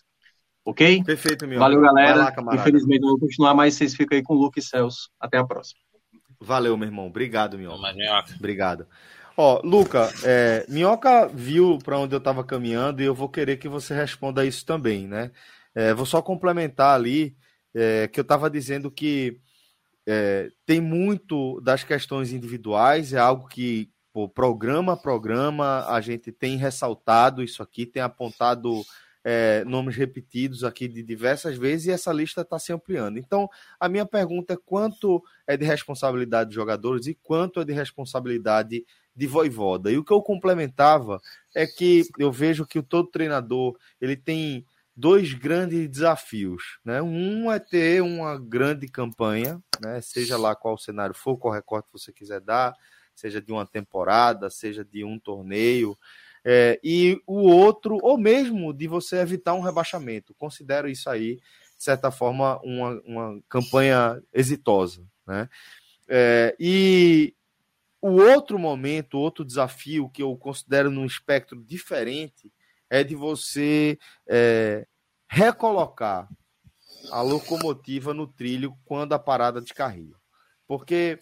Ok? 0.65 1.03
Perfeito, 1.03 1.47
meu. 1.49 1.59
Valeu, 1.59 1.81
galera. 1.81 2.33
Lá, 2.41 2.55
Infelizmente, 2.55 3.01
não 3.01 3.11
vou 3.11 3.19
continuar, 3.19 3.53
mas 3.53 3.75
vocês 3.75 3.97
ficam 3.97 4.17
aí 4.17 4.23
com 4.23 4.35
o 4.35 4.39
Luke 4.39 4.61
e 4.61 4.63
Celso. 4.63 5.11
Até 5.19 5.39
a 5.39 5.45
próxima. 5.45 5.81
Valeu, 6.41 6.77
meu 6.77 6.87
irmão. 6.87 7.07
Obrigado, 7.09 7.59
meu. 7.59 7.73
Obrigado. 8.39 8.87
Ó, 9.37 9.61
Luca, 9.65 10.09
é, 10.25 10.65
Minhoca 10.69 11.27
viu 11.27 11.79
para 11.83 11.99
onde 11.99 12.15
eu 12.15 12.19
estava 12.19 12.45
caminhando 12.45 13.03
e 13.03 13.07
eu 13.07 13.15
vou 13.15 13.29
querer 13.29 13.57
que 13.57 13.69
você 13.69 13.95
responda 13.95 14.45
isso 14.45 14.65
também, 14.65 15.09
né? 15.09 15.33
É, 15.75 15.95
vou 15.95 16.05
só 16.05 16.21
complementar 16.21 16.95
ali 16.95 17.35
é, 17.75 18.07
que 18.09 18.21
eu 18.21 18.23
estava 18.23 18.51
dizendo 18.51 18.91
que 18.91 19.41
é, 20.07 20.51
tem 20.67 20.81
muito 20.81 21.61
das 21.61 21.85
questões 21.85 22.33
individuais, 22.33 23.13
é 23.13 23.19
algo 23.19 23.47
que, 23.49 23.91
pô, 24.13 24.29
programa 24.29 24.95
a 24.95 24.97
programa, 24.97 25.87
a 25.89 26.01
gente 26.01 26.33
tem 26.33 26.57
ressaltado 26.57 27.43
isso 27.43 27.63
aqui, 27.63 27.87
tem 27.87 28.03
apontado 28.03 28.83
é, 29.25 29.65
nomes 29.65 29.97
repetidos 29.97 30.65
aqui 30.65 30.89
de 30.89 31.03
diversas 31.03 31.57
vezes 31.57 31.87
e 31.87 31.91
essa 31.91 32.13
lista 32.13 32.41
está 32.41 32.59
se 32.59 32.73
ampliando. 32.73 33.19
Então, 33.19 33.49
a 33.79 33.89
minha 33.89 34.05
pergunta 34.05 34.55
é 34.55 34.57
quanto 34.57 35.23
é 35.47 35.57
de 35.57 35.65
responsabilidade 35.65 36.49
dos 36.49 36.55
jogadores 36.55 37.07
e 37.07 37.15
quanto 37.15 37.61
é 37.61 37.65
de 37.65 37.73
responsabilidade 37.73 38.85
de 39.15 39.27
Voivoda. 39.27 39.91
E 39.93 39.99
o 39.99 40.05
que 40.05 40.13
eu 40.13 40.23
complementava 40.23 41.21
é 41.55 41.67
que 41.67 42.03
eu 42.19 42.33
vejo 42.33 42.67
que 42.67 42.83
todo 42.83 43.11
treinador 43.11 43.77
ele 44.01 44.17
tem 44.17 44.65
dois 44.95 45.33
grandes 45.35 45.89
desafios. 45.89 46.79
Né? 46.85 47.01
Um 47.03 47.51
é 47.51 47.59
ter 47.59 48.03
uma 48.03 48.39
grande 48.39 48.89
campanha, 48.89 49.63
né? 49.81 50.01
seja 50.01 50.37
lá 50.37 50.55
qual 50.55 50.79
cenário 50.79 51.15
for, 51.15 51.37
qual 51.37 51.55
recorte 51.55 51.89
você 51.93 52.13
quiser 52.13 52.41
dar, 52.41 52.75
seja 53.15 53.41
de 53.41 53.53
uma 53.53 53.67
temporada, 53.67 54.51
seja 54.51 54.85
de 54.85 55.05
um 55.05 55.19
torneio. 55.19 55.99
É, 56.45 56.81
e 56.83 57.21
o 57.27 57.43
outro, 57.49 57.99
ou 58.03 58.19
mesmo 58.19 58.73
de 58.73 58.87
você 58.87 59.17
evitar 59.17 59.55
um 59.55 59.61
rebaixamento. 59.61 60.35
Considero 60.35 60.89
isso 60.89 61.09
aí, 61.09 61.37
de 61.77 61.85
certa 61.85 62.11
forma, 62.11 62.61
uma, 62.63 63.01
uma 63.05 63.41
campanha 63.49 64.23
exitosa. 64.33 65.05
Né? 65.27 65.49
É, 66.09 66.55
e 66.59 67.35
o 68.01 68.21
outro 68.21 68.59
momento, 68.59 69.19
outro 69.19 69.45
desafio 69.45 70.09
que 70.09 70.23
eu 70.23 70.37
considero 70.37 70.91
num 70.91 71.07
espectro 71.07 71.63
diferente 71.63 72.51
é 72.93 73.03
de 73.03 73.15
você 73.15 73.99
é, 74.29 74.87
recolocar 75.27 76.29
a 77.11 77.23
locomotiva 77.23 78.13
no 78.13 78.27
trilho 78.27 78.77
quando 78.85 79.15
a 79.15 79.19
parada 79.19 79.63
descarrilha. 79.63 80.15
Porque 80.67 81.19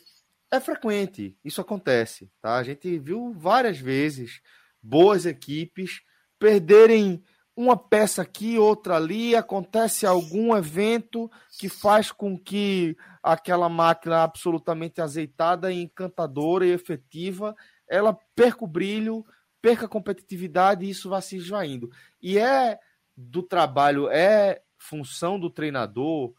é 0.50 0.59
frequente, 0.59 1.38
isso 1.44 1.61
acontece, 1.61 2.28
tá? 2.42 2.56
A 2.56 2.64
gente 2.64 2.98
viu 2.98 3.33
várias 3.33 3.78
vezes 3.78 4.40
boas 4.83 5.24
equipes 5.24 6.00
perderem 6.40 7.22
uma 7.54 7.76
peça 7.76 8.22
aqui, 8.22 8.59
outra 8.59 8.96
ali, 8.96 9.37
acontece 9.37 10.04
algum 10.04 10.56
evento 10.56 11.30
que 11.56 11.68
faz 11.68 12.11
com 12.11 12.37
que 12.37 12.96
aquela 13.22 13.68
máquina 13.68 14.24
absolutamente 14.24 15.00
azeitada, 15.00 15.72
encantadora 15.72 16.66
e 16.66 16.72
efetiva, 16.72 17.54
ela 17.88 18.18
perca 18.35 18.64
o 18.64 18.68
brilho, 18.68 19.24
perca 19.60 19.88
competitividade 19.88 20.84
e 20.84 20.90
isso 20.90 21.08
vai 21.08 21.22
se 21.22 21.36
esvaindo. 21.36 21.90
E 22.22 22.38
é 22.38 22.78
do 23.16 23.42
trabalho, 23.42 24.08
é 24.08 24.62
função 24.78 25.38
do 25.38 25.50
treinador 25.50 26.32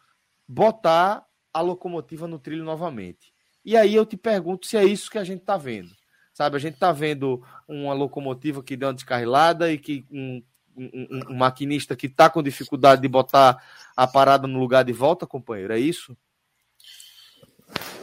botar 0.47 1.25
a 1.53 1.61
locomotiva 1.61 2.27
no 2.27 2.39
trilho 2.39 2.63
novamente. 2.63 3.33
E 3.63 3.77
aí 3.77 3.93
eu 3.93 4.05
te 4.05 4.17
pergunto 4.17 4.65
se 4.65 4.77
é 4.77 4.83
isso 4.83 5.11
que 5.11 5.17
a 5.17 5.23
gente 5.23 5.41
está 5.41 5.57
vendo. 5.57 5.91
Sabe, 6.33 6.55
a 6.55 6.59
gente 6.59 6.75
está 6.75 6.91
vendo 6.91 7.43
uma 7.67 7.93
locomotiva 7.93 8.63
que 8.63 8.77
deu 8.77 8.87
uma 8.87 8.93
descarrilada 8.93 9.71
e 9.71 9.77
que 9.77 10.05
um 10.09 10.41
um, 10.75 11.07
um, 11.29 11.35
maquinista 11.35 11.95
que 11.95 12.07
está 12.07 12.29
com 12.29 12.41
dificuldade 12.41 13.01
de 13.01 13.07
botar 13.07 13.63
a 13.95 14.07
parada 14.07 14.47
no 14.47 14.59
lugar 14.59 14.83
de 14.83 14.93
volta, 14.93 15.27
companheiro? 15.27 15.73
É 15.73 15.79
isso? 15.79 16.15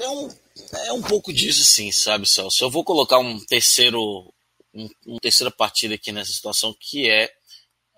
É 0.00 0.09
um, 0.09 0.28
é 0.87 0.92
um 0.92 1.02
pouco 1.02 1.33
disso, 1.33 1.64
sim, 1.64 1.90
sabe, 1.92 2.26
Celso? 2.26 2.64
Eu 2.64 2.70
vou 2.70 2.85
colocar 2.85 3.18
um 3.18 3.38
terceiro, 3.40 4.33
um, 4.74 4.88
uma 5.07 5.20
terceira 5.20 5.50
partida 5.50 5.94
aqui 5.94 6.12
nessa 6.12 6.33
situação, 6.33 6.74
que 6.78 7.09
é, 7.09 7.33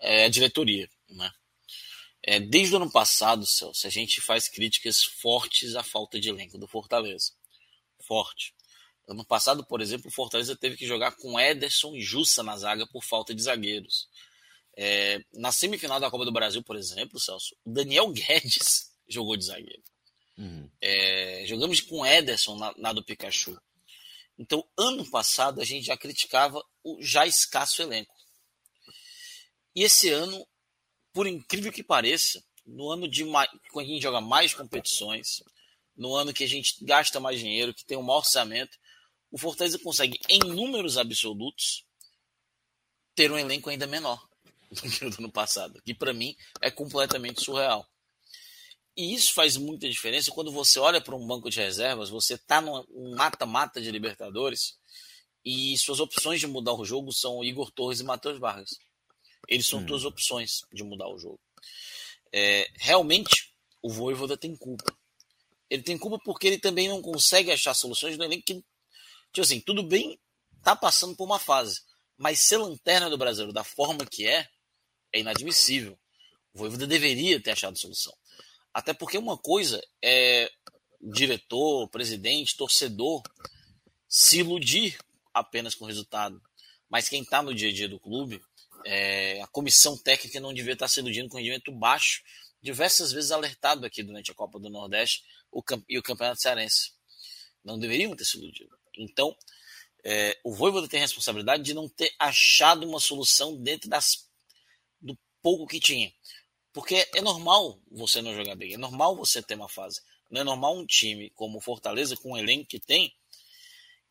é 0.00 0.24
a 0.24 0.28
diretoria. 0.28 0.88
Né? 1.08 1.30
É, 2.22 2.38
desde 2.38 2.74
o 2.74 2.76
ano 2.76 2.90
passado, 2.90 3.46
Celso, 3.46 3.86
a 3.86 3.90
gente 3.90 4.20
faz 4.20 4.48
críticas 4.48 5.02
fortes 5.02 5.74
à 5.74 5.82
falta 5.82 6.20
de 6.20 6.28
elenco 6.28 6.58
do 6.58 6.68
Fortaleza. 6.68 7.32
Forte. 8.06 8.54
Ano 9.08 9.24
passado, 9.24 9.64
por 9.66 9.80
exemplo, 9.80 10.08
o 10.08 10.12
Fortaleza 10.12 10.54
teve 10.54 10.76
que 10.76 10.86
jogar 10.86 11.12
com 11.16 11.38
Ederson 11.38 11.96
e 11.96 12.02
Jussa 12.02 12.42
na 12.42 12.56
zaga 12.56 12.86
por 12.86 13.02
falta 13.02 13.34
de 13.34 13.42
zagueiros. 13.42 14.08
É, 14.76 15.20
na 15.34 15.50
semifinal 15.50 15.98
da 15.98 16.10
Copa 16.10 16.24
do 16.24 16.32
Brasil, 16.32 16.62
por 16.62 16.76
exemplo, 16.76 17.18
Celso, 17.18 17.56
o 17.64 17.72
Daniel 17.72 18.08
Guedes 18.12 18.90
jogou 19.08 19.36
de 19.36 19.44
zagueiro. 19.44 19.82
Uhum. 20.38 20.70
É, 20.80 21.44
jogamos 21.46 21.80
com 21.80 22.06
Ederson 22.06 22.56
na, 22.56 22.72
na, 22.78 22.92
do 22.92 23.04
Pikachu. 23.04 23.60
Então, 24.40 24.66
ano 24.74 25.04
passado, 25.10 25.60
a 25.60 25.64
gente 25.66 25.84
já 25.84 25.98
criticava 25.98 26.64
o 26.82 26.96
já 27.02 27.26
escasso 27.26 27.82
elenco. 27.82 28.14
E 29.76 29.82
esse 29.82 30.08
ano, 30.08 30.48
por 31.12 31.26
incrível 31.26 31.70
que 31.70 31.82
pareça, 31.82 32.42
no 32.64 32.90
ano 32.90 33.06
de 33.06 33.22
quando 33.70 33.84
a 33.84 33.88
gente 33.88 34.02
joga 34.02 34.18
mais 34.18 34.54
competições, 34.54 35.42
no 35.94 36.14
ano 36.14 36.32
que 36.32 36.42
a 36.42 36.48
gente 36.48 36.82
gasta 36.82 37.20
mais 37.20 37.38
dinheiro, 37.38 37.74
que 37.74 37.84
tem 37.84 37.98
um 37.98 38.02
maior 38.02 38.20
orçamento, 38.20 38.78
o 39.30 39.36
Fortaleza 39.36 39.78
consegue, 39.78 40.18
em 40.26 40.38
números 40.38 40.96
absolutos, 40.96 41.84
ter 43.14 43.30
um 43.30 43.38
elenco 43.38 43.68
ainda 43.68 43.86
menor 43.86 44.26
do 44.72 44.80
que 44.80 45.04
no 45.04 45.16
ano 45.18 45.30
passado, 45.30 45.82
que 45.84 45.92
para 45.92 46.14
mim 46.14 46.34
é 46.62 46.70
completamente 46.70 47.44
surreal. 47.44 47.86
E 48.96 49.14
isso 49.14 49.32
faz 49.32 49.56
muita 49.56 49.88
diferença 49.88 50.30
quando 50.30 50.52
você 50.52 50.78
olha 50.78 51.00
para 51.00 51.16
um 51.16 51.26
banco 51.26 51.48
de 51.48 51.60
reservas, 51.60 52.10
você 52.10 52.34
está 52.34 52.60
num 52.60 52.84
mata-mata 53.16 53.80
de 53.80 53.90
Libertadores 53.90 54.78
e 55.44 55.76
suas 55.78 56.00
opções 56.00 56.40
de 56.40 56.46
mudar 56.46 56.74
o 56.74 56.84
jogo 56.84 57.12
são 57.12 57.42
Igor 57.42 57.70
Torres 57.70 58.00
e 58.00 58.04
Matheus 58.04 58.38
Vargas. 58.38 58.70
Eles 59.48 59.66
são 59.66 59.80
hum. 59.80 59.86
duas 59.86 60.04
opções 60.04 60.60
de 60.72 60.82
mudar 60.84 61.08
o 61.08 61.18
jogo. 61.18 61.40
É, 62.32 62.70
realmente, 62.74 63.52
o 63.82 63.90
Voivoda 63.90 64.36
tem 64.36 64.54
culpa. 64.56 64.96
Ele 65.68 65.82
tem 65.82 65.96
culpa 65.96 66.18
porque 66.24 66.46
ele 66.46 66.58
também 66.58 66.88
não 66.88 67.00
consegue 67.00 67.50
achar 67.50 67.74
soluções 67.74 68.16
no 68.16 68.24
elenco 68.24 68.44
que, 68.44 68.54
tipo 68.54 69.40
assim, 69.40 69.60
tudo 69.60 69.82
bem, 69.82 70.20
tá 70.62 70.74
passando 70.76 71.16
por 71.16 71.24
uma 71.24 71.38
fase, 71.38 71.80
mas 72.16 72.40
ser 72.40 72.58
lanterna 72.58 73.08
do 73.08 73.16
Brasil 73.16 73.52
da 73.52 73.64
forma 73.64 74.04
que 74.04 74.26
é, 74.26 74.48
é 75.12 75.20
inadmissível. 75.20 75.98
O 76.52 76.58
Voivoda 76.58 76.86
deveria 76.86 77.40
ter 77.40 77.52
achado 77.52 77.78
solução. 77.78 78.14
Até 78.72 78.92
porque 78.92 79.18
uma 79.18 79.36
coisa 79.36 79.82
é 80.02 80.50
diretor, 81.00 81.88
presidente, 81.88 82.56
torcedor 82.56 83.22
se 84.08 84.40
iludir 84.40 84.98
apenas 85.32 85.74
com 85.74 85.84
o 85.84 85.88
resultado. 85.88 86.40
Mas 86.88 87.08
quem 87.08 87.22
está 87.22 87.42
no 87.42 87.54
dia 87.54 87.68
a 87.68 87.72
dia 87.72 87.88
do 87.88 88.00
clube, 88.00 88.42
é, 88.84 89.40
a 89.40 89.46
comissão 89.46 89.96
técnica 89.96 90.40
não 90.40 90.52
devia 90.52 90.72
estar 90.72 90.86
tá 90.86 90.88
se 90.88 91.00
iludindo 91.00 91.28
com 91.28 91.36
rendimento 91.36 91.72
baixo, 91.72 92.22
diversas 92.60 93.12
vezes 93.12 93.30
alertado 93.30 93.86
aqui 93.86 94.02
durante 94.02 94.30
a 94.30 94.34
Copa 94.34 94.58
do 94.58 94.68
Nordeste 94.68 95.24
o, 95.50 95.62
e 95.88 95.98
o 95.98 96.02
Campeonato 96.02 96.42
Cearense. 96.42 96.92
Não 97.64 97.78
deveriam 97.78 98.14
ter 98.16 98.24
se 98.24 98.38
iludido. 98.38 98.76
Então, 98.96 99.36
é, 100.04 100.38
o 100.44 100.52
Voivoda 100.52 100.88
tem 100.88 100.98
a 100.98 101.02
responsabilidade 101.02 101.62
de 101.62 101.74
não 101.74 101.88
ter 101.88 102.12
achado 102.18 102.86
uma 102.86 103.00
solução 103.00 103.56
dentro 103.56 103.88
das, 103.88 104.28
do 105.00 105.16
pouco 105.42 105.66
que 105.66 105.78
tinha. 105.78 106.12
Porque 106.72 107.08
é 107.14 107.20
normal 107.20 107.80
você 107.90 108.22
não 108.22 108.34
jogar 108.34 108.54
bem, 108.54 108.74
é 108.74 108.76
normal 108.76 109.16
você 109.16 109.42
ter 109.42 109.54
uma 109.54 109.68
fase. 109.68 110.00
Não 110.30 110.40
é 110.40 110.44
normal 110.44 110.76
um 110.76 110.86
time 110.86 111.30
como 111.30 111.58
o 111.58 111.60
Fortaleza, 111.60 112.16
com 112.16 112.32
o 112.32 112.38
elenco 112.38 112.68
que 112.68 112.78
tem, 112.78 113.12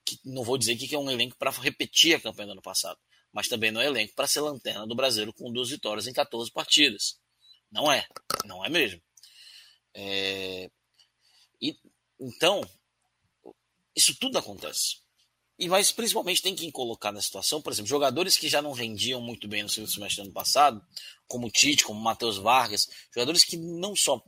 que 0.06 0.20
não 0.26 0.44
vou 0.44 0.58
dizer 0.58 0.76
que 0.76 0.94
é 0.94 1.00
um 1.00 1.10
elenco 1.10 1.38
para 1.38 1.52
repetir 1.52 2.16
a 2.16 2.20
campanha 2.20 2.48
do 2.48 2.52
ano 2.54 2.62
passado, 2.62 3.00
mas 3.32 3.48
também 3.48 3.72
não 3.72 3.80
é 3.80 3.86
elenco 3.86 4.14
para 4.16 4.28
ser 4.28 4.42
lanterna 4.42 4.86
do 4.86 4.96
Brasileiro 4.96 5.34
com 5.34 5.52
duas 5.52 5.70
vitórias 5.70 6.08
em 6.08 6.14
14 6.14 6.52
partidas. 6.52 7.18
Não 7.72 7.92
é, 7.92 8.06
não 8.46 8.66
é 8.66 8.70
mesmo. 8.70 9.02
É... 9.94 10.70
E, 11.62 11.78
então, 12.20 12.68
isso 13.96 14.16
tudo 14.20 14.38
acontece. 14.38 14.98
E 15.58 15.68
mas 15.68 15.92
principalmente 15.92 16.42
tem 16.42 16.56
que 16.56 16.72
colocar 16.72 17.12
na 17.12 17.22
situação, 17.22 17.62
por 17.62 17.72
exemplo, 17.72 17.90
jogadores 17.90 18.38
que 18.38 18.48
já 18.48 18.62
não 18.62 18.72
rendiam 18.72 19.22
muito 19.22 19.48
bem 19.48 19.62
no 19.62 19.70
segundo 19.70 19.92
semestre 19.92 20.22
do 20.22 20.28
ano 20.28 20.34
passado, 20.34 20.82
como 21.30 21.48
o 21.48 21.52
Tite, 21.52 21.86
como 21.86 22.00
o 22.00 22.04
Matheus 22.04 22.38
Vargas, 22.38 22.90
jogadores 23.14 23.44
que 23.46 23.56
não 23.56 23.96
só 23.96 24.22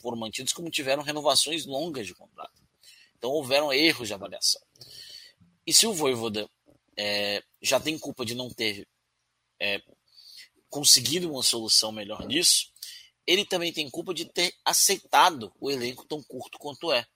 foram 0.00 0.16
mantidos, 0.16 0.52
como 0.52 0.70
tiveram 0.70 1.02
renovações 1.02 1.66
longas 1.66 2.06
de 2.06 2.14
contrato. 2.14 2.60
Então 3.16 3.30
houveram 3.30 3.72
erros 3.72 4.08
de 4.08 4.14
avaliação. 4.14 4.62
E 5.66 5.74
se 5.74 5.86
o 5.86 5.92
Voivoda 5.92 6.48
é, 6.96 7.42
já 7.60 7.78
tem 7.78 7.98
culpa 7.98 8.24
de 8.24 8.34
não 8.34 8.48
ter 8.48 8.88
é, 9.60 9.82
conseguido 10.70 11.30
uma 11.30 11.42
solução 11.42 11.92
melhor 11.92 12.26
nisso, 12.26 12.72
ele 13.26 13.44
também 13.44 13.70
tem 13.70 13.90
culpa 13.90 14.14
de 14.14 14.24
ter 14.24 14.54
aceitado 14.64 15.52
o 15.60 15.70
elenco 15.70 16.06
tão 16.06 16.22
curto 16.22 16.58
quanto 16.58 16.90
é. 16.90 17.06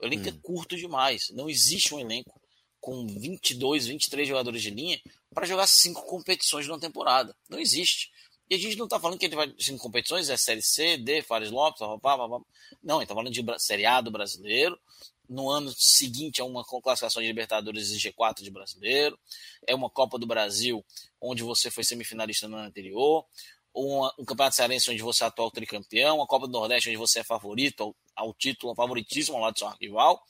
O 0.00 0.06
elenco 0.06 0.26
é 0.26 0.32
hum. 0.32 0.36
é 0.36 0.40
curto 0.40 0.74
demais. 0.74 1.28
Não 1.30 1.50
existe 1.50 1.94
um 1.94 2.00
elenco 2.00 2.40
com 2.80 3.06
22, 3.06 3.86
23 3.86 4.26
jogadores 4.26 4.62
de 4.62 4.70
linha 4.70 5.00
para 5.34 5.46
jogar 5.46 5.66
cinco 5.66 6.06
competições 6.06 6.66
numa 6.66 6.80
temporada. 6.80 7.36
Não 7.48 7.58
existe. 7.58 8.10
E 8.48 8.54
a 8.54 8.58
gente 8.58 8.76
não 8.76 8.84
está 8.84 9.00
falando 9.00 9.18
que 9.18 9.24
ele 9.26 9.36
vai 9.36 9.54
cinco 9.58 9.82
competições, 9.82 10.28
é 10.28 10.36
Série 10.36 10.62
C, 10.62 10.98
D, 10.98 11.22
Fares 11.22 11.50
Lopes, 11.50 11.80
blá, 11.80 12.16
blá, 12.16 12.28
blá. 12.28 12.40
não, 12.82 12.96
ele 12.96 13.04
está 13.04 13.14
falando 13.14 13.32
de 13.32 13.42
Série 13.58 13.86
A 13.86 14.00
do 14.00 14.10
brasileiro. 14.10 14.78
No 15.26 15.48
ano 15.48 15.72
seguinte 15.74 16.42
é 16.42 16.44
uma 16.44 16.62
classificação 16.64 17.22
de 17.22 17.28
Libertadores 17.28 17.90
e 17.90 17.96
G4 17.96 18.42
de 18.42 18.50
brasileiro. 18.50 19.18
É 19.66 19.74
uma 19.74 19.88
Copa 19.88 20.18
do 20.18 20.26
Brasil, 20.26 20.84
onde 21.18 21.42
você 21.42 21.70
foi 21.70 21.82
semifinalista 21.82 22.46
no 22.46 22.56
ano 22.56 22.68
anterior. 22.68 23.24
Uma, 23.72 24.14
um 24.18 24.24
Campeonato 24.24 24.56
Cearense 24.56 24.90
onde 24.90 25.02
você 25.02 25.24
é 25.24 25.26
atual 25.26 25.50
tricampeão. 25.50 26.16
Uma 26.16 26.26
Copa 26.26 26.46
do 26.46 26.52
Nordeste 26.52 26.90
onde 26.90 26.98
você 26.98 27.20
é 27.20 27.24
favorito 27.24 27.82
ao, 27.82 27.96
ao 28.14 28.34
título, 28.34 28.74
favoritíssimo 28.74 29.38
ao 29.38 29.44
lado 29.44 29.54
do 29.54 29.60
seu 29.60 29.68
rival. 29.80 30.22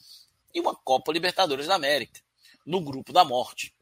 E 0.55 0.61
uma 0.61 0.77
Copa 0.77 1.13
Libertadores 1.13 1.67
da 1.67 1.75
América 1.75 2.21
no 2.65 2.81
grupo 2.81 3.13
da 3.13 3.25
morte. 3.25 3.75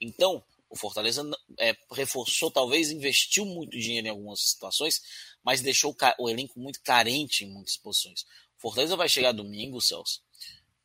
Então, 0.00 0.42
o 0.76 0.78
Fortaleza 0.78 1.28
é, 1.58 1.74
reforçou, 1.90 2.50
talvez 2.50 2.90
investiu 2.90 3.44
muito 3.44 3.76
dinheiro 3.76 4.06
em 4.06 4.10
algumas 4.10 4.40
situações, 4.40 5.00
mas 5.42 5.60
deixou 5.60 5.96
o, 6.18 6.28
elenco 6.28 6.60
muito 6.60 6.80
carente 6.82 7.44
em 7.44 7.50
muitas 7.50 7.76
posições. 7.76 8.22
O 8.58 8.60
Fortaleza 8.60 8.94
vai 8.94 9.08
chegar 9.08 9.32
domingo, 9.32 9.80
Celso, 9.80 10.22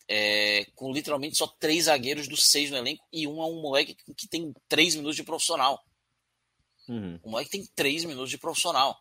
é, 0.07 0.65
com 0.75 0.91
literalmente 0.91 1.37
só 1.37 1.47
três 1.47 1.85
zagueiros 1.85 2.27
dos 2.27 2.45
seis 2.45 2.71
no 2.71 2.77
elenco 2.77 3.05
e 3.11 3.27
um 3.27 3.41
é 3.41 3.45
um 3.45 3.61
moleque 3.61 3.95
que 4.17 4.27
tem 4.27 4.53
três 4.67 4.95
minutos 4.95 5.15
de 5.15 5.23
profissional. 5.23 5.83
Uhum. 6.87 7.19
O 7.23 7.29
moleque 7.29 7.51
tem 7.51 7.65
três 7.75 8.03
minutos 8.03 8.29
de 8.29 8.37
profissional. 8.37 8.99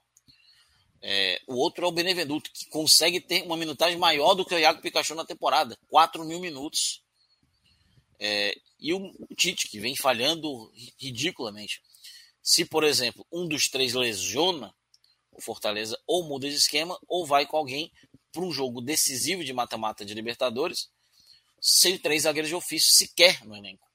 É, 1.02 1.40
o 1.46 1.54
outro 1.54 1.84
é 1.84 1.88
o 1.88 1.92
Benevenuto, 1.92 2.50
que 2.52 2.66
consegue 2.66 3.20
ter 3.20 3.42
uma 3.42 3.56
minutagem 3.56 3.98
maior 3.98 4.34
do 4.34 4.44
que 4.44 4.54
o 4.54 4.58
Iago 4.58 4.82
Pikachu 4.82 5.14
na 5.14 5.24
temporada. 5.24 5.78
4 5.88 6.24
mil 6.24 6.40
minutos. 6.40 7.02
É, 8.20 8.54
e 8.78 8.92
o, 8.92 9.12
Tite, 9.34 9.68
que 9.68 9.80
vem 9.80 9.96
falhando 9.96 10.70
ridiculamente. 10.98 11.82
Se, 12.42 12.64
por 12.64 12.84
exemplo, 12.84 13.26
um 13.32 13.48
dos 13.48 13.68
três 13.68 13.94
lesiona, 13.94 14.74
o 15.32 15.40
Fortaleza 15.40 15.98
ou 16.06 16.24
muda 16.24 16.48
de 16.48 16.54
esquema 16.54 16.98
ou 17.08 17.26
vai 17.26 17.46
com 17.46 17.56
alguém 17.56 17.90
para 18.30 18.42
um 18.42 18.52
jogo 18.52 18.80
decisivo 18.80 19.42
de 19.42 19.52
mata-mata 19.52 20.04
de 20.04 20.14
Libertadores, 20.14 20.90
sem 21.60 21.98
três 21.98 22.22
zagueiros 22.22 22.48
de 22.48 22.54
ofício 22.54 22.92
sequer 22.92 23.44
no 23.44 23.56
elenco. 23.56 23.88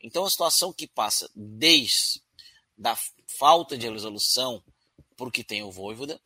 Então, 0.00 0.24
a 0.24 0.30
situação 0.30 0.72
que 0.72 0.86
passa 0.86 1.28
desde 1.34 2.22
da 2.76 2.96
falta 3.38 3.76
de 3.76 3.88
resolução 3.88 4.62
por 5.16 5.32
que 5.32 5.42
tem 5.42 5.62
o 5.62 5.70
Voivoda, 5.70 6.20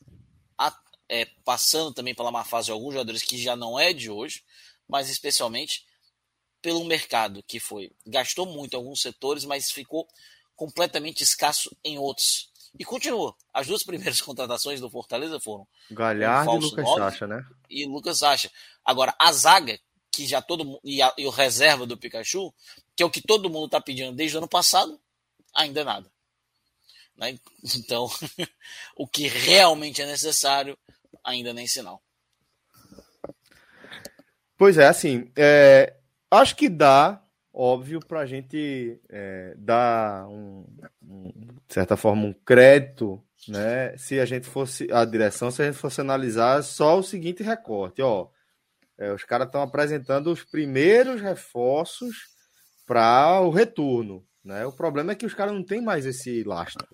a, 0.59 0.77
é, 1.09 1.25
passando 1.45 1.95
também 1.95 2.15
pela 2.15 2.33
má 2.33 2.45
fase 2.45 2.67
de 2.67 2.73
alguns 2.73 2.93
jogadores 2.93 3.23
que 3.23 3.41
já 3.41 3.55
não 3.55 3.79
é 3.79 3.93
de 3.93 4.11
hoje, 4.11 4.43
mas 4.89 5.09
especialmente 5.09 5.87
pelo 6.63 6.85
mercado 6.85 7.43
que 7.47 7.59
foi 7.59 7.91
gastou 8.07 8.47
muito 8.47 8.75
em 8.75 8.77
alguns 8.77 9.03
setores, 9.03 9.45
mas 9.45 9.71
ficou 9.71 10.07
completamente 10.55 11.23
escasso 11.23 11.75
em 11.85 11.99
outros. 11.99 12.51
E 12.79 12.85
continua. 12.85 13.35
As 13.53 13.67
duas 13.67 13.83
primeiras 13.83 14.21
contratações 14.23 14.81
do 14.81 14.91
Fortaleza 14.91 15.41
foram 15.41 15.67
Galhardo 15.91 16.57
e 16.57 16.59
Lucas 16.59 16.95
Sacha, 16.95 17.27
né? 17.27 17.47
E 17.69 17.87
Lucas 17.87 18.19
Sacha. 18.19 18.51
Agora, 18.85 19.15
a 19.19 19.33
zaga, 19.33 19.79
que 20.13 20.27
já 20.27 20.41
todo 20.41 20.65
mundo. 20.65 20.81
E, 20.85 21.03
a, 21.03 21.13
e 21.17 21.27
o 21.27 21.31
reserva 21.31 21.87
do 21.87 21.97
Pikachu, 21.97 22.55
que 22.95 23.03
é 23.03 23.07
o 23.07 23.11
que 23.11 23.21
todo 23.21 23.51
mundo 23.51 23.67
está 23.67 23.81
pedindo 23.81 24.15
desde 24.15 24.37
o 24.37 24.39
ano 24.39 24.49
passado, 24.49 25.01
ainda 25.55 25.85
nada. 25.85 26.11
Né? 27.17 27.39
Então, 27.77 28.09
o 28.97 29.07
que 29.07 29.27
realmente 29.29 30.01
é 30.01 30.07
necessário, 30.07 30.79
ainda 31.23 31.53
nem 31.53 31.67
sinal. 31.67 32.03
Pois 34.57 34.79
é, 34.79 34.87
assim, 34.87 35.31
é, 35.37 36.00
Acho 36.31 36.55
que 36.55 36.69
dá, 36.69 37.21
óbvio, 37.53 37.99
para 37.99 38.21
a 38.21 38.27
gente 38.27 39.01
é, 39.09 39.55
dar, 39.59 40.29
um, 40.29 40.65
um, 41.03 41.29
de 41.67 41.75
certa 41.75 41.97
forma, 41.97 42.27
um 42.27 42.33
crédito, 42.33 43.21
né? 43.49 43.97
Se 43.97 44.21
a 44.21 44.25
gente 44.25 44.47
fosse, 44.47 44.87
a 44.93 45.05
direção, 45.05 45.51
se 45.51 45.63
a 45.63 45.67
gente 45.67 45.79
fosse 45.79 46.01
analisar 46.01 46.63
só 46.63 46.99
o 46.99 47.03
seguinte 47.03 47.43
recorte, 47.43 48.01
ó. 48.01 48.29
É, 48.97 49.13
os 49.13 49.25
caras 49.25 49.47
estão 49.47 49.63
apresentando 49.63 50.31
os 50.31 50.45
primeiros 50.45 51.21
reforços 51.21 52.29
para 52.87 53.41
o 53.41 53.51
retorno, 53.51 54.25
né? 54.45 54.65
O 54.67 54.73
problema 54.73 55.13
é 55.13 55.15
que 55.15 55.27
os 55.27 55.35
caras 55.35 55.55
não 55.55 55.65
têm 55.65 55.81
mais 55.81 56.07
esse 56.07 56.45
lastro. 56.45 56.87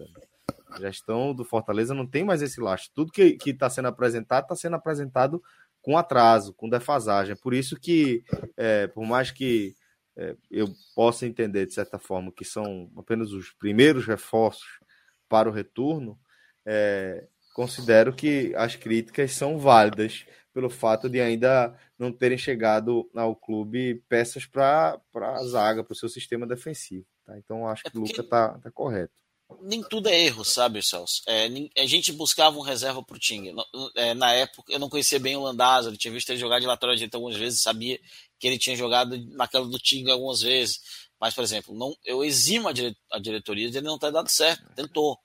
A 0.71 0.81
gestão 0.81 1.35
do 1.35 1.45
Fortaleza 1.45 1.95
não 1.95 2.07
tem 2.07 2.25
mais 2.25 2.43
esse 2.43 2.61
lastro. 2.61 2.93
Tudo 2.95 3.13
que 3.13 3.39
está 3.45 3.69
sendo 3.69 3.89
apresentado 3.89 4.45
está 4.45 4.57
sendo 4.57 4.77
apresentado 4.77 5.43
com 5.87 5.97
atraso, 5.97 6.53
com 6.53 6.69
defasagem. 6.69 7.37
Por 7.37 7.55
isso 7.55 7.79
que, 7.79 8.25
é, 8.57 8.89
por 8.89 9.07
mais 9.07 9.31
que 9.31 9.77
é, 10.17 10.35
eu 10.51 10.67
possa 10.97 11.25
entender, 11.25 11.65
de 11.65 11.75
certa 11.75 11.97
forma, 11.97 12.33
que 12.33 12.45
são 12.45 12.91
apenas 12.97 13.31
os 13.31 13.53
primeiros 13.53 14.05
reforços 14.05 14.81
para 15.29 15.49
o 15.49 15.53
retorno, 15.53 16.19
é, 16.67 17.29
considero 17.55 18.13
que 18.13 18.53
as 18.57 18.75
críticas 18.75 19.31
são 19.31 19.61
válidas 19.61 20.27
pelo 20.53 20.69
fato 20.69 21.09
de 21.09 21.21
ainda 21.21 21.73
não 21.97 22.11
terem 22.11 22.37
chegado 22.37 23.09
ao 23.15 23.37
clube 23.37 24.03
peças 24.09 24.45
para 24.45 25.01
a 25.15 25.45
zaga, 25.45 25.85
para 25.85 25.93
o 25.93 25.97
seu 25.97 26.09
sistema 26.09 26.49
defensivo. 26.49 27.07
Tá? 27.25 27.39
Então, 27.39 27.69
acho 27.69 27.85
que 27.85 27.97
o 27.97 28.01
Luca 28.01 28.23
está 28.23 28.59
tá 28.59 28.73
correto 28.73 29.15
nem 29.61 29.83
tudo 29.83 30.09
é 30.09 30.19
erro, 30.19 30.45
sabe, 30.45 30.83
Celso? 30.83 31.23
É, 31.27 31.49
a 31.79 31.87
gente 31.87 32.13
buscava 32.13 32.57
um 32.59 32.63
reserva 32.63 33.03
pro 33.03 33.19
Tinga. 33.19 33.53
É, 33.95 34.15
na 34.15 34.33
época, 34.33 34.73
eu 34.73 34.79
não 34.79 34.89
conhecia 34.89 35.19
bem 35.19 35.37
o 35.37 35.43
Landazzo, 35.43 35.91
eu 35.91 35.97
tinha 35.97 36.13
visto 36.13 36.31
ele 36.31 36.39
jogar 36.39 36.59
de 36.59 36.67
lateral 36.67 36.95
direito 36.95 37.15
algumas 37.15 37.37
vezes, 37.37 37.63
sabia 37.63 37.99
que 38.39 38.47
ele 38.47 38.59
tinha 38.59 38.77
jogado 38.77 39.17
naquela 39.33 39.67
do 39.67 39.79
Tinga 39.79 40.13
algumas 40.13 40.41
vezes. 40.41 40.81
Mas, 41.21 41.35
por 41.35 41.45
exemplo, 41.45 41.75
não, 41.75 41.97
eu 42.05 42.25
eximo 42.25 42.69
a, 42.69 42.73
dire, 42.73 42.97
a 43.11 43.19
diretoria 43.19 43.71
de 43.71 43.79
ele 43.79 43.87
não 43.87 43.99
ter 43.99 44.13
dado 44.13 44.29
certo, 44.31 44.65
tentou. 44.75 45.19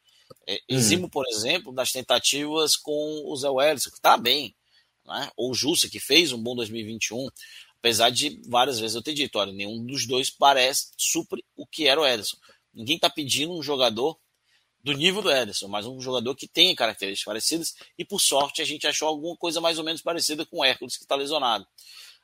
É, 0.47 0.53
uhum. 0.53 0.59
eximo, 0.69 1.09
por 1.09 1.25
exemplo, 1.27 1.73
das 1.73 1.91
tentativas 1.91 2.75
com 2.75 3.23
o 3.25 3.35
Zé 3.35 3.49
Wellison, 3.49 3.91
que 3.91 3.99
tá 3.99 4.17
bem, 4.17 4.55
né? 5.05 5.29
ou 5.35 5.51
o 5.51 5.53
Jussa, 5.53 5.89
que 5.89 5.99
fez 5.99 6.31
um 6.31 6.41
bom 6.41 6.55
2021. 6.55 7.27
Apesar 7.79 8.11
de 8.11 8.39
várias 8.47 8.79
vezes 8.79 8.95
eu 8.95 9.01
ter 9.01 9.13
dito, 9.13 9.39
olha, 9.39 9.51
nenhum 9.51 9.83
dos 9.83 10.05
dois 10.05 10.29
parece 10.29 10.91
supre 10.95 11.43
o 11.55 11.65
que 11.65 11.87
era 11.87 11.99
o 11.99 12.05
Ederson. 12.05 12.37
Ninguém 12.73 12.95
está 12.95 13.09
pedindo 13.09 13.53
um 13.53 13.61
jogador 13.61 14.17
do 14.83 14.93
nível 14.93 15.21
do 15.21 15.31
Ederson, 15.31 15.67
mas 15.67 15.85
um 15.85 16.01
jogador 16.01 16.35
que 16.35 16.47
tenha 16.47 16.75
características 16.75 17.25
parecidas 17.25 17.75
e 17.97 18.03
por 18.03 18.19
sorte 18.19 18.61
a 18.61 18.65
gente 18.65 18.87
achou 18.87 19.07
alguma 19.07 19.35
coisa 19.37 19.61
mais 19.61 19.77
ou 19.77 19.83
menos 19.83 20.01
parecida 20.01 20.45
com 20.45 20.59
o 20.59 20.65
Hércules 20.65 20.97
que 20.97 21.03
está 21.03 21.15
lesionado. 21.15 21.67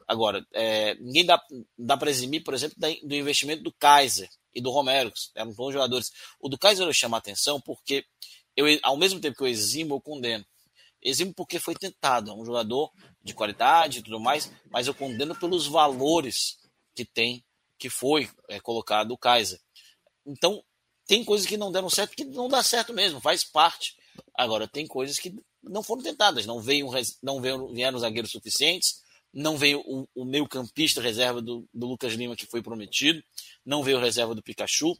Agora, 0.08 0.46
é, 0.54 0.96
ninguém 0.96 1.26
dá, 1.26 1.42
dá 1.78 1.98
para 1.98 2.10
eximir, 2.10 2.44
por 2.44 2.54
exemplo, 2.54 2.78
do 2.80 3.16
investimento 3.16 3.62
do 3.62 3.74
Kaiser 3.74 4.30
e 4.56 4.62
do 4.62 4.72
Romero, 4.72 5.12
que 5.12 5.20
eram 5.36 5.54
bons 5.54 5.74
jogadores. 5.74 6.12
O 6.40 6.50
do 6.50 6.58
Kaiser 6.58 6.88
eu 6.88 6.94
chamo 6.94 7.16
a 7.16 7.20
atenção 7.20 7.60
porque 7.62 8.06
eu, 8.56 8.66
ao 8.84 8.98
mesmo 8.98 9.20
tempo 9.20 9.38
que 9.38 9.44
eu 9.44 9.48
eximo, 9.48 9.96
eu 9.96 10.02
condeno. 10.02 10.46
Eximo 11.02 11.34
porque 11.34 11.60
foi 11.60 11.76
tentado, 11.76 12.32
é 12.32 12.34
um 12.34 12.46
jogador 12.46 12.92
de 13.24 13.34
qualidade 13.34 14.00
e 14.00 14.02
tudo 14.02 14.20
mais, 14.20 14.52
mas 14.72 14.88
eu 14.88 14.94
condeno 14.94 15.36
pelos 15.36 15.68
valores 15.68 16.58
que 16.96 17.06
tem, 17.06 17.44
que 17.78 17.90
foi 17.90 18.30
é, 18.50 18.60
colocado 18.60 19.12
o 19.12 19.18
Kaiser. 19.18 19.60
Então, 20.28 20.62
tem 21.08 21.24
coisas 21.24 21.48
que 21.48 21.56
não 21.56 21.72
deram 21.72 21.90
certo, 21.90 22.16
que 22.16 22.26
não 22.26 22.50
dá 22.50 22.62
certo 22.62 22.94
mesmo, 22.94 23.22
faz 23.22 23.44
parte. 23.44 23.96
Agora, 24.36 24.68
tem 24.68 24.86
coisas 24.86 25.18
que 25.18 25.34
não 25.64 25.82
foram 25.82 26.04
tentadas, 26.04 26.46
não 26.46 26.60
veio, 26.60 26.90
não 27.24 27.42
veio, 27.42 27.74
vieram 27.74 27.98
zagueiros 27.98 28.32
suficientes, 28.32 29.02
não 29.34 29.58
veio 29.58 29.80
o, 29.86 30.08
o 30.16 30.26
meio 30.26 30.48
campista 30.48 31.02
reserva 31.02 31.42
do, 31.42 31.68
do, 31.74 31.88
Lucas 31.88 32.14
Lima 32.14 32.36
que 32.36 32.46
foi 32.46 32.62
prometido, 32.62 33.24
não 33.66 33.84
veio 33.84 34.00
reserva 34.00 34.36
do 34.36 34.44
Pikachu. 34.44 34.98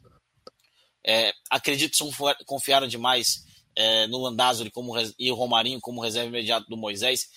É, 1.06 1.32
acredito 1.50 1.96
que 1.98 2.44
confiaram 2.44 2.86
demais 2.86 3.44
é, 3.76 4.06
no 4.06 4.18
Landázuri 4.18 4.70
como, 4.70 4.94
e 5.18 5.30
o 5.30 5.34
Romarinho 5.34 5.80
como 5.80 6.02
reserva 6.02 6.28
imediato 6.28 6.66
do 6.68 6.76
Moisés, 6.76 7.28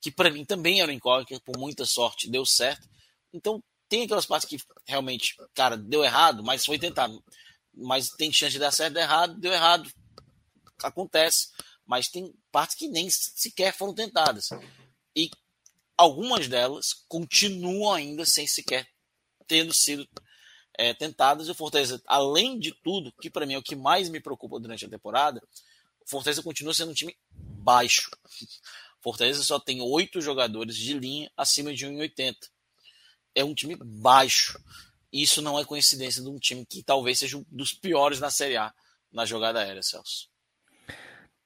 que 0.00 0.10
para 0.10 0.30
mim 0.30 0.44
também 0.44 0.80
era 0.80 0.90
um 0.90 0.94
incógnito, 0.94 1.42
por 1.44 1.58
muita 1.58 1.84
sorte 1.84 2.30
deu 2.30 2.44
certo. 2.44 2.88
Então 3.32 3.62
tem 3.88 4.02
aquelas 4.02 4.26
partes 4.26 4.48
que 4.48 4.62
realmente, 4.86 5.36
cara, 5.54 5.76
deu 5.76 6.04
errado, 6.04 6.42
mas 6.42 6.64
foi 6.64 6.78
tentado. 6.78 7.22
Mas 7.74 8.10
tem 8.10 8.32
chance 8.32 8.52
de 8.52 8.58
dar 8.58 8.72
certo, 8.72 8.94
dar 8.94 9.02
errado, 9.02 9.40
deu 9.40 9.52
errado. 9.52 9.90
Acontece. 10.82 11.48
Mas 11.86 12.08
tem 12.08 12.34
partes 12.52 12.76
que 12.76 12.88
nem 12.88 13.08
sequer 13.10 13.74
foram 13.74 13.94
tentadas. 13.94 14.50
E 15.16 15.30
algumas 15.96 16.46
delas 16.48 17.04
continuam 17.08 17.92
ainda 17.92 18.24
sem 18.26 18.46
sequer 18.46 18.86
tendo 19.46 19.72
sido 19.72 20.06
é, 20.78 20.92
tentadas. 20.92 21.48
E 21.48 21.50
o 21.50 21.54
Fortaleza, 21.54 22.00
além 22.06 22.58
de 22.58 22.72
tudo, 22.72 23.12
que 23.20 23.30
para 23.30 23.46
mim 23.46 23.54
é 23.54 23.58
o 23.58 23.62
que 23.62 23.74
mais 23.74 24.08
me 24.08 24.20
preocupa 24.20 24.60
durante 24.60 24.84
a 24.84 24.88
temporada, 24.88 25.42
o 26.00 26.08
Fortaleza 26.08 26.42
continua 26.42 26.74
sendo 26.74 26.90
um 26.92 26.94
time 26.94 27.16
baixo. 27.30 28.10
Fortaleza 29.00 29.42
só 29.42 29.58
tem 29.58 29.80
oito 29.80 30.20
jogadores 30.20 30.76
de 30.76 30.92
linha 30.98 31.30
acima 31.36 31.72
de 31.72 31.86
1,80. 31.86 32.34
É 33.34 33.44
um 33.44 33.54
time 33.54 33.76
baixo. 33.76 34.58
Isso 35.12 35.40
não 35.40 35.58
é 35.58 35.64
coincidência 35.64 36.22
de 36.22 36.28
um 36.28 36.38
time 36.38 36.66
que 36.66 36.82
talvez 36.82 37.18
seja 37.18 37.38
um 37.38 37.44
dos 37.50 37.72
piores 37.72 38.20
na 38.20 38.30
Série 38.30 38.56
A 38.56 38.72
na 39.12 39.24
jogada 39.24 39.60
aérea, 39.60 39.82
Celso. 39.82 40.28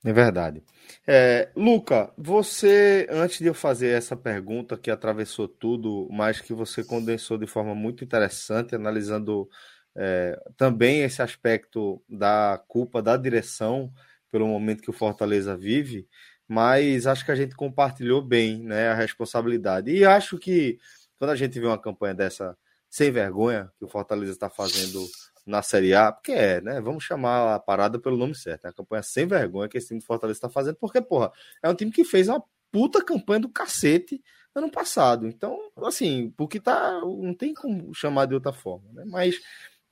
É 0.05 0.11
verdade. 0.11 0.61
É, 1.07 1.49
Luca, 1.55 2.11
você, 2.17 3.07
antes 3.09 3.39
de 3.39 3.45
eu 3.45 3.53
fazer 3.53 3.89
essa 3.89 4.17
pergunta 4.17 4.77
que 4.77 4.91
atravessou 4.91 5.47
tudo, 5.47 6.09
mas 6.11 6.41
que 6.41 6.53
você 6.53 6.83
condensou 6.83 7.37
de 7.37 7.47
forma 7.47 7.73
muito 7.73 8.03
interessante, 8.03 8.75
analisando 8.75 9.49
é, 9.95 10.37
também 10.57 11.03
esse 11.03 11.21
aspecto 11.21 12.03
da 12.09 12.61
culpa 12.67 13.01
da 13.01 13.15
direção 13.15 13.93
pelo 14.29 14.47
momento 14.47 14.81
que 14.81 14.89
o 14.89 14.93
Fortaleza 14.93 15.55
vive, 15.55 16.05
mas 16.47 17.07
acho 17.07 17.23
que 17.23 17.31
a 17.31 17.35
gente 17.35 17.55
compartilhou 17.55 18.21
bem 18.21 18.61
né, 18.61 18.89
a 18.89 18.95
responsabilidade. 18.95 19.89
E 19.89 20.03
acho 20.03 20.37
que 20.37 20.79
quando 21.23 21.29
a 21.29 21.35
gente 21.37 21.57
vê 21.57 21.65
uma 21.65 21.79
campanha 21.79 22.13
dessa 22.13 22.57
sem 22.89 23.09
vergonha 23.09 23.71
que 23.79 23.85
o 23.85 23.87
Fortaleza 23.87 24.33
está 24.33 24.49
fazendo 24.49 25.01
na 25.45 25.61
Série 25.61 25.93
A, 25.93 26.11
porque 26.11 26.33
é, 26.33 26.59
né? 26.59 26.81
Vamos 26.81 27.05
chamar 27.05 27.55
a 27.55 27.59
parada 27.61 27.97
pelo 27.97 28.17
nome 28.17 28.35
certo. 28.35 28.65
É 28.65 28.69
a 28.69 28.73
campanha 28.73 29.01
sem 29.01 29.25
vergonha 29.25 29.69
que 29.69 29.77
esse 29.77 29.87
time 29.87 30.01
do 30.01 30.05
Fortaleza 30.05 30.35
está 30.35 30.49
fazendo, 30.49 30.75
porque, 30.75 31.01
porra, 31.01 31.31
é 31.63 31.69
um 31.69 31.75
time 31.75 31.93
que 31.93 32.03
fez 32.03 32.27
uma 32.27 32.43
puta 32.69 33.01
campanha 33.01 33.39
do 33.39 33.47
cacete 33.47 34.21
ano 34.53 34.69
passado. 34.69 35.25
Então, 35.25 35.57
assim, 35.77 36.33
porque 36.35 36.59
tá. 36.59 36.99
Não 36.99 37.33
tem 37.33 37.53
como 37.53 37.93
chamar 37.93 38.25
de 38.25 38.33
outra 38.33 38.51
forma, 38.51 38.91
né? 38.91 39.05
Mas 39.07 39.39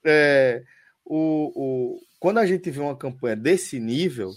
é, 0.04 0.66
o, 1.06 1.96
o, 1.96 2.00
quando 2.20 2.40
a 2.40 2.46
gente 2.46 2.70
vê 2.70 2.82
uma 2.82 2.98
campanha 2.98 3.38
desse 3.38 3.80
nível, 3.80 4.32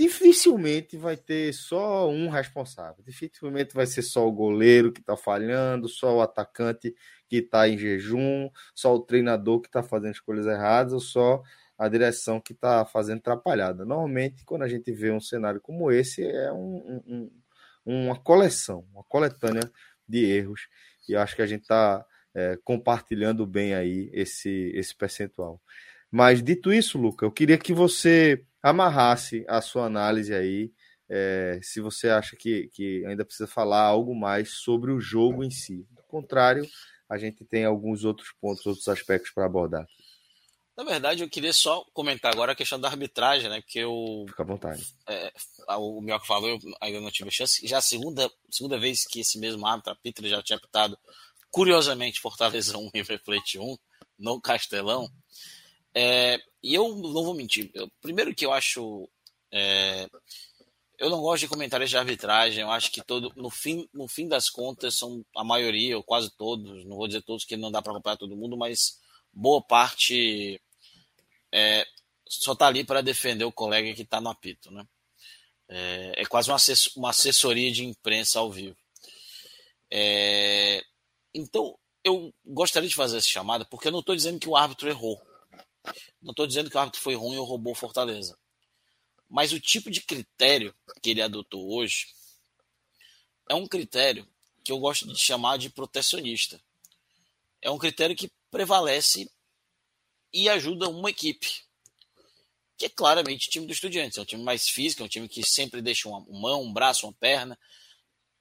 dificilmente 0.00 0.96
vai 0.96 1.14
ter 1.14 1.52
só 1.52 2.08
um 2.08 2.30
responsável. 2.30 3.04
Dificilmente 3.04 3.74
vai 3.74 3.86
ser 3.86 4.00
só 4.00 4.26
o 4.26 4.32
goleiro 4.32 4.90
que 4.90 5.00
está 5.00 5.14
falhando, 5.14 5.88
só 5.90 6.16
o 6.16 6.22
atacante 6.22 6.94
que 7.28 7.36
está 7.36 7.68
em 7.68 7.76
jejum, 7.76 8.48
só 8.74 8.94
o 8.94 9.00
treinador 9.00 9.60
que 9.60 9.68
está 9.68 9.82
fazendo 9.82 10.14
escolhas 10.14 10.46
erradas, 10.46 10.94
ou 10.94 11.00
só 11.00 11.42
a 11.78 11.86
direção 11.86 12.40
que 12.40 12.54
está 12.54 12.86
fazendo 12.86 13.18
atrapalhada. 13.18 13.84
Normalmente, 13.84 14.42
quando 14.42 14.62
a 14.62 14.68
gente 14.68 14.90
vê 14.90 15.10
um 15.10 15.20
cenário 15.20 15.60
como 15.60 15.92
esse, 15.92 16.24
é 16.26 16.50
um, 16.50 17.02
um, 17.06 17.30
uma 17.84 18.16
coleção, 18.18 18.86
uma 18.94 19.04
coletânea 19.04 19.70
de 20.08 20.24
erros. 20.24 20.66
E 21.06 21.14
acho 21.14 21.36
que 21.36 21.42
a 21.42 21.46
gente 21.46 21.62
está 21.62 22.06
é, 22.34 22.58
compartilhando 22.64 23.46
bem 23.46 23.74
aí 23.74 24.08
esse, 24.14 24.72
esse 24.74 24.96
percentual. 24.96 25.60
Mas 26.10 26.42
dito 26.42 26.72
isso, 26.72 26.98
Luca, 26.98 27.24
eu 27.24 27.30
queria 27.30 27.56
que 27.56 27.72
você 27.72 28.44
amarrasse 28.62 29.44
a 29.48 29.60
sua 29.60 29.86
análise 29.86 30.34
aí, 30.34 30.72
é, 31.08 31.60
se 31.62 31.80
você 31.80 32.08
acha 32.08 32.36
que, 32.36 32.68
que 32.72 33.04
ainda 33.06 33.24
precisa 33.24 33.46
falar 33.46 33.82
algo 33.82 34.14
mais 34.14 34.50
sobre 34.50 34.92
o 34.92 35.00
jogo 35.00 35.44
em 35.44 35.50
si. 35.50 35.86
Do 35.90 36.02
contrário, 36.02 36.66
a 37.08 37.18
gente 37.18 37.44
tem 37.44 37.64
alguns 37.64 38.04
outros 38.04 38.32
pontos, 38.40 38.64
outros 38.66 38.88
aspectos 38.88 39.30
para 39.32 39.46
abordar. 39.46 39.86
Na 40.76 40.84
verdade, 40.84 41.22
eu 41.22 41.28
queria 41.28 41.52
só 41.52 41.84
comentar 41.92 42.32
agora 42.32 42.52
a 42.52 42.54
questão 42.54 42.80
da 42.80 42.88
arbitragem, 42.88 43.50
né? 43.50 43.60
Que 43.60 43.80
eu. 43.80 44.24
Fica 44.28 44.42
à 44.42 44.46
vontade. 44.46 44.86
É, 45.06 45.30
o 45.76 46.00
Mioca 46.00 46.24
falou, 46.24 46.48
eu 46.48 46.58
ainda 46.80 47.00
não 47.00 47.10
tive 47.10 47.30
chance. 47.30 47.66
Já 47.66 47.78
a 47.78 47.82
segunda, 47.82 48.30
segunda 48.50 48.78
vez 48.78 49.04
que 49.04 49.20
esse 49.20 49.38
mesmo 49.38 49.66
árbitro, 49.66 49.92
a 49.92 49.96
Peter, 49.96 50.26
já 50.26 50.42
tinha 50.42 50.56
apitado, 50.56 50.96
curiosamente, 51.50 52.20
Fortaleza 52.20 52.78
1 52.78 52.90
e 52.94 53.18
Plate 53.18 53.58
1, 53.58 53.76
no 54.18 54.40
Castelão. 54.40 55.10
É, 55.94 56.38
e 56.62 56.74
eu 56.74 56.88
não 56.96 57.24
vou 57.24 57.34
mentir. 57.34 57.70
Eu, 57.74 57.90
primeiro 58.00 58.34
que 58.34 58.46
eu 58.46 58.52
acho. 58.52 59.08
É, 59.52 60.08
eu 60.98 61.08
não 61.08 61.20
gosto 61.20 61.42
de 61.42 61.48
comentários 61.48 61.90
de 61.90 61.96
arbitragem. 61.96 62.60
Eu 62.60 62.70
acho 62.70 62.90
que 62.92 63.02
todo, 63.02 63.32
no 63.34 63.50
fim, 63.50 63.88
no 63.92 64.06
fim 64.06 64.28
das 64.28 64.50
contas, 64.50 64.96
são 64.98 65.24
a 65.34 65.42
maioria, 65.42 65.96
ou 65.96 66.02
quase 66.02 66.30
todos, 66.36 66.84
não 66.84 66.96
vou 66.96 67.06
dizer 67.06 67.22
todos, 67.22 67.44
que 67.44 67.56
não 67.56 67.70
dá 67.70 67.80
para 67.80 67.92
acompanhar 67.92 68.18
todo 68.18 68.36
mundo, 68.36 68.56
mas 68.56 68.98
boa 69.32 69.62
parte 69.62 70.60
é, 71.52 71.86
só 72.28 72.54
tá 72.54 72.66
ali 72.66 72.84
para 72.84 73.00
defender 73.00 73.44
o 73.44 73.52
colega 73.52 73.94
que 73.94 74.02
está 74.02 74.20
no 74.20 74.30
apito, 74.30 74.70
né? 74.70 74.84
É, 75.68 76.22
é 76.22 76.26
quase 76.26 76.50
uma, 76.50 76.56
assess 76.56 76.90
uma, 76.96 77.10
assessoria 77.10 77.70
de 77.72 77.84
imprensa 77.84 78.38
ao 78.38 78.50
vivo. 78.50 78.76
É, 79.90 80.82
então, 81.34 81.78
eu 82.04 82.32
gostaria 82.44 82.88
de 82.88 82.94
fazer 82.94 83.18
essa 83.18 83.28
chamada 83.28 83.64
porque 83.64 83.88
eu 83.88 83.92
não 83.92 84.00
estou 84.00 84.14
dizendo 84.14 84.38
que 84.38 84.48
o 84.48 84.56
árbitro 84.56 84.88
errou. 84.88 85.20
Não 86.20 86.30
estou 86.30 86.46
dizendo 86.46 86.70
que 86.70 86.76
o 86.76 86.80
árbitro 86.80 87.00
foi 87.00 87.14
ruim 87.14 87.36
ou 87.36 87.44
roubou 87.44 87.74
Fortaleza. 87.74 88.38
Mas 89.28 89.52
o 89.52 89.60
tipo 89.60 89.90
de 89.90 90.00
critério 90.02 90.74
que 91.02 91.10
ele 91.10 91.22
adotou 91.22 91.72
hoje 91.72 92.08
é 93.48 93.54
um 93.54 93.66
critério 93.66 94.28
que 94.64 94.72
eu 94.72 94.78
gosto 94.78 95.06
de 95.06 95.18
chamar 95.18 95.56
de 95.56 95.70
protecionista. 95.70 96.60
É 97.62 97.70
um 97.70 97.78
critério 97.78 98.16
que 98.16 98.30
prevalece 98.50 99.30
e 100.32 100.48
ajuda 100.48 100.88
uma 100.88 101.10
equipe. 101.10 101.64
Que 102.76 102.86
é 102.86 102.88
claramente 102.88 103.48
o 103.48 103.50
time 103.50 103.66
do 103.66 103.72
Estudiantes. 103.72 104.18
É 104.18 104.22
um 104.22 104.24
time 104.24 104.42
mais 104.42 104.68
físico, 104.68 105.02
é 105.02 105.06
um 105.06 105.08
time 105.08 105.28
que 105.28 105.42
sempre 105.42 105.82
deixa 105.82 106.08
uma 106.08 106.20
mão, 106.20 106.62
um 106.62 106.72
braço, 106.72 107.06
uma 107.06 107.12
perna. 107.12 107.58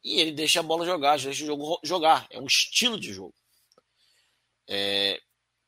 E 0.03 0.19
ele 0.19 0.31
deixa 0.31 0.59
a 0.59 0.63
bola 0.63 0.85
jogar, 0.85 1.19
deixa 1.19 1.43
o 1.43 1.47
jogo 1.47 1.79
jogar. 1.83 2.27
É 2.29 2.39
um 2.39 2.45
estilo 2.45 2.99
de 2.99 3.13
jogo. 3.13 3.35
É, 4.67 5.21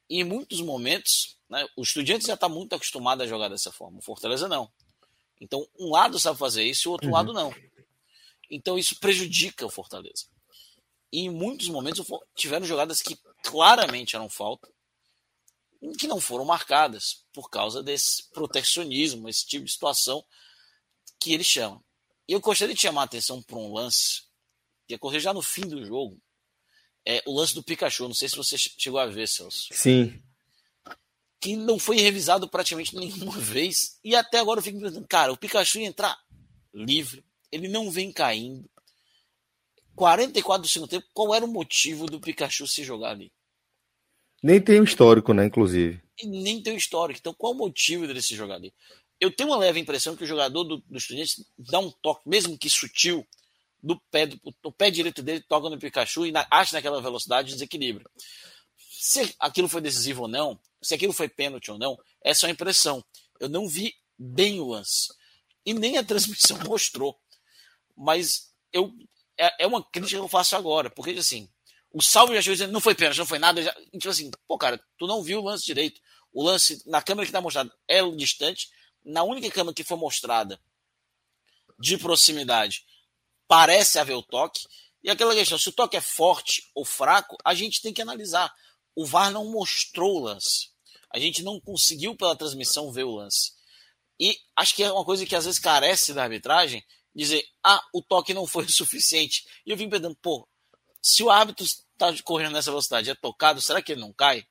e 0.09 0.19
em 0.21 0.23
muitos 0.23 0.61
momentos, 0.61 1.37
né, 1.51 1.67
o 1.75 1.81
Estudiantes 1.81 2.27
já 2.27 2.35
está 2.35 2.47
muito 2.47 2.73
acostumado 2.73 3.21
a 3.21 3.27
jogar 3.27 3.49
dessa 3.49 3.73
forma. 3.73 3.99
O 3.99 4.01
Fortaleza 4.01 4.47
não. 4.47 4.71
Então, 5.39 5.67
um 5.77 5.91
lado 5.91 6.17
sabe 6.17 6.39
fazer 6.39 6.63
isso 6.63 6.87
e 6.87 6.89
o 6.89 6.91
outro 6.93 7.07
uhum. 7.07 7.13
lado 7.13 7.33
não. 7.33 7.53
Então, 8.49 8.79
isso 8.79 8.97
prejudica 8.99 9.65
o 9.65 9.69
Fortaleza. 9.69 10.27
E 11.11 11.25
em 11.25 11.29
muitos 11.29 11.67
momentos 11.67 12.07
tiveram 12.35 12.65
jogadas 12.65 13.01
que 13.01 13.19
claramente 13.43 14.15
eram 14.15 14.29
falta, 14.29 14.69
que 15.99 16.07
não 16.07 16.21
foram 16.21 16.45
marcadas 16.45 17.25
por 17.33 17.49
causa 17.49 17.83
desse 17.83 18.29
protecionismo, 18.29 19.27
esse 19.27 19.45
tipo 19.45 19.65
de 19.65 19.71
situação 19.73 20.23
que 21.19 21.33
eles 21.33 21.47
chamam. 21.47 21.83
E 22.29 22.33
eu 22.33 22.39
gostaria 22.39 22.73
de 22.73 22.79
chamar 22.79 23.01
a 23.01 23.05
atenção 23.05 23.41
para 23.41 23.57
um 23.57 23.73
lance 23.73 24.21
que 24.87 24.95
ocorreu 24.95 25.19
já 25.19 25.33
no 25.33 25.41
fim 25.41 25.67
do 25.67 25.83
jogo. 25.83 26.17
É 27.05 27.21
o 27.25 27.33
lance 27.33 27.53
do 27.53 27.63
Pikachu. 27.63 28.07
Não 28.07 28.13
sei 28.13 28.29
se 28.29 28.37
você 28.37 28.57
chegou 28.57 28.99
a 28.99 29.07
ver, 29.07 29.27
Celso. 29.27 29.67
Sim 29.73 30.23
que 31.41 31.55
não 31.55 31.79
foi 31.79 31.97
revisado 31.97 32.47
praticamente 32.47 32.95
nenhuma 32.95 33.33
vez. 33.41 33.99
E 34.03 34.15
até 34.15 34.37
agora 34.37 34.59
eu 34.59 34.63
fico 34.63 34.79
pensando, 34.79 35.07
cara, 35.07 35.33
o 35.33 35.37
Pikachu 35.37 35.79
ia 35.79 35.87
entrar 35.87 36.17
livre, 36.73 37.25
ele 37.51 37.67
não 37.67 37.89
vem 37.89 38.11
caindo. 38.11 38.69
44 39.95 40.61
do 40.61 40.69
segundo 40.69 40.89
tempo, 40.89 41.07
qual 41.13 41.35
era 41.35 41.43
o 41.43 41.51
motivo 41.51 42.05
do 42.05 42.19
Pikachu 42.19 42.65
se 42.67 42.83
jogar 42.83 43.09
ali? 43.09 43.31
Nem 44.41 44.61
tem 44.61 44.79
um 44.79 44.85
histórico, 44.85 45.33
né, 45.33 45.45
inclusive. 45.45 46.01
E 46.19 46.25
nem 46.25 46.61
tem 46.61 46.73
um 46.73 46.77
histórico. 46.77 47.19
Então, 47.19 47.33
qual 47.33 47.53
o 47.53 47.57
motivo 47.57 48.07
dele 48.07 48.21
se 48.21 48.35
jogar 48.35 48.55
ali? 48.55 48.73
Eu 49.19 49.29
tenho 49.29 49.49
uma 49.49 49.57
leve 49.57 49.79
impressão 49.79 50.15
que 50.15 50.23
o 50.23 50.27
jogador 50.27 50.63
do, 50.63 50.77
do 50.77 50.97
Estudiantes 50.97 51.45
dá 51.57 51.79
um 51.79 51.91
toque, 52.01 52.27
mesmo 52.27 52.57
que 52.57 52.69
sutil, 52.69 53.27
do 53.83 53.99
pé, 54.09 54.25
do, 54.25 54.39
do 54.63 54.71
pé 54.71 54.89
direito 54.89 55.21
dele, 55.21 55.43
toca 55.47 55.69
no 55.69 55.77
Pikachu 55.77 56.25
e 56.25 56.31
na, 56.31 56.47
acha 56.49 56.75
naquela 56.75 57.01
velocidade 57.01 57.53
desequilíbrio. 57.53 58.09
Se 59.03 59.35
aquilo 59.39 59.67
foi 59.67 59.81
decisivo 59.81 60.21
ou 60.21 60.27
não, 60.27 60.59
se 60.79 60.93
aquilo 60.93 61.11
foi 61.11 61.27
pênalti 61.27 61.71
ou 61.71 61.79
não, 61.79 61.97
é 62.23 62.35
só 62.35 62.47
impressão. 62.47 63.03
Eu 63.39 63.49
não 63.49 63.67
vi 63.67 63.95
bem 64.15 64.59
o 64.59 64.67
lance. 64.67 65.11
E 65.65 65.73
nem 65.73 65.97
a 65.97 66.03
transmissão 66.03 66.55
mostrou. 66.69 67.19
Mas 67.97 68.53
eu 68.71 68.93
é, 69.39 69.63
é 69.63 69.65
uma 69.65 69.83
crítica 69.83 70.19
que 70.19 70.23
eu 70.23 70.27
faço 70.27 70.55
agora, 70.55 70.87
porque 70.91 71.09
assim, 71.13 71.49
o 71.91 71.99
Salvo 71.99 72.35
já 72.35 72.43
chegou 72.43 72.53
dizendo, 72.53 72.73
não 72.73 72.79
foi 72.79 72.93
pênalti, 72.93 73.17
não 73.17 73.25
foi 73.25 73.39
nada. 73.39 73.63
Já, 73.63 73.73
tipo 73.73 74.07
assim, 74.07 74.29
pô, 74.47 74.55
cara, 74.55 74.79
tu 74.99 75.07
não 75.07 75.23
viu 75.23 75.39
o 75.39 75.43
lance 75.45 75.65
direito. 75.65 75.99
O 76.31 76.43
lance, 76.43 76.83
na 76.85 77.01
câmera 77.01 77.25
que 77.25 77.31
tá 77.31 77.41
mostrado, 77.41 77.73
é 77.87 78.07
distante. 78.11 78.69
Na 79.03 79.23
única 79.23 79.49
câmera 79.49 79.73
que 79.73 79.83
foi 79.83 79.97
mostrada 79.97 80.61
de 81.79 81.97
proximidade, 81.97 82.85
parece 83.47 83.97
haver 83.97 84.13
o 84.13 84.21
toque. 84.21 84.61
E 85.03 85.09
aquela 85.09 85.33
questão, 85.33 85.57
se 85.57 85.69
o 85.69 85.71
toque 85.71 85.97
é 85.97 86.01
forte 86.01 86.69
ou 86.75 86.85
fraco, 86.85 87.35
a 87.43 87.55
gente 87.55 87.81
tem 87.81 87.91
que 87.91 88.01
analisar. 88.03 88.53
O 88.95 89.05
VAR 89.05 89.31
não 89.31 89.51
mostrou 89.51 90.17
o 90.17 90.23
lance. 90.23 90.69
A 91.13 91.19
gente 91.19 91.43
não 91.43 91.59
conseguiu 91.59 92.15
pela 92.15 92.35
transmissão 92.35 92.91
ver 92.91 93.03
o 93.03 93.15
lance. 93.15 93.51
E 94.19 94.37
acho 94.55 94.75
que 94.75 94.83
é 94.83 94.91
uma 94.91 95.03
coisa 95.03 95.25
que 95.25 95.35
às 95.35 95.45
vezes 95.45 95.59
carece 95.59 96.13
da 96.13 96.23
arbitragem, 96.23 96.83
dizer, 97.13 97.43
ah, 97.63 97.81
o 97.93 98.01
toque 98.01 98.33
não 98.33 98.45
foi 98.45 98.65
o 98.65 98.71
suficiente. 98.71 99.45
E 99.65 99.71
eu 99.71 99.77
vim 99.77 99.89
pensando, 99.89 100.15
pô, 100.21 100.47
se 101.01 101.23
o 101.23 101.29
árbitro 101.29 101.65
está 101.65 102.13
correndo 102.23 102.53
nessa 102.53 102.71
velocidade 102.71 103.09
é 103.09 103.15
tocado, 103.15 103.61
será 103.61 103.81
que 103.81 103.91
ele 103.91 104.01
não 104.01 104.13
cai? 104.13 104.45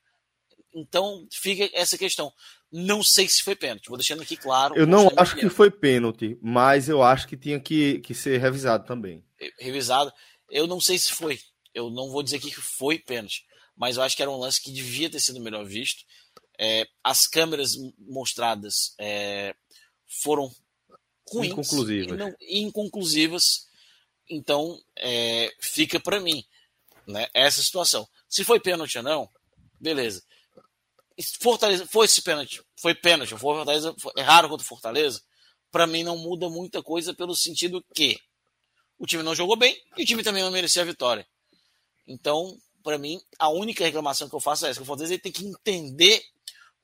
Então 0.74 1.26
fica 1.32 1.68
essa 1.72 1.96
questão. 1.96 2.32
Não 2.72 3.02
sei 3.02 3.28
se 3.28 3.42
foi 3.42 3.56
pênalti, 3.56 3.88
vou 3.88 3.96
deixando 3.96 4.22
aqui 4.22 4.36
claro. 4.36 4.76
Eu 4.76 4.86
não 4.86 5.10
acho 5.16 5.34
que 5.34 5.48
foi 5.48 5.70
pênalti, 5.70 6.38
mas 6.40 6.88
eu 6.88 7.02
acho 7.02 7.26
que 7.26 7.36
tinha 7.36 7.58
que, 7.58 7.98
que 8.00 8.14
ser 8.14 8.40
revisado 8.40 8.86
também. 8.86 9.24
Revisado. 9.58 10.12
Eu 10.48 10.66
não 10.66 10.80
sei 10.80 10.98
se 10.98 11.12
foi. 11.12 11.40
Eu 11.74 11.90
não 11.90 12.10
vou 12.10 12.22
dizer 12.22 12.38
que 12.38 12.52
foi 12.52 12.98
pênalti, 12.98 13.44
mas 13.80 13.96
eu 13.96 14.02
acho 14.02 14.14
que 14.14 14.20
era 14.20 14.30
um 14.30 14.36
lance 14.36 14.60
que 14.60 14.70
devia 14.70 15.08
ter 15.08 15.18
sido 15.20 15.40
melhor 15.40 15.64
visto. 15.64 16.04
É, 16.58 16.86
as 17.02 17.26
câmeras 17.26 17.74
mostradas 17.98 18.94
é, 18.98 19.54
foram 20.22 20.54
ruins, 21.26 21.52
inconclusivas. 21.52 22.18
Não, 22.18 22.36
inconclusivas. 22.42 23.66
Então, 24.28 24.78
é, 24.96 25.50
fica 25.62 25.98
para 25.98 26.20
mim 26.20 26.44
né, 27.06 27.26
essa 27.32 27.62
situação. 27.62 28.06
Se 28.28 28.44
foi 28.44 28.60
pênalti 28.60 28.98
ou 28.98 29.02
não, 29.02 29.30
beleza. 29.80 30.22
Fortaleza 31.40 31.86
foi 31.86 32.04
esse 32.04 32.20
pênalti, 32.20 32.62
foi 32.76 32.94
pênalti, 32.94 33.30
foi 33.30 33.38
Fortaleza 33.38 33.94
foi 33.98 34.12
errado 34.18 34.46
contra 34.46 34.62
o 34.62 34.68
Fortaleza. 34.68 35.22
Para 35.70 35.86
mim 35.86 36.04
não 36.04 36.18
muda 36.18 36.50
muita 36.50 36.82
coisa 36.82 37.14
pelo 37.14 37.34
sentido 37.34 37.82
que 37.94 38.20
o 38.98 39.06
time 39.06 39.22
não 39.22 39.34
jogou 39.34 39.56
bem 39.56 39.82
e 39.96 40.02
o 40.02 40.06
time 40.06 40.22
também 40.22 40.42
não 40.42 40.50
merecia 40.50 40.82
a 40.82 40.84
vitória. 40.84 41.26
Então, 42.06 42.60
para 42.82 42.98
mim, 42.98 43.20
a 43.38 43.48
única 43.48 43.84
reclamação 43.84 44.28
que 44.28 44.34
eu 44.34 44.40
faço 44.40 44.66
é 44.66 44.70
essa: 44.70 44.78
que 44.78 44.82
o 44.82 44.86
Fortaleza 44.86 45.18
tem 45.18 45.32
que 45.32 45.44
entender 45.44 46.22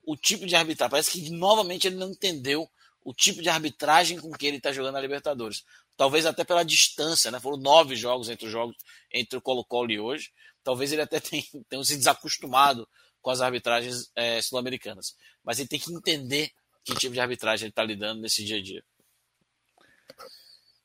o 0.05 0.17
tipo 0.17 0.47
de 0.47 0.55
arbitragem. 0.55 0.91
Parece 0.91 1.11
que 1.11 1.31
novamente 1.31 1.87
ele 1.87 1.97
não 1.97 2.11
entendeu 2.11 2.69
o 3.05 3.15
tipo 3.15 3.41
de 3.41 3.49
arbitragem 3.49 4.19
com 4.19 4.33
que 4.33 4.47
ele 4.47 4.57
está 4.57 4.73
jogando 4.73 4.97
a 4.97 5.01
Libertadores. 5.01 5.65
Talvez 5.97 6.27
até 6.27 6.45
pela 6.45 6.65
distância, 6.65 7.31
né? 7.31 7.41
Foram 7.41 7.57
nove 7.57 7.97
jogos 7.97 8.29
entre 8.29 8.47
os 8.47 8.53
jogos 8.53 8.77
entre 9.13 9.39
o 9.39 9.41
Colo-Colo 9.41 9.93
e 9.93 10.01
hoje. 10.01 10.33
Talvez 10.63 10.93
ele 10.93 11.03
até 11.03 11.19
tenha, 11.21 11.45
tenha 11.69 11.85
se 11.85 11.97
desacostumado 11.97 12.89
com 13.23 13.31
as 13.31 13.41
arbitragens 13.41 14.11
é, 14.15 14.43
sul-americanas. 14.43 15.17
Mas 15.45 15.59
ele 15.59 15.69
tem 15.69 15.79
que 15.79 15.93
entender 15.93 16.51
que 16.85 16.95
tipo 16.95 17.15
de 17.15 17.21
arbitragem 17.21 17.67
ele 17.67 17.71
está 17.71 17.85
lidando 17.85 18.21
nesse 18.21 18.45
dia 18.45 18.59
a 18.59 18.63
dia. 18.63 18.85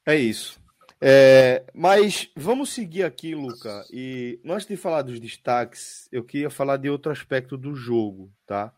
É 0.05 0.16
isso. 0.16 0.61
É, 1.04 1.66
mas 1.74 2.30
vamos 2.36 2.72
seguir 2.72 3.04
aqui, 3.04 3.34
Luca. 3.34 3.84
E 3.91 4.39
antes 4.45 4.68
de 4.68 4.78
falar 4.78 5.02
dos 5.02 5.20
destaques, 5.20 6.08
eu 6.12 6.24
queria 6.24 6.52
falar 6.52 6.78
de 6.78 6.89
outro 6.91 7.12
aspecto 7.12 7.58
do 7.58 7.76
jogo, 7.76 8.32
tá? 8.45 8.72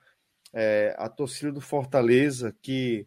É, 0.54 0.96
a 0.98 1.10
torcida 1.10 1.52
do 1.52 1.60
Fortaleza 1.60 2.56
que 2.62 3.06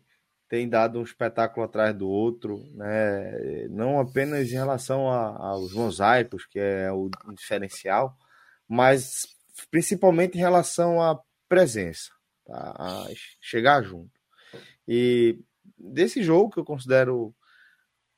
tem 0.49 0.69
dado 0.69 0.99
um 0.99 1.03
espetáculo 1.03 1.65
atrás 1.65 1.97
do 1.97 2.07
outro, 2.07 2.63
né? 2.75 3.67
Não 3.71 3.99
apenas 3.99 4.49
em 4.53 4.55
relação 4.55 5.11
a, 5.11 5.49
aos 5.49 5.73
mosaicos, 5.73 6.45
que 6.45 6.59
é 6.59 6.93
o 6.93 7.09
diferencial, 7.35 8.17
mas 8.69 9.27
principalmente 9.71 10.37
em 10.37 10.41
relação 10.41 11.01
à 11.01 11.19
presença, 11.49 12.11
tá? 12.45 12.75
a 12.79 13.07
chegar 13.41 13.83
junto. 13.83 14.11
E 14.87 15.39
desse 15.79 16.23
jogo 16.23 16.51
que 16.51 16.61
eu 16.61 16.65
considero 16.65 17.35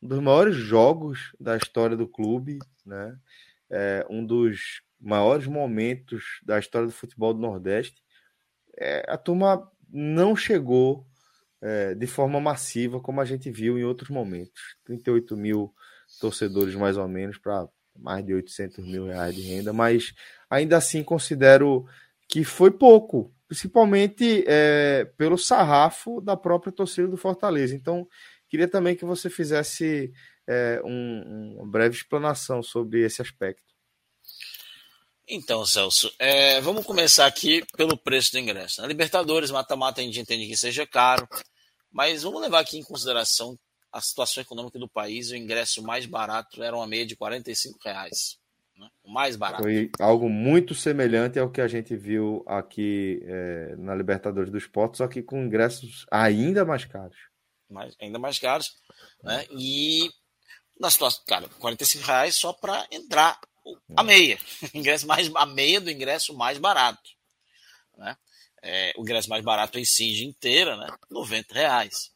um 0.02 0.08
dos 0.08 0.20
maiores 0.20 0.54
jogos 0.54 1.32
da 1.38 1.56
história 1.56 1.96
do 1.96 2.06
clube, 2.06 2.58
né? 2.84 3.16
É 3.70 4.06
um 4.08 4.24
dos 4.24 4.82
maiores 5.00 5.46
momentos 5.46 6.40
da 6.42 6.58
história 6.58 6.86
do 6.86 6.92
futebol 6.92 7.34
do 7.34 7.40
Nordeste. 7.40 8.02
É, 8.76 9.04
a 9.08 9.16
turma 9.16 9.70
não 9.90 10.34
chegou 10.34 11.06
é, 11.60 11.94
de 11.94 12.06
forma 12.06 12.40
massiva, 12.40 13.00
como 13.00 13.20
a 13.20 13.24
gente 13.24 13.50
viu 13.50 13.78
em 13.78 13.84
outros 13.84 14.10
momentos. 14.10 14.76
38 14.84 15.36
mil 15.36 15.74
torcedores, 16.20 16.74
mais 16.74 16.96
ou 16.96 17.06
menos, 17.08 17.38
para 17.38 17.68
mais 17.98 18.24
de 18.24 18.32
800 18.32 18.84
mil 18.86 19.06
reais 19.06 19.34
de 19.34 19.42
renda, 19.42 19.72
mas 19.72 20.14
ainda 20.48 20.76
assim 20.76 21.02
considero 21.02 21.86
que 22.28 22.44
foi 22.44 22.70
pouco, 22.70 23.32
principalmente 23.48 24.44
é, 24.46 25.04
pelo 25.16 25.36
sarrafo 25.36 26.20
da 26.20 26.36
própria 26.36 26.72
torcida 26.72 27.08
do 27.08 27.16
Fortaleza. 27.16 27.74
Então, 27.74 28.06
queria 28.48 28.68
também 28.68 28.96
que 28.96 29.04
você 29.04 29.28
fizesse 29.30 30.12
é, 30.46 30.80
um, 30.84 31.56
uma 31.56 31.66
breve 31.66 31.96
explanação 31.96 32.62
sobre 32.62 33.04
esse 33.04 33.20
aspecto. 33.20 33.68
Então, 35.30 35.66
Celso, 35.66 36.10
é, 36.18 36.58
vamos 36.62 36.86
começar 36.86 37.26
aqui 37.26 37.62
pelo 37.76 37.98
preço 37.98 38.32
do 38.32 38.38
ingresso. 38.38 38.80
Na 38.80 38.86
Libertadores, 38.86 39.50
mata-mata, 39.50 40.00
a 40.00 40.04
gente 40.04 40.18
entende 40.18 40.46
que 40.46 40.56
seja 40.56 40.86
caro, 40.86 41.28
mas 41.92 42.22
vamos 42.22 42.40
levar 42.40 42.60
aqui 42.60 42.78
em 42.78 42.82
consideração 42.82 43.58
a 43.92 44.00
situação 44.00 44.42
econômica 44.42 44.78
do 44.78 44.88
país. 44.88 45.30
O 45.30 45.36
ingresso 45.36 45.82
mais 45.82 46.06
barato 46.06 46.62
era 46.62 46.74
uma 46.74 46.86
meia 46.86 47.04
de 47.04 47.14
45 47.14 47.78
reais. 47.84 48.38
Né? 48.78 48.88
O 49.04 49.12
mais 49.12 49.36
barato. 49.36 49.64
Foi 49.64 49.90
algo 49.98 50.30
muito 50.30 50.74
semelhante 50.74 51.38
ao 51.38 51.50
que 51.50 51.60
a 51.60 51.68
gente 51.68 51.94
viu 51.94 52.42
aqui 52.46 53.20
é, 53.24 53.76
na 53.76 53.94
Libertadores 53.94 54.50
do 54.50 54.56
Esporte, 54.56 54.96
só 54.96 55.06
que 55.06 55.22
com 55.22 55.44
ingressos 55.44 56.06
ainda 56.10 56.64
mais 56.64 56.86
caros. 56.86 57.18
Mais, 57.68 57.94
ainda 58.00 58.18
mais 58.18 58.38
caros. 58.38 58.74
Né? 59.22 59.46
E 59.50 60.10
na 60.78 60.90
situação, 60.90 61.22
cara, 61.26 61.48
45 61.48 62.04
reais 62.04 62.36
só 62.36 62.52
para 62.52 62.86
entrar 62.90 63.38
a 63.96 64.02
meia. 64.02 64.38
Ingresso 64.72 65.06
mais, 65.06 65.30
a 65.34 65.46
meia 65.46 65.80
do 65.80 65.90
ingresso 65.90 66.34
mais 66.34 66.58
barato. 66.58 67.10
Né? 67.96 68.16
É, 68.62 68.92
o 68.96 69.02
ingresso 69.02 69.28
mais 69.28 69.44
barato 69.44 69.78
em 69.78 69.84
Cinge 69.84 70.24
inteira, 70.24 70.76
né? 70.76 70.88
90 71.10 71.54
reais. 71.54 72.10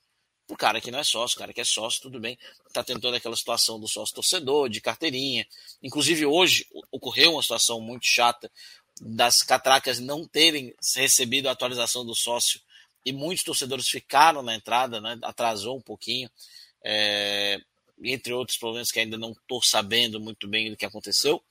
O 0.49 0.57
cara 0.57 0.81
que 0.81 0.91
não 0.91 0.99
é 0.99 1.05
sócio, 1.05 1.37
o 1.37 1.39
cara 1.39 1.53
que 1.53 1.61
é 1.61 1.65
sócio, 1.65 2.03
tudo 2.03 2.21
bem. 2.21 2.39
Tá 2.73 2.83
tendo 2.83 3.01
toda 3.01 3.17
aquela 3.17 3.37
situação 3.37 3.81
do 3.81 3.89
sócio 3.89 4.15
torcedor, 4.15 4.69
de 4.69 4.81
carteirinha. 4.81 5.47
Inclusive, 5.83 6.27
hoje 6.27 6.67
ocorreu 6.91 7.33
uma 7.33 7.43
situação 7.43 7.81
muito 7.81 8.05
chata 8.05 8.51
das 9.01 9.43
catracas 9.43 9.99
não 9.99 10.27
terem 10.27 10.75
recebido 10.95 11.49
a 11.49 11.53
atualização 11.53 12.05
do 12.05 12.15
sócio 12.15 12.61
e 13.05 13.13
muitos 13.13 13.45
torcedores 13.45 13.89
ficaram 13.89 14.43
na 14.43 14.55
entrada, 14.55 15.01
né? 15.01 15.19
Atrasou 15.23 15.77
um 15.77 15.83
pouquinho. 15.83 16.31
É, 16.85 17.61
entre 18.05 18.33
outros 18.33 18.59
problemas 18.59 18.91
que 18.91 18.99
ainda 18.99 19.17
não 19.17 19.33
estou 19.33 19.63
sabendo 19.63 20.21
muito 20.21 20.49
bem 20.49 20.71
do 20.71 20.77
que 20.77 20.85
aconteceu. 20.85 21.43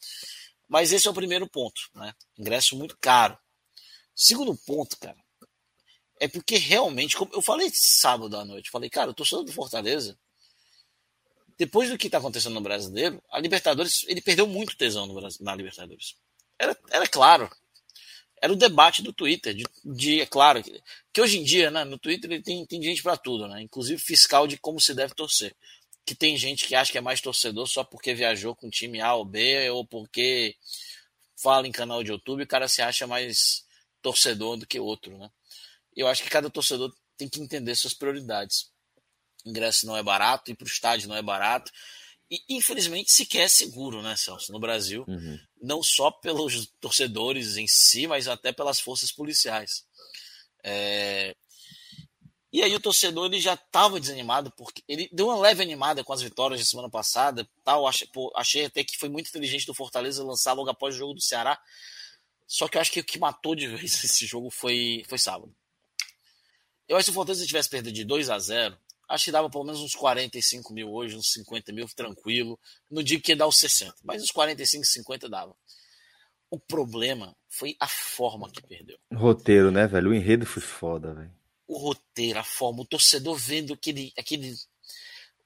Mas 0.68 0.92
esse 0.92 1.08
é 1.08 1.12
o 1.12 1.14
primeiro 1.14 1.48
ponto, 1.48 1.82
né? 1.96 2.14
Ingresso 2.38 2.78
muito 2.78 2.98
caro. 3.00 3.38
Segundo 4.16 4.56
ponto, 4.56 4.98
cara, 4.98 5.18
é 6.20 6.28
porque 6.28 6.58
realmente, 6.58 7.18
como 7.18 7.32
eu 7.34 7.42
falei 7.42 7.70
sábado 7.74 8.38
à 8.38 8.46
noite, 8.46 8.70
falei, 8.70 8.90
cara, 8.90 9.12
o 9.12 9.14
torcedor 9.14 9.44
do 9.44 9.52
Fortaleza, 9.52 10.18
depois 11.58 11.90
do 11.90 11.98
que 11.98 12.08
está 12.08 12.20
acontecendo 12.20 12.54
no 12.54 12.62
brasileiro, 12.62 13.22
a 13.32 13.40
Libertadores, 13.40 14.04
ele 14.08 14.22
perdeu 14.22 14.48
muito 14.48 14.78
tesão 14.78 15.06
no, 15.06 15.20
na 15.40 15.56
Libertadores. 15.56 16.16
Era, 16.58 16.78
era 16.90 17.08
claro. 17.08 17.50
Era 18.42 18.52
o 18.52 18.56
debate 18.56 19.04
do 19.04 19.14
Twitter, 19.14 19.54
de, 19.54 19.66
de 19.86 20.22
é 20.22 20.26
claro, 20.26 20.64
que, 20.64 20.82
que, 21.14 21.22
hoje 21.22 21.40
em 21.40 21.44
dia, 21.44 21.70
né, 21.70 21.84
no 21.84 22.00
Twitter 22.00 22.32
ele 22.32 22.42
tem, 22.42 22.66
tem 22.66 22.82
gente 22.82 23.04
para 23.04 23.16
tudo, 23.16 23.48
né? 23.48 23.62
Inclusive 23.62 24.02
fiscal 24.02 24.48
de 24.48 24.58
como 24.58 24.82
se 24.82 24.96
deve 24.96 25.14
torcer 25.14 25.56
que 26.06 26.16
tem 26.16 26.36
gente 26.36 26.68
que 26.68 26.76
acha 26.76 26.92
que 26.92 26.98
é 26.98 27.02
mais 27.02 27.22
torcedor 27.22 27.68
só 27.68 27.84
porque 27.84 28.14
viajou 28.14 28.56
com 28.56 28.70
time 28.70 29.02
A 29.02 29.14
ou 29.14 29.26
B, 29.26 29.70
ou 29.70 29.86
porque 29.86 30.56
fala 31.38 31.68
em 31.68 31.72
canal 31.72 32.04
de 32.04 32.12
YouTube, 32.12 32.44
o 32.44 32.48
cara 32.48 32.68
se 32.68 32.82
acha 32.82 33.08
mais 33.08 33.66
torcedor 34.02 34.58
do 34.58 34.68
que 34.68 34.80
outro, 34.80 35.18
né? 35.18 35.30
Eu 35.96 36.08
acho 36.08 36.24
que 36.24 36.30
cada 36.30 36.50
torcedor 36.50 36.94
tem 37.18 37.30
que 37.30 37.40
entender 37.40 37.76
suas 37.76 37.94
prioridades. 37.94 38.70
ingresso 39.46 39.86
não 39.86 39.98
é 39.98 40.04
barato, 40.04 40.52
ir 40.52 40.56
para 40.56 40.66
o 40.66 40.68
estádio 40.68 41.10
não 41.10 41.16
é 41.16 41.22
barato. 41.22 41.72
E, 42.32 42.42
infelizmente, 42.48 43.12
sequer 43.12 43.42
é 43.42 43.48
seguro, 43.50 44.02
né, 44.02 44.16
Celso, 44.16 44.54
no 44.54 44.60
Brasil. 44.60 45.04
Uhum. 45.06 45.38
Não 45.62 45.84
só 45.84 46.10
pelos 46.10 46.66
torcedores 46.80 47.58
em 47.58 47.68
si, 47.68 48.08
mas 48.08 48.30
até 48.30 48.54
pelas 48.54 48.80
forças 48.80 49.12
policiais. 49.12 49.86
É... 50.64 51.36
E 52.54 52.62
aí 52.62 52.74
o 52.74 52.80
torcedor 52.80 53.26
ele 53.26 53.40
já 53.40 53.54
estava 53.54 54.00
desanimado, 54.00 54.52
porque 54.52 54.82
ele 54.88 55.10
deu 55.12 55.28
uma 55.28 55.40
leve 55.40 55.62
animada 55.62 56.04
com 56.04 56.14
as 56.14 56.22
vitórias 56.22 56.60
da 56.62 56.66
semana 56.66 56.90
passada. 56.90 57.48
Tal, 57.66 57.86
achei, 57.86 58.08
pô, 58.08 58.32
achei 58.36 58.66
até 58.66 58.84
que 58.84 58.98
foi 58.98 59.10
muito 59.10 59.28
inteligente 59.28 59.66
do 59.66 59.74
Fortaleza 59.74 60.24
lançar 60.24 60.54
logo 60.54 60.70
após 60.70 60.96
o 60.96 60.98
jogo 60.98 61.14
do 61.14 61.22
Ceará. 61.22 61.62
Só 62.48 62.68
que 62.68 62.78
eu 62.78 62.82
acho 62.82 62.92
que 62.92 63.00
o 63.00 63.04
que 63.06 63.20
matou 63.20 63.56
de 63.56 63.68
vez 63.68 64.04
esse 64.04 64.26
jogo 64.26 64.50
foi, 64.50 65.04
foi 65.08 65.18
sábado. 65.18 65.54
Eu 66.88 66.96
acho 66.96 67.04
que 67.04 67.06
se 67.06 67.12
o 67.12 67.14
Fortaleza 67.14 67.46
tivesse 67.46 67.70
perdido 67.70 67.94
de 67.94 68.06
2 68.06 68.30
a 68.30 68.40
0 68.40 68.78
acho 69.12 69.26
que 69.26 69.32
dava 69.32 69.50
pelo 69.50 69.64
menos 69.64 69.82
uns 69.82 69.94
45 69.94 70.74
mil 70.74 70.92
hoje, 70.92 71.16
uns 71.16 71.32
50 71.34 71.72
mil 71.74 71.88
tranquilo. 71.90 72.60
No 72.90 73.04
dia 73.04 73.20
que 73.20 73.32
ia 73.32 73.36
dar 73.36 73.48
os 73.48 73.58
60, 73.58 73.94
mas 74.04 74.24
uns 74.24 74.32
45, 74.32 74.86
50 74.86 75.30
dava. 75.30 75.56
O 76.50 76.60
problema 76.60 77.36
foi 77.48 77.76
a 77.80 77.88
forma 77.88 78.52
que 78.52 78.62
perdeu. 78.62 78.98
Roteiro, 79.14 79.72
né, 79.72 79.88
velho? 79.88 80.10
O 80.10 80.14
enredo 80.14 80.46
foi 80.46 80.62
foda, 80.62 81.14
velho. 81.14 81.32
O 81.68 81.78
roteiro, 81.78 82.40
a 82.40 82.44
forma, 82.44 82.82
o 82.82 82.86
torcedor 82.86 83.36
vendo 83.38 83.74
aquele. 83.74 84.12
aquele... 84.18 84.56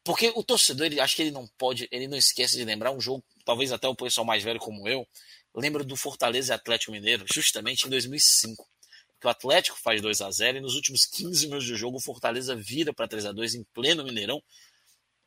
Porque 0.03 0.31
o 0.35 0.43
torcedor, 0.43 0.85
ele, 0.87 0.99
acho 0.99 1.15
que 1.15 1.23
ele 1.23 1.31
não 1.31 1.47
pode, 1.57 1.87
ele 1.91 2.07
não 2.07 2.17
esquece 2.17 2.57
de 2.57 2.63
lembrar 2.63 2.91
um 2.91 3.01
jogo, 3.01 3.23
talvez 3.43 3.71
até 3.71 3.87
o 3.87 3.95
pessoal 3.95 4.25
mais 4.25 4.43
velho 4.43 4.59
como 4.59 4.87
eu, 4.87 5.07
lembra 5.55 5.83
do 5.83 5.95
Fortaleza 5.95 6.53
e 6.53 6.55
Atlético 6.55 6.91
Mineiro, 6.91 7.25
justamente 7.27 7.85
em 7.85 7.89
2005 7.89 8.67
que 9.19 9.27
o 9.27 9.29
Atlético 9.29 9.77
faz 9.77 10.01
2 10.01 10.21
a 10.21 10.31
0 10.31 10.57
e 10.57 10.61
nos 10.61 10.75
últimos 10.75 11.05
15 11.05 11.47
minutos 11.47 11.65
de 11.65 11.75
jogo 11.75 11.97
o 11.97 12.01
Fortaleza 12.01 12.55
vira 12.55 12.93
para 12.93 13.07
3 13.07 13.27
a 13.27 13.31
2 13.31 13.55
em 13.55 13.63
pleno 13.73 14.03
Mineirão 14.03 14.41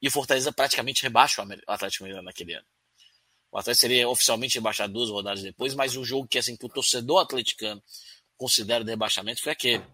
e 0.00 0.08
o 0.08 0.10
Fortaleza 0.10 0.52
praticamente 0.52 1.02
rebaixa 1.02 1.42
o 1.42 1.72
Atlético 1.72 2.04
Mineiro 2.04 2.24
naquele 2.24 2.54
ano. 2.54 2.66
O 3.50 3.58
Atlético 3.58 3.80
seria 3.80 4.08
oficialmente 4.08 4.56
rebaixado 4.56 4.92
duas 4.92 5.10
rodadas 5.10 5.42
depois, 5.42 5.74
mas 5.74 5.96
o 5.96 6.04
jogo 6.04 6.28
que 6.28 6.38
assim 6.38 6.56
que 6.56 6.66
o 6.66 6.68
torcedor 6.68 7.20
atleticano 7.20 7.82
considera 8.36 8.84
de 8.84 8.90
rebaixamento 8.90 9.42
foi 9.42 9.52
aquele. 9.52 9.84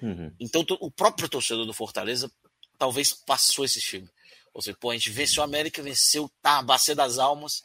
Uhum. 0.00 0.32
Então 0.38 0.64
o 0.80 0.90
próprio 0.90 1.28
torcedor 1.28 1.66
do 1.66 1.74
Fortaleza 1.74 2.30
talvez 2.78 3.12
passou 3.12 3.64
esse 3.64 3.80
filme. 3.80 4.08
Ou 4.54 4.62
seja, 4.62 4.76
pô, 4.80 4.90
a 4.90 4.94
gente 4.94 5.10
venceu 5.10 5.42
a 5.42 5.46
América, 5.46 5.82
venceu 5.82 6.30
tá, 6.40 6.58
a 6.58 6.62
Bacia 6.62 6.94
das 6.94 7.18
Almas, 7.18 7.62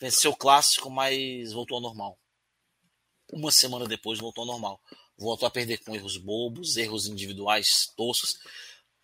venceu 0.00 0.30
o 0.30 0.36
clássico, 0.36 0.88
mas 0.88 1.52
voltou 1.52 1.76
ao 1.76 1.82
normal 1.82 2.18
uma 3.32 3.50
semana 3.50 3.86
depois 3.86 4.18
voltou 4.18 4.42
ao 4.42 4.48
normal. 4.48 4.80
Voltou 5.16 5.46
a 5.46 5.50
perder 5.50 5.78
com 5.78 5.94
erros 5.94 6.16
bobos, 6.16 6.76
erros 6.76 7.06
individuais 7.06 7.92
toscos. 7.96 8.38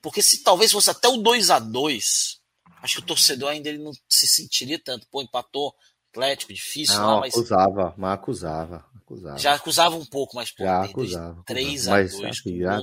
Porque 0.03 0.23
se 0.23 0.43
talvez 0.43 0.73
fosse 0.73 0.91
até 0.91 1.09
o 1.09 1.19
2 1.19 1.51
a 1.51 1.59
2 1.59 2.41
acho 2.83 2.97
que 2.97 3.03
o 3.03 3.07
torcedor 3.07 3.51
ainda 3.51 3.69
ele 3.69 3.79
não 3.79 3.93
se 4.09 4.27
sentiria 4.27 4.79
tanto. 4.79 5.07
Pô, 5.11 5.23
empatou, 5.23 5.75
Atlético, 6.11 6.53
difícil. 6.53 6.97
Não, 6.97 7.11
não 7.13 7.21
mas... 7.21 7.35
acusava, 7.35 7.95
mas 7.97 8.15
acusava, 8.15 8.87
acusava. 8.97 9.39
Já 9.39 9.55
acusava 9.55 9.97
um 9.97 10.05
pouco, 10.05 10.35
mas 10.35 10.51
pô, 10.51 10.65
já 10.65 10.83
acusava, 10.83 11.43
3 11.45 11.89
a 11.89 12.03
2 12.03 12.15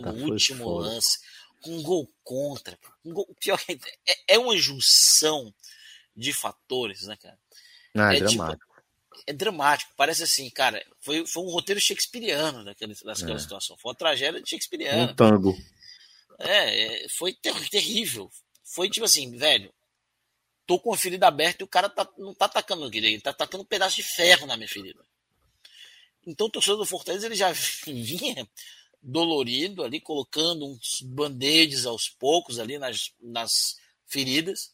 no 0.02 0.32
último 0.32 0.64
foda. 0.64 0.90
lance, 0.90 1.20
com 1.62 1.72
um 1.72 1.84
gol 1.84 2.10
contra. 2.24 2.80
Um 3.04 3.14
gol, 3.14 3.28
pior 3.40 3.60
é, 3.68 3.74
é, 3.74 4.36
é 4.36 4.40
uma 4.40 4.56
junção 4.56 5.54
de 6.16 6.32
fatores, 6.32 7.02
né, 7.02 7.18
cara? 7.18 7.38
Ah, 7.96 8.14
é, 8.14 8.18
é 8.18 8.20
dramático. 8.22 8.67
É 9.26 9.34
dramático. 9.34 9.92
Parece 9.96 10.24
assim, 10.24 10.50
cara, 10.50 10.86
foi, 11.00 11.26
foi 11.26 11.44
um 11.44 11.50
roteiro 11.50 11.80
shakespeariano 11.82 12.64
daquela, 12.64 12.94
daquela 12.94 13.36
é. 13.36 13.40
situação. 13.40 13.78
Foi 13.78 13.92
uma 13.92 13.98
tragédia 13.98 14.42
shakespeariana. 14.46 15.12
Um 15.12 15.16
tango. 15.16 15.58
É, 16.40 17.06
é, 17.06 17.10
foi 17.10 17.34
ter, 17.34 17.54
terrível. 17.70 18.30
Foi 18.64 18.90
tipo 18.90 19.06
assim, 19.06 19.36
velho, 19.36 19.74
tô 20.66 20.78
com 20.78 20.94
a 20.94 20.98
ferida 20.98 21.28
aberta 21.28 21.64
e 21.64 21.66
o 21.66 21.68
cara 21.68 21.90
tá, 21.90 22.08
não 22.18 22.34
tá 22.34 22.46
atacando 22.46 22.92
direito, 22.92 23.16
ele 23.16 23.22
tá 23.22 23.30
atacando 23.32 23.64
um 23.64 23.68
pedaço 23.68 23.96
de 23.96 24.04
ferro 24.04 24.46
na 24.46 24.58
minha 24.58 24.68
ferida. 24.68 25.04
Então 26.26 26.48
o 26.48 26.50
torcedor 26.50 26.78
do 26.78 26.86
Fortaleza 26.86 27.26
ele 27.26 27.36
já 27.36 27.52
vinha 27.88 28.48
dolorido 29.02 29.84
ali, 29.84 30.02
colocando 30.02 30.66
uns 30.66 31.02
band-aids 31.02 31.86
aos 31.86 32.10
poucos 32.10 32.60
ali 32.60 32.78
nas, 32.78 33.14
nas 33.22 33.78
feridas. 34.06 34.72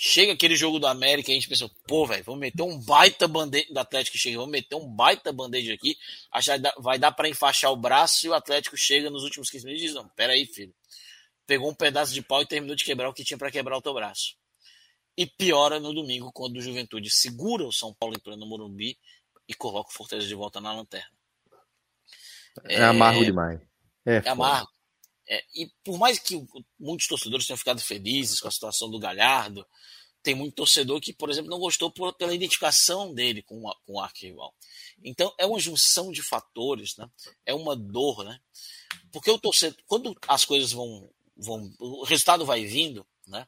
Chega 0.00 0.32
aquele 0.32 0.54
jogo 0.54 0.78
do 0.78 0.86
América, 0.86 1.32
a 1.32 1.34
gente 1.34 1.48
pensou, 1.48 1.68
pô, 1.84 2.06
velho, 2.06 2.22
vamos 2.22 2.38
meter 2.38 2.62
um 2.62 2.78
baita 2.78 3.26
band-aid 3.26 3.72
do 3.72 3.80
Atlético 3.80 4.16
chega, 4.16 4.36
vamos 4.36 4.52
meter 4.52 4.76
um 4.76 4.88
baita 4.88 5.32
band-aid 5.32 5.72
aqui, 5.72 5.98
acho 6.30 6.52
que 6.52 6.80
vai 6.80 7.00
dar 7.00 7.10
para 7.10 7.28
enfaixar 7.28 7.72
o 7.72 7.76
braço 7.76 8.24
e 8.24 8.28
o 8.28 8.34
Atlético 8.34 8.76
chega 8.76 9.10
nos 9.10 9.24
últimos 9.24 9.50
15 9.50 9.64
minutos 9.64 9.82
e 9.82 9.86
diz, 9.86 9.96
não, 9.96 10.08
pera 10.10 10.34
aí, 10.34 10.46
filho. 10.46 10.72
Pegou 11.48 11.68
um 11.68 11.74
pedaço 11.74 12.14
de 12.14 12.22
pau 12.22 12.40
e 12.42 12.46
terminou 12.46 12.76
de 12.76 12.84
quebrar 12.84 13.08
o 13.08 13.12
que 13.12 13.24
tinha 13.24 13.36
para 13.36 13.50
quebrar 13.50 13.76
o 13.76 13.82
teu 13.82 13.92
braço. 13.92 14.36
E 15.16 15.26
piora 15.26 15.80
no 15.80 15.92
domingo, 15.92 16.30
quando 16.30 16.58
o 16.58 16.62
Juventude 16.62 17.10
segura 17.10 17.64
o 17.64 17.72
São 17.72 17.92
Paulo 17.92 18.14
em 18.14 18.20
pleno 18.20 18.46
Morumbi 18.46 18.96
e 19.48 19.54
coloca 19.54 19.90
o 19.90 19.92
Fortaleza 19.92 20.28
de 20.28 20.34
volta 20.36 20.60
na 20.60 20.72
lanterna. 20.72 21.10
É, 22.66 22.74
é 22.76 22.84
amargo 22.84 23.24
demais. 23.24 23.60
É, 24.06 24.22
é 24.24 24.28
amargo. 24.28 24.70
É, 25.28 25.44
e 25.54 25.70
por 25.84 25.98
mais 25.98 26.18
que 26.18 26.42
muitos 26.78 27.06
torcedores 27.06 27.46
tenham 27.46 27.58
ficado 27.58 27.80
felizes 27.80 28.40
com 28.40 28.48
a 28.48 28.50
situação 28.50 28.90
do 28.90 28.98
Galhardo, 28.98 29.66
tem 30.22 30.34
muito 30.34 30.54
torcedor 30.54 31.00
que, 31.00 31.12
por 31.12 31.30
exemplo, 31.30 31.50
não 31.50 31.58
gostou 31.58 31.90
por, 31.90 32.12
pela 32.14 32.34
identificação 32.34 33.14
dele 33.14 33.42
com, 33.42 33.68
a, 33.68 33.74
com 33.84 33.94
o 33.94 34.00
arquirrival. 34.00 34.54
Então 35.04 35.32
é 35.38 35.46
uma 35.46 35.60
junção 35.60 36.10
de 36.10 36.22
fatores, 36.22 36.96
né? 36.96 37.08
é 37.46 37.54
uma 37.54 37.76
dor, 37.76 38.24
né? 38.24 38.40
Porque 39.12 39.30
o 39.30 39.38
torcedor, 39.38 39.78
quando 39.86 40.16
as 40.26 40.44
coisas 40.44 40.72
vão, 40.72 41.10
vão 41.36 41.72
o 41.78 42.04
resultado 42.04 42.44
vai 42.44 42.64
vindo, 42.64 43.06
né? 43.26 43.46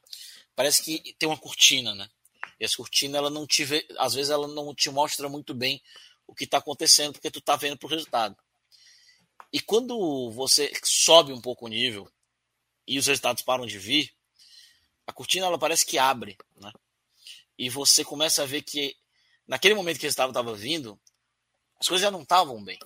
Parece 0.55 0.83
que 0.83 1.13
tem 1.19 1.27
uma 1.27 1.37
cortina, 1.37 1.93
né? 1.95 2.09
E 2.59 2.63
essa 2.63 2.77
cortina, 2.77 3.17
ela 3.17 3.29
não 3.29 3.47
te 3.47 3.65
vê, 3.65 3.85
às 3.97 4.13
vezes 4.13 4.29
ela 4.29 4.47
não 4.47 4.73
te 4.73 4.89
mostra 4.89 5.27
muito 5.27 5.53
bem 5.53 5.81
o 6.27 6.33
que 6.33 6.45
está 6.45 6.57
acontecendo, 6.57 7.13
porque 7.13 7.31
tu 7.31 7.39
está 7.39 7.55
vendo 7.55 7.77
pro 7.77 7.89
resultado. 7.89 8.35
E 9.51 9.59
quando 9.59 10.31
você 10.31 10.71
sobe 10.83 11.33
um 11.33 11.41
pouco 11.41 11.65
o 11.65 11.69
nível 11.69 12.09
e 12.87 12.97
os 12.97 13.07
resultados 13.07 13.43
param 13.43 13.65
de 13.65 13.77
vir, 13.77 14.13
a 15.05 15.11
cortina 15.11 15.45
ela 15.45 15.57
parece 15.57 15.85
que 15.85 15.97
abre, 15.97 16.37
né? 16.55 16.71
E 17.57 17.69
você 17.69 18.03
começa 18.03 18.43
a 18.43 18.45
ver 18.45 18.61
que 18.61 18.95
naquele 19.45 19.75
momento 19.75 19.97
que 19.97 20.05
o 20.05 20.07
resultado 20.07 20.29
estava 20.29 20.55
vindo, 20.55 20.99
as 21.79 21.87
coisas 21.87 22.03
já 22.03 22.11
não 22.11 22.21
estavam 22.21 22.63
bem. 22.63 22.79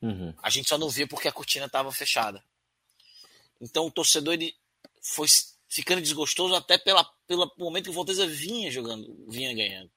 Uhum. 0.00 0.34
A 0.42 0.50
gente 0.50 0.68
só 0.68 0.78
não 0.78 0.88
via 0.88 1.06
porque 1.06 1.28
a 1.28 1.32
cortina 1.32 1.66
estava 1.66 1.90
fechada. 1.92 2.44
Então 3.60 3.86
o 3.86 3.90
torcedor 3.90 4.34
ele 4.34 4.56
foi 5.00 5.26
ficando 5.68 6.02
desgostoso 6.02 6.54
até 6.54 6.76
pela, 6.78 7.04
pelo 7.26 7.50
momento 7.56 7.84
que 7.84 7.90
o 7.90 7.94
Fortaleza 7.94 8.26
vinha 8.26 8.70
jogando, 8.70 9.24
vinha 9.28 9.54
ganhando. 9.54 9.90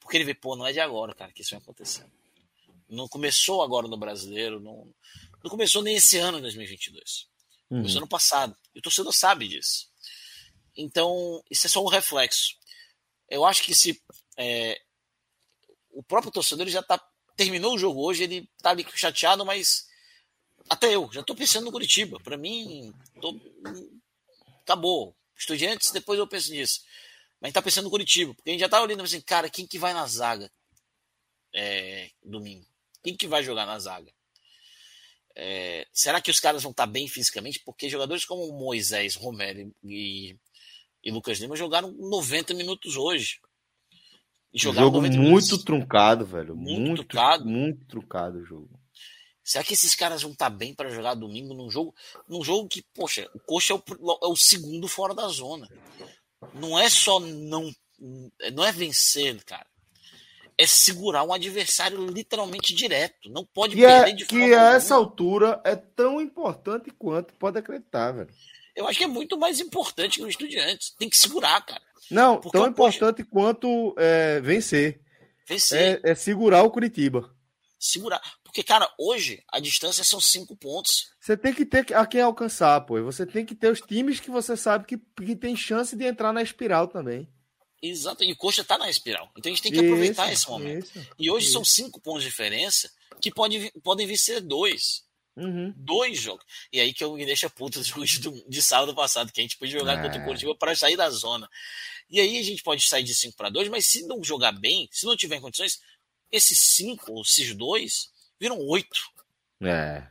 Porque 0.00 0.16
ele 0.16 0.24
vê, 0.24 0.34
pô, 0.34 0.56
não 0.56 0.66
é 0.66 0.72
de 0.72 0.80
agora, 0.80 1.14
cara, 1.14 1.32
que 1.32 1.42
isso 1.42 1.50
vai 1.50 1.60
acontecer. 1.60 2.06
Não 2.88 3.06
começou 3.06 3.62
agora 3.62 3.86
no 3.86 3.96
brasileiro, 3.96 4.58
não, 4.58 4.88
não 5.42 5.50
começou 5.50 5.82
nem 5.82 5.96
esse 5.96 6.18
ano, 6.18 6.40
2022. 6.40 7.28
Uhum. 7.70 7.78
Começou 7.78 7.98
ano 7.98 8.08
passado. 8.08 8.56
E 8.74 8.78
o 8.78 8.82
torcedor 8.82 9.12
sabe 9.12 9.48
disso. 9.48 9.88
Então, 10.76 11.42
isso 11.50 11.66
é 11.66 11.70
só 11.70 11.82
um 11.82 11.88
reflexo. 11.88 12.56
Eu 13.28 13.44
acho 13.44 13.62
que 13.62 13.74
se 13.74 14.00
é, 14.36 14.80
o 15.90 16.02
próprio 16.02 16.32
torcedor 16.32 16.66
já 16.68 16.82
tá, 16.82 17.00
terminou 17.36 17.74
o 17.74 17.78
jogo 17.78 18.00
hoje, 18.00 18.24
ele 18.24 18.48
tá 18.62 18.70
ali 18.70 18.86
chateado, 18.94 19.44
mas 19.44 19.86
até 20.68 20.94
eu 20.94 21.10
já 21.12 21.22
tô 21.22 21.34
pensando 21.34 21.64
no 21.64 21.72
Curitiba. 21.72 22.18
Para 22.20 22.36
mim, 22.36 22.92
tô, 23.20 23.38
acabou. 24.62 25.16
Estudiantes, 25.36 25.92
depois 25.92 26.18
eu 26.18 26.26
penso 26.26 26.50
nisso. 26.50 26.80
Mas 27.40 27.42
a 27.42 27.46
gente 27.48 27.54
tá 27.54 27.62
pensando 27.62 27.84
no 27.84 27.90
Curitiba, 27.90 28.34
porque 28.34 28.50
a 28.50 28.52
gente 28.52 28.60
já 28.60 28.68
tá 28.68 28.82
olhando 28.82 29.02
assim, 29.02 29.20
cara, 29.20 29.48
quem 29.48 29.66
que 29.66 29.78
vai 29.78 29.92
na 29.92 30.06
zaga 30.06 30.50
é, 31.54 32.10
domingo? 32.24 32.66
Quem 33.02 33.16
que 33.16 33.28
vai 33.28 33.42
jogar 33.42 33.64
na 33.64 33.78
zaga? 33.78 34.12
É, 35.40 35.86
será 35.92 36.20
que 36.20 36.32
os 36.32 36.40
caras 36.40 36.64
vão 36.64 36.72
estar 36.72 36.86
bem 36.86 37.06
fisicamente? 37.06 37.62
Porque 37.64 37.88
jogadores 37.88 38.24
como 38.24 38.50
Moisés, 38.52 39.14
Romero 39.14 39.72
e, 39.84 40.36
e 41.02 41.10
Lucas 41.12 41.38
Lima 41.38 41.54
jogaram 41.54 41.92
90 41.92 42.54
minutos 42.54 42.96
hoje. 42.96 43.38
E 44.52 44.58
jogaram 44.58 44.88
jogo 44.88 45.00
muito 45.00 45.16
minutos. 45.16 45.62
truncado, 45.62 46.26
velho. 46.26 46.56
Muito, 46.56 46.80
muito 46.80 47.04
truncado. 47.04 47.44
Muito 47.46 47.86
truncado 47.86 48.38
o 48.38 48.44
jogo. 48.44 48.80
Será 49.44 49.62
que 49.62 49.74
esses 49.74 49.94
caras 49.94 50.22
vão 50.22 50.32
estar 50.32 50.50
bem 50.50 50.74
para 50.74 50.90
jogar 50.90 51.14
domingo 51.14 51.54
num 51.54 51.70
jogo, 51.70 51.94
num 52.28 52.42
jogo 52.42 52.68
que, 52.68 52.84
poxa, 52.92 53.30
o 53.32 53.38
Coxa 53.38 53.74
é 53.74 53.76
o, 53.76 54.18
é 54.24 54.26
o 54.26 54.36
segundo 54.36 54.88
fora 54.88 55.14
da 55.14 55.28
zona. 55.28 55.68
Não 56.52 56.76
é 56.76 56.90
só 56.90 57.20
não, 57.20 57.72
não 58.52 58.64
é 58.64 58.72
vencer, 58.72 59.42
cara 59.44 59.66
é 60.58 60.66
segurar 60.66 61.22
um 61.22 61.32
adversário 61.32 62.04
literalmente 62.06 62.74
direto. 62.74 63.30
Não 63.30 63.44
pode 63.44 63.76
que 63.76 63.82
perder 63.82 64.10
é, 64.10 64.14
de 64.14 64.24
forma 64.24 64.44
Que 64.44 64.54
a 64.54 64.72
essa 64.74 64.96
altura 64.96 65.60
é 65.64 65.76
tão 65.76 66.20
importante 66.20 66.90
quanto 66.90 67.32
pode 67.34 67.58
acreditar, 67.58 68.10
velho. 68.10 68.28
Eu 68.74 68.88
acho 68.88 68.98
que 68.98 69.04
é 69.04 69.08
muito 69.08 69.38
mais 69.38 69.60
importante 69.60 70.18
que 70.18 70.24
o 70.24 70.28
Estudiantes. 70.28 70.94
Tem 70.98 71.08
que 71.08 71.16
segurar, 71.16 71.60
cara. 71.64 71.82
Não, 72.10 72.40
Porque 72.40 72.58
tão 72.58 72.66
importante 72.66 73.22
quanto 73.22 73.94
é, 73.96 74.40
vencer. 74.40 75.00
Vencer. 75.46 76.00
É, 76.04 76.10
é, 76.10 76.14
segurar 76.14 76.62
o 76.62 76.70
Curitiba. 76.70 77.32
Segurar. 77.78 78.20
Porque, 78.42 78.62
cara, 78.62 78.90
hoje 78.98 79.42
a 79.52 79.60
distância 79.60 80.02
são 80.02 80.20
cinco 80.20 80.56
pontos. 80.56 81.10
Você 81.20 81.36
tem 81.36 81.54
que 81.54 81.64
ter 81.64 81.94
a 81.94 82.04
quem 82.04 82.20
alcançar, 82.20 82.80
pô. 82.80 83.00
Você 83.02 83.24
tem 83.24 83.44
que 83.44 83.54
ter 83.54 83.70
os 83.70 83.80
times 83.80 84.18
que 84.18 84.30
você 84.30 84.56
sabe 84.56 84.86
que, 84.86 84.96
que 84.96 85.36
tem 85.36 85.54
chance 85.54 85.94
de 85.94 86.04
entrar 86.04 86.32
na 86.32 86.42
espiral 86.42 86.88
também. 86.88 87.28
Exato, 87.80 88.24
e 88.24 88.32
o 88.32 88.36
Coxa 88.36 88.64
tá 88.64 88.76
na 88.76 88.90
espiral. 88.90 89.30
Então 89.36 89.50
a 89.50 89.54
gente 89.54 89.62
tem 89.62 89.72
que 89.72 89.78
aproveitar 89.78 90.32
isso, 90.32 90.42
esse 90.42 90.50
momento. 90.50 90.86
Isso, 90.86 91.08
e 91.18 91.30
hoje 91.30 91.46
isso. 91.46 91.52
são 91.52 91.64
cinco 91.64 92.00
pontos 92.00 92.22
de 92.22 92.28
diferença 92.28 92.90
que 93.20 93.30
pode, 93.30 93.72
podem 93.82 94.06
vir 94.06 94.18
ser 94.18 94.40
dois. 94.40 95.06
Uhum. 95.36 95.72
Dois 95.76 96.20
jogos. 96.20 96.44
E 96.72 96.80
aí 96.80 96.92
que 96.92 97.04
eu 97.04 97.14
me 97.14 97.24
deixa 97.24 97.48
puto 97.48 97.78
do 97.78 97.84
jogo 97.84 98.04
de, 98.48 98.60
sábado 98.60 98.92
passado, 98.94 99.30
que 99.30 99.40
a 99.40 99.44
gente 99.44 99.56
podia 99.56 99.78
jogar 99.78 99.98
é. 99.98 100.02
contra 100.02 100.20
o 100.20 100.24
Curitiba 100.24 100.54
para 100.56 100.74
sair 100.74 100.96
da 100.96 101.08
zona. 101.10 101.48
E 102.10 102.18
aí 102.20 102.38
a 102.38 102.42
gente 102.42 102.62
pode 102.62 102.86
sair 102.88 103.04
de 103.04 103.14
5 103.14 103.36
para 103.36 103.50
2, 103.50 103.68
mas 103.68 103.86
se 103.86 104.02
não 104.06 104.24
jogar 104.24 104.50
bem, 104.50 104.88
se 104.90 105.06
não 105.06 105.16
tiver 105.16 105.40
condições, 105.40 105.80
esses 106.32 106.58
5 106.58 107.12
ou 107.12 107.22
esses 107.22 107.54
dois 107.54 108.10
viram 108.40 108.58
8. 108.58 108.88
É. 109.62 110.06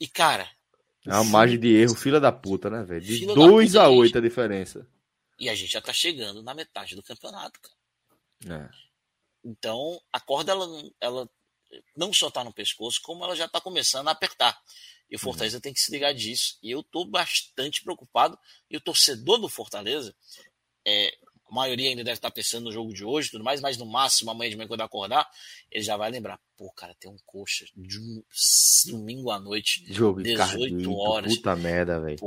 E 0.00 0.08
cara. 0.08 0.48
É 1.06 1.14
uma 1.14 1.24
margem 1.24 1.58
de 1.58 1.68
erro, 1.68 1.94
fila 1.94 2.18
da 2.18 2.32
puta, 2.32 2.68
né, 2.68 2.82
velho? 2.82 3.00
De 3.00 3.26
2 3.26 3.76
a 3.76 3.88
8 3.88 4.18
a 4.18 4.20
diferença. 4.20 4.86
E 5.38 5.48
a 5.48 5.54
gente 5.54 5.72
já 5.72 5.80
tá 5.80 5.92
chegando 5.92 6.42
na 6.42 6.54
metade 6.54 6.94
do 6.94 7.02
campeonato, 7.02 7.60
cara. 7.60 8.64
É. 8.64 8.70
Então, 9.44 10.00
a 10.12 10.20
corda, 10.20 10.52
ela, 10.52 10.66
ela 11.00 11.30
não 11.96 12.12
só 12.12 12.30
tá 12.30 12.42
no 12.42 12.52
pescoço, 12.52 13.00
como 13.02 13.24
ela 13.24 13.36
já 13.36 13.48
tá 13.48 13.60
começando 13.60 14.08
a 14.08 14.12
apertar. 14.12 14.60
E 15.10 15.16
o 15.16 15.18
Fortaleza 15.18 15.56
uhum. 15.56 15.60
tem 15.60 15.72
que 15.72 15.80
se 15.80 15.90
ligar 15.90 16.12
disso. 16.12 16.58
E 16.62 16.70
eu 16.70 16.82
tô 16.82 17.04
bastante 17.04 17.82
preocupado. 17.82 18.38
E 18.70 18.76
o 18.76 18.80
torcedor 18.80 19.38
do 19.38 19.48
Fortaleza, 19.48 20.14
é, 20.86 21.16
a 21.50 21.54
maioria 21.54 21.88
ainda 21.88 22.04
deve 22.04 22.18
estar 22.18 22.30
tá 22.30 22.34
pensando 22.34 22.64
no 22.64 22.72
jogo 22.72 22.92
de 22.92 23.04
hoje 23.04 23.30
tudo 23.30 23.42
mais, 23.42 23.60
mas 23.60 23.78
no 23.78 23.86
máximo, 23.86 24.30
amanhã 24.30 24.50
de 24.50 24.56
manhã, 24.56 24.68
quando 24.68 24.82
acordar, 24.82 25.28
ele 25.70 25.82
já 25.82 25.96
vai 25.96 26.10
lembrar. 26.10 26.38
Pô, 26.56 26.70
cara, 26.72 26.94
tem 26.94 27.10
um 27.10 27.16
coxa 27.24 27.64
de 27.74 27.98
um 27.98 28.22
domingo 28.86 29.30
à 29.30 29.40
noite, 29.40 29.84
jogo 29.92 30.22
18 30.22 30.38
Cardito, 30.38 30.94
horas. 30.94 31.36
Puta 31.36 31.56
merda, 31.56 32.00
velho. 32.00 32.18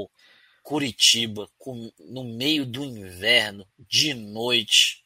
Curitiba, 0.61 1.49
com, 1.57 1.91
no 1.99 2.23
meio 2.23 2.65
do 2.65 2.83
inverno, 2.83 3.67
de 3.79 4.13
noite. 4.13 5.03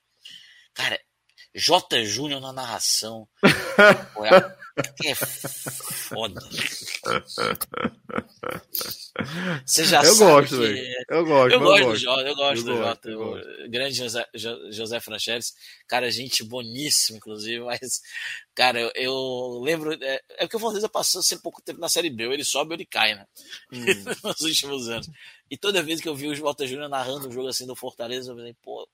Cara, 0.74 1.00
J. 1.56 2.04
Júnior 2.06 2.42
na 2.42 2.52
narração. 2.52 3.28
é 5.06 5.16
foda. 5.16 6.42
Você 9.66 9.86
já 9.86 10.04
eu 10.04 10.14
sabe 10.14 10.32
gosto, 10.32 10.58
que... 10.58 10.66
É- 10.66 11.04
eu 11.10 11.26
gosto, 11.26 11.54
eu, 11.54 11.60
eu 11.60 11.60
gosto 11.60 11.84
gosto 11.84 11.92
do 11.92 11.96
Jota, 11.98 12.22
eu 12.22 12.36
gosto 12.36 12.58
eu 12.58 12.64
do 12.64 12.78
gosto, 12.78 13.12
Jota. 13.12 13.68
Grande 13.70 13.96
José, 13.96 14.28
José 14.72 15.00
Francheles. 15.00 15.54
Cara, 15.88 16.12
gente 16.12 16.44
boníssima, 16.44 17.18
inclusive, 17.18 17.64
mas, 17.64 18.02
cara, 18.54 18.82
eu, 18.82 18.92
eu 18.96 19.60
lembro. 19.64 19.94
É, 20.04 20.22
é 20.32 20.40
porque 20.42 20.58
o 20.58 20.60
Fortaleza 20.60 20.90
passou 20.90 21.24
sempre 21.24 21.44
pouco 21.44 21.62
tempo 21.62 21.80
na 21.80 21.88
Série 21.88 22.10
B. 22.10 22.26
Ele 22.26 22.44
sobe 22.44 22.72
ou 22.72 22.76
ele 22.76 22.86
cai, 22.86 23.16
né? 23.16 23.26
Hum. 23.72 23.86
Nos 24.24 24.42
últimos 24.42 24.90
anos. 24.90 25.10
E 25.50 25.58
toda 25.58 25.84
vez 25.84 26.02
que 26.02 26.10
eu 26.10 26.16
vi 26.16 26.28
o 26.28 26.36
Jota 26.36 26.66
Júnior 26.66 26.90
narrando 26.90 27.28
um 27.28 27.32
jogo 27.32 27.48
assim 27.48 27.68
do 27.68 27.76
Fortaleza, 27.76 28.32
eu 28.32 28.36
falei, 28.36 28.56
pô, 28.62 28.88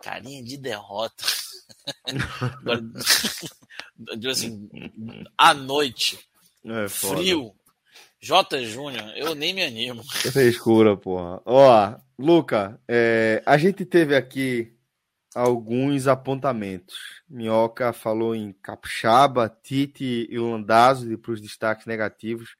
carinha 0.00 0.42
de 0.42 0.56
derrota. 0.56 1.24
Agora, 2.60 2.82
assim, 4.30 4.68
à 5.36 5.54
noite, 5.54 6.18
é, 6.64 6.88
frio, 6.88 7.54
J. 8.20 8.64
Júnior, 8.64 9.12
eu 9.16 9.34
nem 9.34 9.54
me 9.54 9.62
animo. 9.62 10.02
escura, 10.48 10.96
porra. 10.96 11.40
Ó, 11.44 11.94
Luca, 12.18 12.80
é, 12.88 13.42
a 13.46 13.56
gente 13.56 13.84
teve 13.84 14.16
aqui 14.16 14.74
alguns 15.34 16.06
apontamentos. 16.06 16.96
Minhoca 17.28 17.92
falou 17.92 18.34
em 18.34 18.52
Capixaba, 18.52 19.48
Tite 19.62 20.26
e 20.28 20.38
Landazzo 20.38 21.16
para 21.18 21.32
os 21.32 21.40
destaques 21.40 21.86
negativos. 21.86 22.56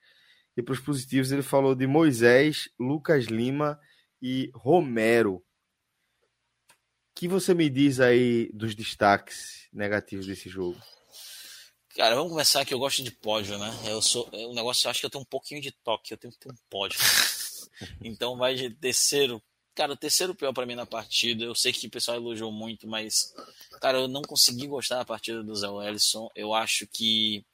E 0.58 0.62
para 0.62 0.72
os 0.72 0.80
positivos 0.80 1.30
ele 1.30 1.42
falou 1.42 1.74
de 1.74 1.86
Moisés, 1.86 2.68
Lucas 2.78 3.26
Lima 3.26 3.80
e 4.20 4.50
Romero 4.52 5.42
que 7.18 7.26
você 7.26 7.52
me 7.52 7.68
diz 7.68 7.98
aí 7.98 8.48
dos 8.52 8.76
destaques 8.76 9.66
negativos 9.72 10.24
desse 10.24 10.48
jogo? 10.48 10.80
Cara, 11.96 12.14
vamos 12.14 12.30
começar 12.30 12.64
que 12.64 12.72
eu 12.72 12.78
gosto 12.78 13.02
de 13.02 13.10
pódio, 13.10 13.58
né? 13.58 13.76
Eu 13.86 14.00
sou, 14.00 14.28
o 14.32 14.54
negócio, 14.54 14.86
eu 14.86 14.90
acho 14.92 15.00
que 15.00 15.06
eu 15.06 15.10
tenho 15.10 15.22
um 15.22 15.28
pouquinho 15.28 15.60
de 15.60 15.72
toque, 15.72 16.14
eu 16.14 16.16
tenho 16.16 16.32
que 16.32 16.38
ter 16.38 16.48
um 16.48 16.56
pódio. 16.70 16.96
então 18.00 18.36
vai 18.36 18.54
de 18.54 18.70
terceiro. 18.70 19.42
Cara, 19.74 19.94
o 19.94 19.96
terceiro 19.96 20.32
pior 20.32 20.52
para 20.52 20.64
mim 20.64 20.76
na 20.76 20.86
partida. 20.86 21.42
Eu 21.44 21.56
sei 21.56 21.72
que 21.72 21.88
o 21.88 21.90
pessoal 21.90 22.18
elogiou 22.18 22.52
muito, 22.52 22.86
mas 22.86 23.34
cara, 23.80 23.98
eu 23.98 24.06
não 24.06 24.22
consegui 24.22 24.68
gostar 24.68 24.98
da 24.98 25.04
partida 25.04 25.42
do 25.42 25.56
Zé 25.56 25.68
Wellison. 25.68 26.30
Eu 26.36 26.54
acho 26.54 26.86
que 26.86 27.44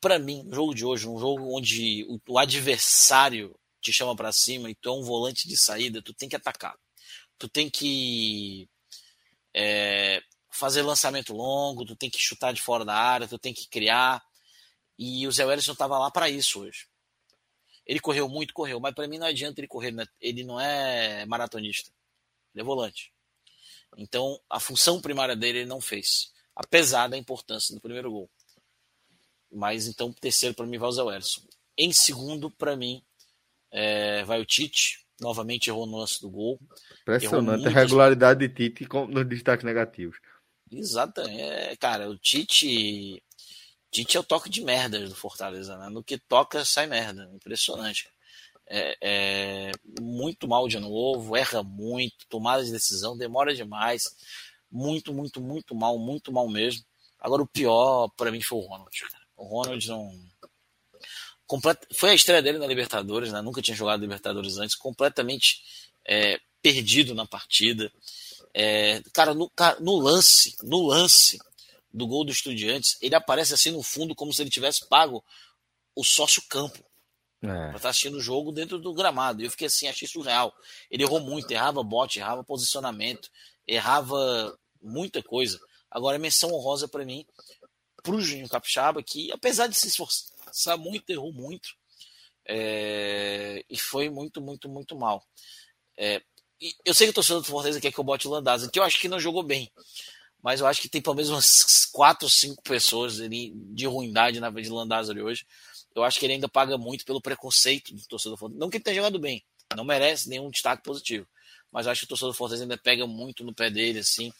para 0.00 0.18
mim, 0.18 0.46
o 0.46 0.54
jogo 0.54 0.74
de 0.74 0.84
hoje, 0.84 1.08
um 1.08 1.18
jogo 1.18 1.56
onde 1.56 2.06
o, 2.28 2.38
adversário 2.38 3.58
te 3.80 3.92
chama 3.92 4.14
para 4.14 4.32
cima 4.32 4.70
e 4.70 4.74
tu 4.74 4.88
é 4.88 4.92
um 4.92 5.02
volante 5.02 5.48
de 5.48 5.56
saída, 5.56 6.02
tu 6.02 6.12
tem 6.14 6.28
que 6.28 6.36
atacar 6.36 6.74
tu 7.38 7.48
tem 7.48 7.70
que 7.70 8.68
é, 9.54 10.20
fazer 10.50 10.82
lançamento 10.82 11.32
longo, 11.32 11.86
tu 11.86 11.96
tem 11.96 12.10
que 12.10 12.18
chutar 12.18 12.52
de 12.52 12.60
fora 12.60 12.84
da 12.84 12.94
área, 12.94 13.28
tu 13.28 13.38
tem 13.38 13.54
que 13.54 13.68
criar. 13.68 14.22
E 14.98 15.26
o 15.26 15.32
Zé 15.32 15.46
Wellison 15.46 15.72
estava 15.72 15.98
lá 15.98 16.10
para 16.10 16.28
isso 16.28 16.60
hoje. 16.60 16.88
Ele 17.86 18.00
correu 18.00 18.28
muito, 18.28 18.52
correu, 18.52 18.80
mas 18.80 18.92
para 18.92 19.08
mim 19.08 19.18
não 19.18 19.26
adianta 19.26 19.60
ele 19.60 19.68
correr, 19.68 19.92
né? 19.92 20.04
ele 20.20 20.44
não 20.44 20.60
é 20.60 21.24
maratonista, 21.24 21.90
ele 22.52 22.60
é 22.62 22.64
volante. 22.64 23.12
Então 23.96 24.38
a 24.50 24.60
função 24.60 25.00
primária 25.00 25.34
dele 25.34 25.60
ele 25.60 25.68
não 25.68 25.80
fez, 25.80 26.32
apesar 26.54 27.08
da 27.08 27.16
importância 27.16 27.74
do 27.74 27.80
primeiro 27.80 28.10
gol. 28.10 28.30
Mas 29.50 29.86
então 29.86 30.12
terceiro 30.12 30.54
para 30.54 30.66
mim 30.66 30.78
vai 30.78 30.88
o 30.88 30.92
Zé 30.92 31.02
Wellison. 31.02 31.42
Em 31.76 31.92
segundo 31.92 32.50
para 32.50 32.76
mim 32.76 33.02
é, 33.70 34.24
vai 34.24 34.40
o 34.40 34.46
Tite, 34.46 35.06
novamente 35.20 35.68
errou 35.68 35.86
no 35.86 35.98
lance 35.98 36.20
do 36.20 36.30
gol. 36.30 36.60
Impressionante 37.02 37.66
a 37.66 37.70
regularidade 37.70 38.46
de 38.46 38.54
Tite 38.54 38.88
nos 39.08 39.26
destaques 39.26 39.64
negativos. 39.64 40.18
Exato, 40.70 41.20
é, 41.22 41.76
cara, 41.76 42.08
o 42.08 42.18
Tite. 42.18 43.22
Tite 43.90 44.16
é 44.18 44.20
o 44.20 44.24
toque 44.24 44.50
de 44.50 44.62
merda 44.62 45.00
do 45.08 45.14
Fortaleza, 45.14 45.78
né? 45.78 45.88
No 45.88 46.04
que 46.04 46.18
toca, 46.18 46.64
sai 46.64 46.86
merda. 46.86 47.30
Impressionante. 47.32 48.08
É, 48.70 48.98
é, 49.00 49.72
muito 49.98 50.46
mal 50.46 50.68
de 50.68 50.78
novo, 50.78 51.34
erra 51.34 51.62
muito, 51.62 52.26
tomada 52.28 52.62
de 52.62 52.70
decisão, 52.70 53.16
demora 53.16 53.54
demais. 53.54 54.02
Muito, 54.70 55.14
muito, 55.14 55.40
muito 55.40 55.74
mal, 55.74 55.98
muito 55.98 56.30
mal 56.30 56.46
mesmo. 56.48 56.84
Agora, 57.18 57.42
o 57.42 57.46
pior 57.46 58.10
para 58.16 58.30
mim 58.30 58.42
foi 58.42 58.58
o 58.58 58.62
Ronald. 58.62 58.90
Cara. 59.38 59.46
O 59.46 59.46
Ronald 59.46 59.88
não 59.88 60.28
foi 61.94 62.10
a 62.10 62.14
estreia 62.14 62.42
dele 62.42 62.58
na 62.58 62.66
Libertadores, 62.66 63.32
né? 63.32 63.40
nunca 63.40 63.62
tinha 63.62 63.76
jogado 63.76 64.00
Libertadores 64.00 64.58
antes, 64.58 64.76
completamente 64.76 65.62
é, 66.06 66.38
perdido 66.60 67.14
na 67.14 67.24
partida. 67.24 67.90
É, 68.52 69.02
cara, 69.14 69.32
no, 69.32 69.50
no, 69.80 69.96
lance, 69.98 70.56
no 70.62 70.86
lance 70.86 71.38
do 71.92 72.06
gol 72.06 72.24
do 72.24 72.32
Estudiantes, 72.32 72.98
ele 73.00 73.14
aparece 73.14 73.54
assim 73.54 73.70
no 73.70 73.82
fundo 73.82 74.14
como 74.14 74.32
se 74.32 74.42
ele 74.42 74.50
tivesse 74.50 74.86
pago 74.86 75.24
o 75.94 76.04
sócio 76.04 76.42
campo. 76.48 76.84
É. 77.40 77.46
Pra 77.46 77.66
estar 77.68 77.80
tá 77.80 77.88
assistindo 77.90 78.16
o 78.16 78.20
jogo 78.20 78.52
dentro 78.52 78.78
do 78.78 78.92
gramado. 78.92 79.40
E 79.40 79.44
eu 79.44 79.50
fiquei 79.50 79.68
assim, 79.68 79.88
achei 79.88 80.08
surreal. 80.08 80.52
Ele 80.90 81.04
errou 81.04 81.20
muito, 81.20 81.50
errava 81.50 81.82
bote, 81.82 82.18
errava 82.18 82.44
posicionamento, 82.44 83.30
errava 83.66 84.58
muita 84.82 85.22
coisa. 85.22 85.58
Agora, 85.90 86.18
menção 86.18 86.52
honrosa 86.52 86.88
para 86.88 87.04
mim, 87.04 87.24
pro 88.02 88.20
Juninho 88.20 88.48
Capixaba, 88.48 89.02
que 89.02 89.30
apesar 89.32 89.66
de 89.66 89.76
se 89.76 89.88
esforçar, 89.88 90.28
forçar 90.44 90.78
muito, 90.78 91.10
errou 91.10 91.32
muito. 91.32 91.68
É, 92.46 93.62
e 93.68 93.78
foi 93.78 94.08
muito, 94.08 94.40
muito, 94.40 94.68
muito 94.68 94.96
mal. 94.96 95.22
É, 95.96 96.22
eu 96.84 96.94
sei 96.94 97.06
que 97.06 97.10
o 97.10 97.14
torcedor 97.14 97.42
do 97.42 97.46
Fortaleza 97.46 97.80
quer 97.80 97.92
que 97.92 97.98
eu 97.98 98.04
bote 98.04 98.26
o 98.26 98.30
Landazzi, 98.30 98.70
que 98.70 98.78
eu 98.78 98.82
acho 98.82 99.00
que 99.00 99.08
não 99.08 99.20
jogou 99.20 99.42
bem. 99.42 99.70
Mas 100.42 100.60
eu 100.60 100.66
acho 100.66 100.80
que 100.80 100.88
tem 100.88 101.02
pelo 101.02 101.16
menos 101.16 101.30
umas 101.30 101.84
4 101.92 102.24
ou 102.24 102.30
5 102.30 102.62
pessoas 102.62 103.18
de 103.18 103.86
ruindade 103.86 104.40
na 104.40 104.50
vez 104.50 104.66
de 104.66 104.72
Landazzi 104.72 105.20
hoje. 105.20 105.44
Eu 105.94 106.04
acho 106.04 106.18
que 106.18 106.26
ele 106.26 106.34
ainda 106.34 106.48
paga 106.48 106.78
muito 106.78 107.04
pelo 107.04 107.20
preconceito 107.20 107.94
do 107.94 108.06
torcedor 108.06 108.36
do 108.36 108.38
Fortaleza. 108.38 108.60
Não 108.60 108.70
que 108.70 108.76
ele 108.76 108.84
tenha 108.84 108.96
jogado 108.96 109.18
bem, 109.18 109.44
não 109.76 109.84
merece 109.84 110.28
nenhum 110.28 110.48
destaque 110.50 110.82
positivo. 110.82 111.26
Mas 111.72 111.86
eu 111.86 111.92
acho 111.92 112.00
que 112.00 112.04
o 112.06 112.08
torcedor 112.08 112.32
do 112.32 112.36
Fortaleza 112.36 112.64
ainda 112.64 112.78
pega 112.78 113.06
muito 113.06 113.44
no 113.44 113.52
pé 113.52 113.68
dele, 113.68 113.98
assim. 113.98 114.32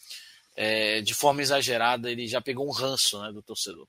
É, 0.55 1.01
de 1.01 1.13
forma 1.13 1.41
exagerada, 1.41 2.11
ele 2.11 2.27
já 2.27 2.41
pegou 2.41 2.67
um 2.67 2.71
ranço 2.71 3.21
né, 3.21 3.31
do 3.31 3.41
torcedor. 3.41 3.87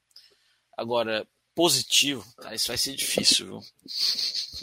Agora, 0.76 1.26
positivo, 1.54 2.24
tá? 2.36 2.54
Isso 2.54 2.68
vai 2.68 2.78
ser 2.78 2.94
difícil, 2.94 3.46
viu? 3.46 3.60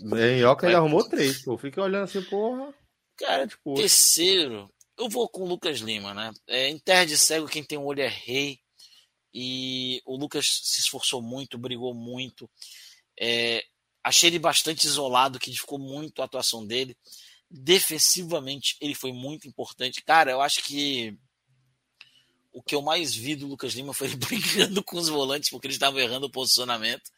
Minhoca 0.03 0.61
vai... 0.61 0.71
ele 0.71 0.77
arrumou 0.77 1.07
três, 1.07 1.43
pô. 1.43 1.57
Fica 1.57 1.81
olhando 1.81 2.05
assim, 2.05 2.21
porra. 2.23 2.73
Cara, 3.17 3.47
tipo, 3.47 3.75
terceiro, 3.75 4.71
eu 4.97 5.09
vou 5.09 5.27
com 5.27 5.43
o 5.43 5.47
Lucas 5.47 5.79
Lima, 5.79 6.13
né? 6.13 6.31
É, 6.47 6.69
em 6.69 6.79
terra 6.79 7.05
de 7.05 7.17
cego, 7.17 7.47
quem 7.47 7.63
tem 7.63 7.77
um 7.77 7.85
olho 7.85 8.01
é 8.01 8.07
rei. 8.07 8.59
E 9.33 10.01
o 10.05 10.17
Lucas 10.17 10.47
se 10.63 10.79
esforçou 10.79 11.21
muito, 11.21 11.57
brigou 11.57 11.93
muito. 11.93 12.49
É, 13.19 13.63
achei 14.03 14.29
ele 14.29 14.39
bastante 14.39 14.85
isolado, 14.87 15.39
que 15.39 15.51
ficou 15.51 15.77
muito 15.77 16.21
a 16.21 16.25
atuação 16.25 16.65
dele. 16.65 16.97
Defensivamente, 17.49 18.75
ele 18.81 18.95
foi 18.95 19.11
muito 19.11 19.47
importante. 19.47 20.03
Cara, 20.03 20.31
eu 20.31 20.41
acho 20.41 20.63
que 20.63 21.15
o 22.57 22.63
que 22.63 22.73
eu 22.73 22.81
mais 22.81 23.13
vi 23.13 23.35
do 23.35 23.45
Lucas 23.45 23.73
Lima 23.73 23.93
foi 23.93 24.07
ele 24.09 24.15
brincando 24.15 24.83
com 24.83 24.97
os 24.97 25.09
volantes 25.09 25.51
porque 25.51 25.67
eles 25.67 25.75
estavam 25.75 25.99
errando 25.99 26.25
o 26.25 26.31
posicionamento. 26.31 27.11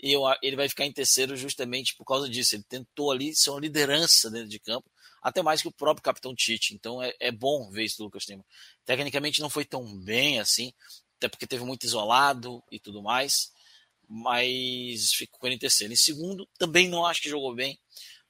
E 0.00 0.12
eu, 0.12 0.22
ele 0.42 0.56
vai 0.56 0.66
ficar 0.66 0.86
em 0.86 0.92
terceiro 0.92 1.36
justamente 1.36 1.94
por 1.94 2.06
causa 2.06 2.26
disso. 2.26 2.56
Ele 2.56 2.62
tentou 2.62 3.10
ali 3.12 3.36
ser 3.36 3.50
uma 3.50 3.60
liderança 3.60 4.30
dentro 4.30 4.48
de 4.48 4.58
campo, 4.58 4.90
até 5.20 5.42
mais 5.42 5.60
que 5.60 5.68
o 5.68 5.72
próprio 5.72 6.02
capitão 6.02 6.34
Tite. 6.34 6.74
Então 6.74 7.02
é, 7.02 7.12
é 7.20 7.30
bom 7.30 7.68
ver 7.70 7.84
isso 7.84 7.98
do 7.98 8.04
Lucas 8.04 8.26
Lima. 8.26 8.42
Tecnicamente 8.86 9.42
não 9.42 9.50
foi 9.50 9.66
tão 9.66 9.94
bem 9.98 10.40
assim, 10.40 10.72
até 11.18 11.28
porque 11.28 11.46
teve 11.46 11.64
muito 11.64 11.84
isolado 11.84 12.64
e 12.70 12.80
tudo 12.80 13.02
mais, 13.02 13.52
mas 14.08 15.12
ficou 15.12 15.50
em 15.50 15.58
terceiro. 15.58 15.92
Em 15.92 15.96
segundo, 15.96 16.48
também 16.56 16.88
não 16.88 17.04
acho 17.04 17.20
que 17.20 17.28
jogou 17.28 17.54
bem, 17.54 17.78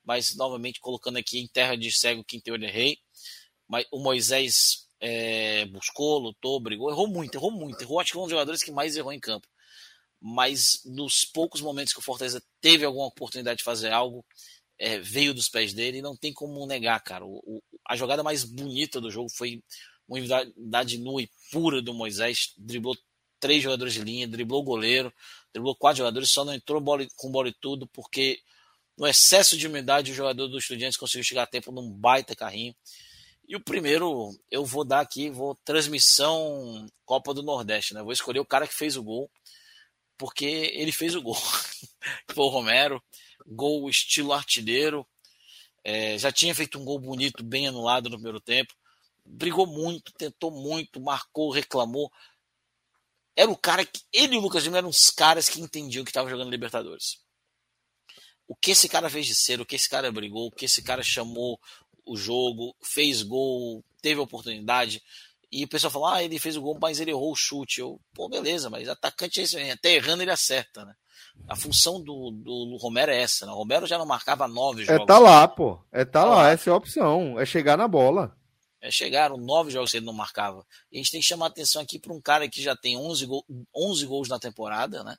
mas 0.04 0.34
novamente 0.34 0.80
colocando 0.80 1.18
aqui 1.18 1.38
em 1.38 1.46
terra 1.46 1.76
de 1.76 1.92
cego 1.92 2.24
quem 2.24 2.42
eu 2.46 2.56
errei. 2.56 2.98
Mas 3.68 3.86
o 3.92 4.00
Moisés 4.00 4.87
é, 5.00 5.64
buscou, 5.66 6.18
lutou, 6.18 6.60
brigou, 6.60 6.90
errou 6.90 7.06
muito, 7.06 7.34
errou 7.34 7.50
muito, 7.50 7.82
errou. 7.82 8.00
Acho 8.00 8.08
que 8.08 8.14
foi 8.14 8.22
um 8.22 8.26
dos 8.26 8.32
jogadores 8.32 8.62
que 8.62 8.70
mais 8.70 8.96
errou 8.96 9.12
em 9.12 9.20
campo. 9.20 9.46
Mas 10.20 10.82
nos 10.84 11.24
poucos 11.24 11.60
momentos 11.60 11.92
que 11.92 12.00
o 12.00 12.02
Fortaleza 12.02 12.42
teve 12.60 12.84
alguma 12.84 13.06
oportunidade 13.06 13.58
de 13.58 13.64
fazer 13.64 13.92
algo, 13.92 14.24
é, 14.78 14.98
veio 14.98 15.34
dos 15.34 15.48
pés 15.48 15.72
dele 15.72 15.98
e 15.98 16.02
não 16.02 16.16
tem 16.16 16.32
como 16.32 16.66
negar, 16.66 17.00
cara. 17.02 17.24
O, 17.24 17.38
o, 17.44 17.62
a 17.88 17.96
jogada 17.96 18.22
mais 18.22 18.44
bonita 18.44 19.00
do 19.00 19.10
jogo 19.10 19.28
foi 19.30 19.62
uma 20.08 20.18
unidade 20.18 20.98
nua 20.98 21.22
e 21.22 21.30
pura 21.50 21.82
do 21.82 21.92
Moisés, 21.92 22.52
driblou 22.56 22.96
três 23.38 23.62
jogadores 23.62 23.94
de 23.94 24.00
linha, 24.00 24.26
driblou 24.26 24.62
o 24.62 24.64
goleiro, 24.64 25.12
driblou 25.52 25.76
quatro 25.76 25.98
jogadores, 25.98 26.30
só 26.30 26.44
não 26.44 26.54
entrou 26.54 26.80
bola, 26.80 27.06
com 27.16 27.30
bola 27.30 27.48
e 27.48 27.54
tudo, 27.60 27.86
porque 27.88 28.40
no 28.96 29.06
excesso 29.06 29.56
de 29.56 29.66
umidade 29.66 30.10
o 30.10 30.14
jogador 30.14 30.48
do 30.48 30.58
Estudiantes 30.58 30.98
conseguiu 30.98 31.24
chegar 31.24 31.44
a 31.44 31.46
tempo 31.46 31.70
num 31.70 31.90
baita 31.90 32.34
carrinho. 32.34 32.74
E 33.48 33.56
o 33.56 33.60
primeiro, 33.60 34.30
eu 34.50 34.64
vou 34.64 34.84
dar 34.84 35.00
aqui, 35.00 35.30
vou 35.30 35.56
transmissão 35.64 36.86
Copa 37.04 37.32
do 37.32 37.42
Nordeste, 37.42 37.94
né? 37.94 38.02
Vou 38.02 38.12
escolher 38.12 38.40
o 38.40 38.46
cara 38.46 38.68
que 38.68 38.74
fez 38.74 38.94
o 38.96 39.02
gol, 39.02 39.30
porque 40.18 40.44
ele 40.44 40.92
fez 40.92 41.14
o 41.14 41.22
gol. 41.22 41.34
Foi 42.30 42.44
o 42.44 42.48
Romero, 42.48 43.02
gol 43.46 43.88
estilo 43.88 44.32
artilheiro. 44.32 45.06
É, 45.82 46.18
já 46.18 46.30
tinha 46.30 46.54
feito 46.54 46.78
um 46.78 46.84
gol 46.84 46.98
bonito, 46.98 47.42
bem 47.42 47.66
anulado 47.66 48.10
no 48.10 48.16
primeiro 48.16 48.40
tempo 48.40 48.74
brigou 49.28 49.66
muito, 49.66 50.12
tentou 50.12 50.50
muito, 50.50 51.00
marcou, 51.00 51.50
reclamou. 51.50 52.10
Era 53.36 53.50
o 53.50 53.56
cara 53.56 53.84
que. 53.84 54.02
Ele 54.12 54.34
e 54.34 54.38
o 54.38 54.40
Lucas 54.40 54.64
Lima 54.64 54.78
eram 54.78 54.88
os 54.88 55.10
caras 55.10 55.48
que 55.48 55.60
entendiam 55.60 56.04
que 56.04 56.10
estava 56.10 56.28
jogando 56.28 56.50
Libertadores. 56.50 57.20
O 58.46 58.56
que 58.56 58.70
esse 58.70 58.88
cara 58.88 59.10
fez 59.10 59.26
de 59.26 59.34
ser, 59.34 59.60
o 59.60 59.66
que 59.66 59.76
esse 59.76 59.88
cara 59.88 60.10
brigou, 60.10 60.46
o 60.46 60.50
que 60.50 60.64
esse 60.64 60.82
cara 60.82 61.02
chamou 61.02 61.60
o 62.08 62.16
jogo, 62.16 62.74
fez 62.82 63.22
gol, 63.22 63.84
teve 64.00 64.20
oportunidade. 64.20 65.02
E 65.50 65.64
o 65.64 65.68
pessoal 65.68 65.90
falou: 65.90 66.08
ah, 66.08 66.22
ele 66.22 66.38
fez 66.38 66.56
o 66.56 66.62
gol, 66.62 66.78
mas 66.80 67.00
ele 67.00 67.10
errou 67.10 67.32
o 67.32 67.36
chute. 67.36 67.80
Eu, 67.80 68.00
pô, 68.14 68.28
beleza, 68.28 68.68
mas 68.68 68.88
atacante 68.88 69.40
é 69.40 69.44
isso 69.44 69.56
aí. 69.56 69.70
Até 69.70 69.94
errando 69.94 70.22
ele 70.22 70.30
acerta, 70.30 70.84
né? 70.84 70.94
A 71.46 71.56
função 71.56 72.02
do, 72.02 72.30
do, 72.30 72.76
Romero 72.76 73.12
é 73.12 73.22
essa, 73.22 73.46
né? 73.46 73.52
O 73.52 73.56
Romero 73.56 73.86
já 73.86 73.96
não 73.96 74.04
marcava 74.04 74.48
nove 74.48 74.84
jogos. 74.84 75.02
É 75.02 75.06
tá 75.06 75.18
lá, 75.18 75.46
pô. 75.46 75.80
É 75.92 76.04
tá, 76.04 76.22
tá 76.22 76.24
lá, 76.24 76.36
lá, 76.36 76.50
essa 76.50 76.68
é 76.68 76.72
a 76.72 76.76
opção. 76.76 77.38
É 77.38 77.46
chegar 77.46 77.76
na 77.76 77.88
bola. 77.88 78.36
É, 78.80 78.90
chegaram 78.90 79.36
nove 79.36 79.70
jogos 79.70 79.90
que 79.90 79.96
ele 79.96 80.06
não 80.06 80.12
marcava. 80.12 80.64
E 80.92 80.96
a 80.96 80.98
gente 80.98 81.10
tem 81.10 81.20
que 81.20 81.26
chamar 81.26 81.46
atenção 81.46 81.80
aqui 81.80 81.98
para 81.98 82.12
um 82.12 82.20
cara 82.20 82.48
que 82.48 82.62
já 82.62 82.76
tem 82.76 82.96
11, 82.96 83.26
gol, 83.26 83.44
11 83.74 84.06
gols 84.06 84.28
na 84.28 84.38
temporada, 84.38 85.02
né? 85.02 85.16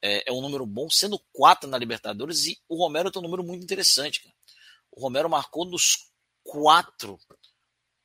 É, 0.00 0.30
é, 0.30 0.32
um 0.32 0.40
número 0.40 0.66
bom, 0.66 0.90
sendo 0.90 1.18
quatro 1.32 1.70
na 1.70 1.78
Libertadores. 1.78 2.44
E 2.46 2.58
o 2.68 2.76
Romero 2.76 3.10
tem 3.10 3.20
um 3.20 3.24
número 3.24 3.42
muito 3.42 3.62
interessante. 3.62 4.22
Cara. 4.22 4.34
O 4.90 5.00
Romero 5.00 5.30
marcou 5.30 5.64
nos 5.64 6.11
quatro, 6.42 7.18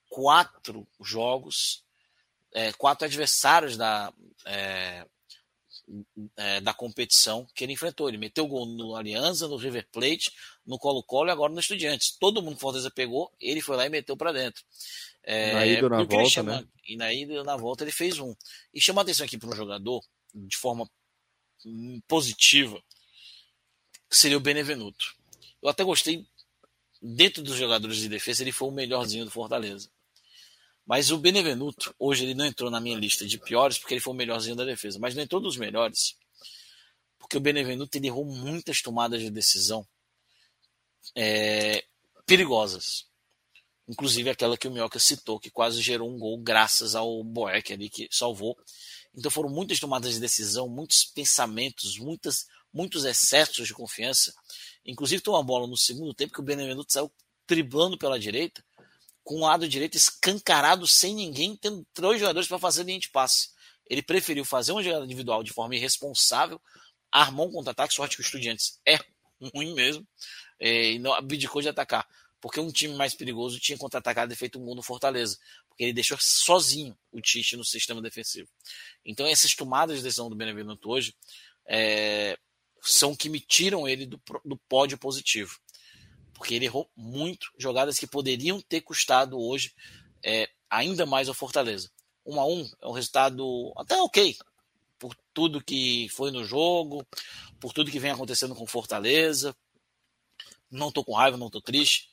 quatro 0.10 0.88
jogos, 1.02 1.84
é, 2.54 2.72
quatro 2.74 3.06
adversários 3.06 3.78
da, 3.78 4.14
é, 4.46 5.06
é, 6.36 6.62
da 6.62 6.74
competição 6.74 7.48
que 7.56 7.64
ele 7.64 7.74
enfrentou. 7.74 8.10
Ele 8.10 8.18
meteu 8.18 8.48
gol 8.48 8.66
no 8.66 8.96
Alianza, 8.96 9.48
no 9.48 9.58
River 9.58 9.88
Plate, 9.92 10.32
no 10.66 10.78
Colo-Colo 10.78 11.30
e 11.30 11.32
agora 11.32 11.54
no 11.54 11.60
Estudiantes. 11.60 12.18
Todo 12.18 12.42
mundo 12.42 12.56
que 12.56 12.62
Fortaleza 12.62 12.92
pegou, 12.92 13.32
ele 13.40 13.62
foi 13.62 13.78
lá 13.78 13.86
e 13.86 13.90
meteu 13.90 14.18
para 14.18 14.32
dentro. 14.32 14.64
É, 15.24 15.54
na 15.54 15.66
ida 15.66 15.90
na 15.90 16.04
volta, 16.04 16.30
chama, 16.30 16.62
né? 16.62 16.68
E 16.88 16.96
na 16.96 17.14
ida 17.14 17.44
na 17.44 17.58
volta 17.58 17.84
ele 17.84 17.92
fez 17.92 18.20
um. 18.20 18.34
E 18.74 18.82
chama 18.82 19.02
atenção 19.02 19.26
aqui 19.26 19.38
para 19.38 19.50
um 19.50 19.56
jogador, 19.56 20.02
de 20.34 20.58
forma 20.58 20.90
positiva, 22.08 22.82
que 24.10 24.16
seria 24.16 24.38
o 24.38 24.42
Benevenuto. 24.42 25.16
Eu 25.62 25.70
até 25.70 25.84
gostei, 25.84 26.26
dentro 27.02 27.44
dos 27.44 27.56
jogadores 27.56 27.98
de 27.98 28.10
defesa, 28.10 28.44
ele 28.44 28.52
foi 28.52 28.68
o 28.68 28.72
melhorzinho 28.72 29.26
do 29.26 29.32
Fortaleza. 29.32 29.90
Mas 30.86 31.12
o 31.12 31.18
Benevenuto, 31.18 31.94
hoje 32.00 32.24
ele 32.24 32.34
não 32.34 32.46
entrou 32.46 32.72
na 32.72 32.80
minha 32.80 32.98
lista 32.98 33.26
de 33.26 33.38
piores, 33.38 33.78
porque 33.78 33.94
ele 33.94 34.02
foi 34.02 34.14
o 34.14 34.18
melhorzinho 34.18 34.56
da 34.56 34.64
defesa, 34.64 34.98
mas 34.98 35.14
não 35.14 35.22
entrou 35.22 35.42
dos 35.42 35.58
melhores, 35.58 36.16
porque 37.20 37.38
o 37.38 37.42
Benevenuto 37.42 37.98
ele 37.98 38.08
errou 38.08 38.26
muitas 38.26 38.82
tomadas 38.82 39.22
de 39.22 39.30
decisão 39.30 39.86
é, 41.16 41.84
perigosas. 42.26 43.06
Inclusive 43.88 44.30
aquela 44.30 44.58
que 44.58 44.68
o 44.68 44.72
Minhoca 44.72 45.00
citou, 45.00 45.40
que 45.40 45.50
quase 45.50 45.82
gerou 45.82 46.10
um 46.10 46.18
gol 46.18 46.38
graças 46.38 46.96
ao 46.96 47.24
Boeck 47.24 47.72
ali 47.74 47.90
que 47.90 48.08
salvou. 48.12 48.58
Então 49.18 49.32
foram 49.32 49.50
muitas 49.50 49.80
tomadas 49.80 50.14
de 50.14 50.20
decisão, 50.20 50.70
muitos 50.70 51.04
pensamentos, 51.04 51.98
muitas, 51.98 52.46
muitos 52.72 53.04
excessos 53.04 53.68
de 53.68 53.74
confiança. 53.74 54.32
Inclusive 54.86 55.22
tem 55.22 55.34
uma 55.34 55.44
bola 55.44 55.68
no 55.68 55.76
segundo 55.76 56.14
tempo 56.14 56.34
que 56.34 56.40
o 56.40 56.44
Benevenuto 56.44 56.94
saiu 56.94 57.12
driblando 57.48 57.98
pela 57.98 58.20
direita 58.20 58.64
com 59.28 59.36
o 59.36 59.42
lado 59.42 59.68
direito 59.68 59.98
escancarado, 59.98 60.88
sem 60.88 61.14
ninguém, 61.14 61.54
tendo 61.58 61.86
três 61.94 62.18
jogadores 62.18 62.48
para 62.48 62.58
fazer 62.58 62.84
linha 62.84 62.98
de 62.98 63.10
passe. 63.10 63.50
Ele 63.86 64.02
preferiu 64.02 64.46
fazer 64.46 64.72
uma 64.72 64.82
jogada 64.82 65.04
individual 65.04 65.44
de 65.44 65.52
forma 65.52 65.76
irresponsável, 65.76 66.62
armou 67.12 67.50
um 67.50 67.52
contra-ataque, 67.52 67.94
sorte 67.94 68.16
que 68.16 68.22
o 68.22 68.24
Estudiantes 68.24 68.80
é 68.88 68.98
ruim 69.54 69.74
mesmo, 69.74 70.08
é, 70.58 70.92
e 70.92 71.00
não 71.00 71.14
abdicou 71.14 71.62
de 71.62 71.68
atacar. 71.68 72.08
Porque 72.40 72.60
um 72.60 72.72
time 72.72 72.94
mais 72.96 73.16
perigoso 73.16 73.60
tinha 73.60 73.78
contra-atacado 73.78 74.32
e 74.32 74.36
feito 74.36 74.60
um 74.60 74.66
gol 74.66 74.76
no 74.76 74.84
Fortaleza. 74.84 75.38
Porque 75.68 75.84
ele 75.84 75.94
deixou 75.94 76.18
sozinho 76.20 76.98
o 77.12 77.22
Tite 77.22 77.58
no 77.58 77.66
sistema 77.66 78.02
defensivo. 78.02 78.50
Então 79.04 79.26
essas 79.26 79.56
tomadas 79.56 79.98
de 79.98 80.04
decisão 80.04 80.30
do 80.30 80.36
Benevenuto 80.36 80.90
hoje 80.90 81.16
é, 81.66 82.38
são 82.82 83.16
que 83.16 83.30
me 83.30 83.40
tiram 83.40 83.88
ele 83.88 84.06
do, 84.06 84.22
do 84.46 84.58
pódio 84.70 84.98
positivo 84.98 85.60
porque 86.38 86.54
ele 86.54 86.66
errou 86.66 86.90
muito 86.96 87.52
jogadas 87.58 87.98
que 87.98 88.06
poderiam 88.06 88.62
ter 88.62 88.82
custado 88.82 89.40
hoje 89.40 89.74
é, 90.24 90.48
ainda 90.70 91.06
mais 91.06 91.28
ao 91.28 91.34
Fortaleza. 91.34 91.90
1 92.26 92.40
a 92.40 92.46
1 92.46 92.72
é 92.82 92.88
um 92.88 92.92
resultado 92.92 93.74
até 93.76 94.00
ok, 94.00 94.38
por 95.00 95.16
tudo 95.34 95.64
que 95.64 96.08
foi 96.10 96.30
no 96.30 96.46
jogo, 96.46 97.06
por 97.60 97.74
tudo 97.74 97.92
que 97.92 98.00
vem 98.00 98.12
acontecendo 98.12 98.54
com 98.54 98.68
Fortaleza. 98.68 99.56
Não 100.70 100.92
tô 100.92 101.04
com 101.04 101.16
raiva, 101.16 101.38
não 101.38 101.50
tô 101.50 101.60
triste. 101.60 102.10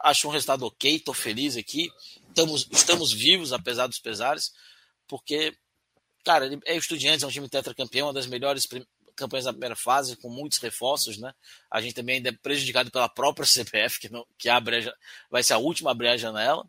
Acho 0.00 0.28
um 0.28 0.30
resultado 0.30 0.66
ok, 0.66 1.00
tô 1.00 1.12
feliz 1.12 1.56
aqui. 1.56 1.90
Estamos, 2.28 2.68
estamos 2.70 3.12
vivos, 3.12 3.52
apesar 3.52 3.86
dos 3.86 3.98
pesares, 3.98 4.52
porque, 5.08 5.56
cara, 6.24 6.48
é 6.66 6.76
Estudiantes, 6.76 7.22
é 7.22 7.26
um 7.26 7.30
time 7.30 7.48
tetracampeão, 7.48 8.08
uma 8.08 8.12
das 8.12 8.26
melhores 8.26 8.66
campanhas 9.16 9.46
da 9.46 9.52
primeira 9.52 9.74
fase, 9.74 10.16
com 10.16 10.28
muitos 10.28 10.58
reforços, 10.58 11.16
né? 11.16 11.32
A 11.70 11.80
gente 11.80 11.94
também 11.94 12.16
ainda 12.16 12.28
é 12.28 12.32
prejudicado 12.32 12.90
pela 12.90 13.08
própria 13.08 13.46
CPF, 13.46 13.98
que, 13.98 14.08
não, 14.10 14.24
que 14.38 14.48
abre 14.48 14.88
a, 14.88 14.94
vai 15.30 15.42
ser 15.42 15.54
a 15.54 15.58
última 15.58 15.90
a 15.90 15.92
abrir 15.92 16.08
a 16.08 16.16
janela. 16.16 16.68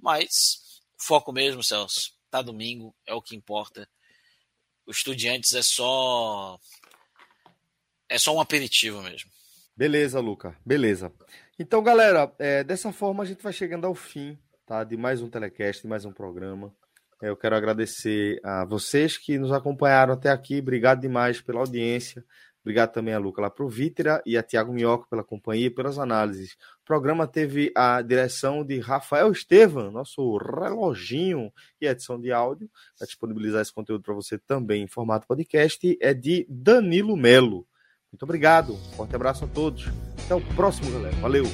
Mas 0.00 0.80
foco 0.96 1.32
mesmo, 1.32 1.64
Celso. 1.64 2.12
Tá 2.30 2.42
domingo, 2.42 2.94
é 3.06 3.14
o 3.14 3.22
que 3.22 3.34
importa. 3.34 3.88
O 4.86 4.90
Estudiantes 4.90 5.54
é 5.54 5.62
só. 5.62 6.58
É 8.08 8.18
só 8.18 8.34
um 8.34 8.40
aperitivo 8.40 9.02
mesmo. 9.02 9.30
Beleza, 9.76 10.20
Luca. 10.20 10.56
Beleza. 10.64 11.12
Então, 11.58 11.82
galera, 11.82 12.32
é, 12.38 12.62
dessa 12.62 12.92
forma 12.92 13.24
a 13.24 13.26
gente 13.26 13.42
vai 13.42 13.52
chegando 13.52 13.84
ao 13.84 13.94
fim 13.94 14.38
tá, 14.64 14.84
de 14.84 14.96
mais 14.96 15.20
um 15.20 15.28
telecast, 15.28 15.82
de 15.82 15.88
mais 15.88 16.04
um 16.04 16.12
programa. 16.12 16.72
Eu 17.20 17.36
quero 17.36 17.56
agradecer 17.56 18.38
a 18.44 18.64
vocês 18.64 19.16
que 19.16 19.38
nos 19.38 19.50
acompanharam 19.50 20.14
até 20.14 20.30
aqui. 20.30 20.60
Obrigado 20.60 21.00
demais 21.00 21.40
pela 21.40 21.58
audiência. 21.58 22.24
Obrigado 22.60 22.92
também 22.92 23.12
a 23.12 23.18
Luca 23.18 23.42
lá 23.42 23.50
pro 23.50 23.68
Vítera 23.68 24.22
e 24.24 24.36
a 24.36 24.42
Tiago 24.42 24.72
Minhoca 24.72 25.08
pela 25.10 25.24
companhia 25.24 25.66
e 25.66 25.70
pelas 25.70 25.98
análises. 25.98 26.52
O 26.82 26.84
programa 26.84 27.26
teve 27.26 27.72
a 27.74 28.00
direção 28.02 28.64
de 28.64 28.78
Rafael 28.78 29.32
Estevam, 29.32 29.90
nosso 29.90 30.36
reloginho 30.36 31.52
e 31.80 31.86
edição 31.86 32.20
de 32.20 32.30
áudio. 32.30 32.70
Para 32.96 33.06
disponibilizar 33.06 33.62
esse 33.62 33.72
conteúdo 33.72 34.02
para 34.02 34.14
você 34.14 34.38
também 34.38 34.84
em 34.84 34.88
formato 34.88 35.26
podcast 35.26 35.98
é 36.00 36.14
de 36.14 36.46
Danilo 36.48 37.16
Melo. 37.16 37.66
Muito 38.12 38.22
obrigado. 38.22 38.76
Forte 38.96 39.16
abraço 39.16 39.44
a 39.44 39.48
todos. 39.48 39.86
Até 40.28 40.34
o 40.34 40.40
próximo, 40.42 40.90
galera. 40.90 41.16
Valeu. 41.22 41.46